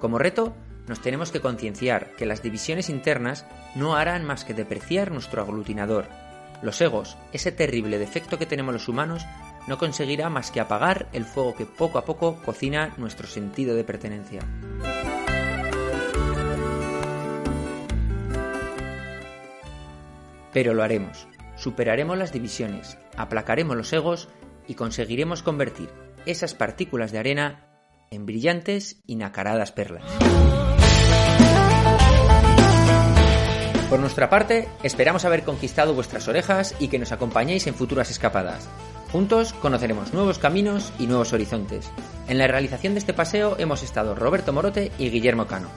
Como 0.00 0.18
reto, 0.18 0.54
nos 0.86 1.00
tenemos 1.00 1.30
que 1.30 1.40
concienciar 1.40 2.14
que 2.16 2.26
las 2.26 2.42
divisiones 2.42 2.88
internas 2.88 3.46
no 3.74 3.94
harán 3.96 4.24
más 4.24 4.44
que 4.44 4.54
depreciar 4.54 5.10
nuestro 5.10 5.42
aglutinador. 5.42 6.06
Los 6.62 6.80
egos, 6.80 7.16
ese 7.32 7.52
terrible 7.52 7.98
defecto 7.98 8.38
que 8.38 8.46
tenemos 8.46 8.72
los 8.72 8.88
humanos, 8.88 9.26
no 9.66 9.78
conseguirá 9.78 10.30
más 10.30 10.50
que 10.50 10.60
apagar 10.60 11.08
el 11.12 11.24
fuego 11.24 11.54
que 11.54 11.66
poco 11.66 11.98
a 11.98 12.04
poco 12.04 12.36
cocina 12.42 12.94
nuestro 12.96 13.26
sentido 13.26 13.76
de 13.76 13.84
pertenencia. 13.84 14.40
Pero 20.52 20.72
lo 20.72 20.82
haremos, 20.82 21.28
superaremos 21.68 22.16
las 22.16 22.32
divisiones, 22.32 22.96
aplacaremos 23.14 23.76
los 23.76 23.92
egos 23.92 24.30
y 24.66 24.72
conseguiremos 24.72 25.42
convertir 25.42 25.90
esas 26.24 26.54
partículas 26.54 27.12
de 27.12 27.18
arena 27.18 27.66
en 28.10 28.24
brillantes 28.24 29.02
y 29.06 29.16
nacaradas 29.16 29.70
perlas. 29.70 30.02
Por 33.90 34.00
nuestra 34.00 34.30
parte, 34.30 34.66
esperamos 34.82 35.26
haber 35.26 35.42
conquistado 35.42 35.92
vuestras 35.92 36.26
orejas 36.26 36.74
y 36.78 36.88
que 36.88 36.98
nos 36.98 37.12
acompañéis 37.12 37.66
en 37.66 37.74
futuras 37.74 38.10
escapadas. 38.10 38.66
Juntos 39.12 39.52
conoceremos 39.52 40.14
nuevos 40.14 40.38
caminos 40.38 40.90
y 40.98 41.06
nuevos 41.06 41.34
horizontes. 41.34 41.90
En 42.28 42.38
la 42.38 42.46
realización 42.46 42.94
de 42.94 43.00
este 43.00 43.12
paseo 43.12 43.56
hemos 43.58 43.82
estado 43.82 44.14
Roberto 44.14 44.54
Morote 44.54 44.90
y 44.98 45.10
Guillermo 45.10 45.46
Cano. 45.46 45.68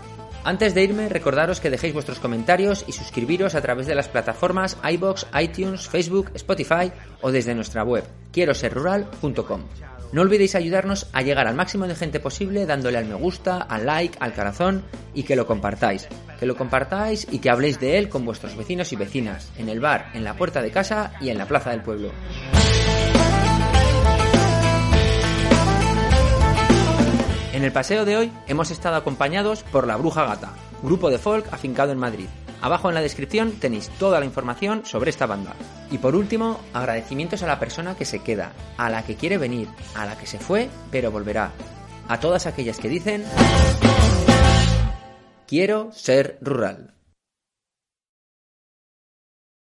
Antes 0.44 0.74
de 0.74 0.84
irme, 0.84 1.08
recordaros 1.08 1.60
que 1.60 1.70
dejéis 1.70 1.94
vuestros 1.94 2.20
comentarios 2.20 2.84
y 2.88 2.94
suscribiros 2.94 3.54
a 3.54 3.62
través 3.62 3.86
de 3.86 3.94
las 3.94 4.08
plataformas 4.08 4.78
iBox, 4.84 5.28
iTunes, 5.40 5.88
Facebook, 5.88 6.32
Spotify 6.34 6.92
o 7.22 7.32
desde 7.32 7.54
nuestra 7.54 7.84
web 7.84 8.04
quiero 8.32 8.54
ser 8.54 8.74
rural.com. 8.74 9.62
No 10.12 10.22
olvidéis 10.22 10.56
ayudarnos 10.56 11.08
a 11.14 11.22
llegar 11.22 11.48
al 11.48 11.56
máximo 11.56 11.88
de 11.88 11.96
gente 11.96 12.20
posible 12.20 12.66
dándole 12.66 12.98
al 12.98 13.06
me 13.06 13.16
gusta, 13.16 13.58
al 13.58 13.86
like, 13.86 14.18
al 14.20 14.34
corazón 14.34 14.84
y 15.14 15.24
que 15.24 15.36
lo 15.36 15.46
compartáis. 15.46 16.08
Que 16.40 16.46
lo 16.46 16.58
compartáis 16.58 17.28
y 17.32 17.40
que 17.40 17.50
habléis 17.50 17.80
de 17.80 17.98
él 17.98 18.10
con 18.10 18.26
vuestros 18.26 18.58
vecinos 18.58 18.92
y 18.92 18.98
vecinas, 18.98 19.52
en 19.58 19.70
el 19.70 19.80
bar, 19.80 20.10
en 20.14 20.24
la 20.24 20.36
puerta 20.36 20.62
de 20.62 20.72
casa 20.72 21.14
y 21.22 21.30
en 21.30 21.38
la 21.38 21.46
plaza 21.46 21.70
del 21.70 21.82
pueblo. 21.82 22.12
En 27.54 27.66
el 27.66 27.74
paseo 27.74 28.06
de 28.06 28.16
hoy 28.16 28.32
hemos 28.48 28.72
estado 28.72 28.96
acompañados 28.96 29.64
por 29.64 29.86
La 29.86 29.98
Bruja 29.98 30.24
Gata, 30.24 30.54
grupo 30.84 31.10
de 31.10 31.18
folk 31.18 31.52
afincado 31.52 31.92
en 31.92 31.98
Madrid. 31.98 32.28
Abajo 32.62 32.88
en 32.88 32.96
la 32.96 33.02
descripción 33.02 33.52
tenéis 33.52 33.90
toda 34.00 34.22
la 34.22 34.26
información 34.26 34.86
sobre 34.86 35.10
esta 35.10 35.26
banda. 35.26 35.54
Y 35.92 35.98
por 35.98 36.16
último, 36.16 36.62
agradecimientos 36.74 37.44
a 37.44 37.48
la 37.48 37.60
persona 37.60 37.96
que 37.96 38.06
se 38.06 38.20
queda, 38.20 38.54
a 38.78 38.90
la 38.90 39.04
que 39.04 39.16
quiere 39.16 39.38
venir, 39.38 39.68
a 39.96 40.06
la 40.06 40.18
que 40.18 40.28
se 40.28 40.40
fue 40.40 40.70
pero 40.92 41.12
volverá. 41.12 41.52
A 42.08 42.22
todas 42.22 42.46
aquellas 42.46 42.78
que 42.78 42.88
dicen... 42.88 43.26
Quiero 45.46 45.92
ser 45.92 46.38
rural. 46.40 46.94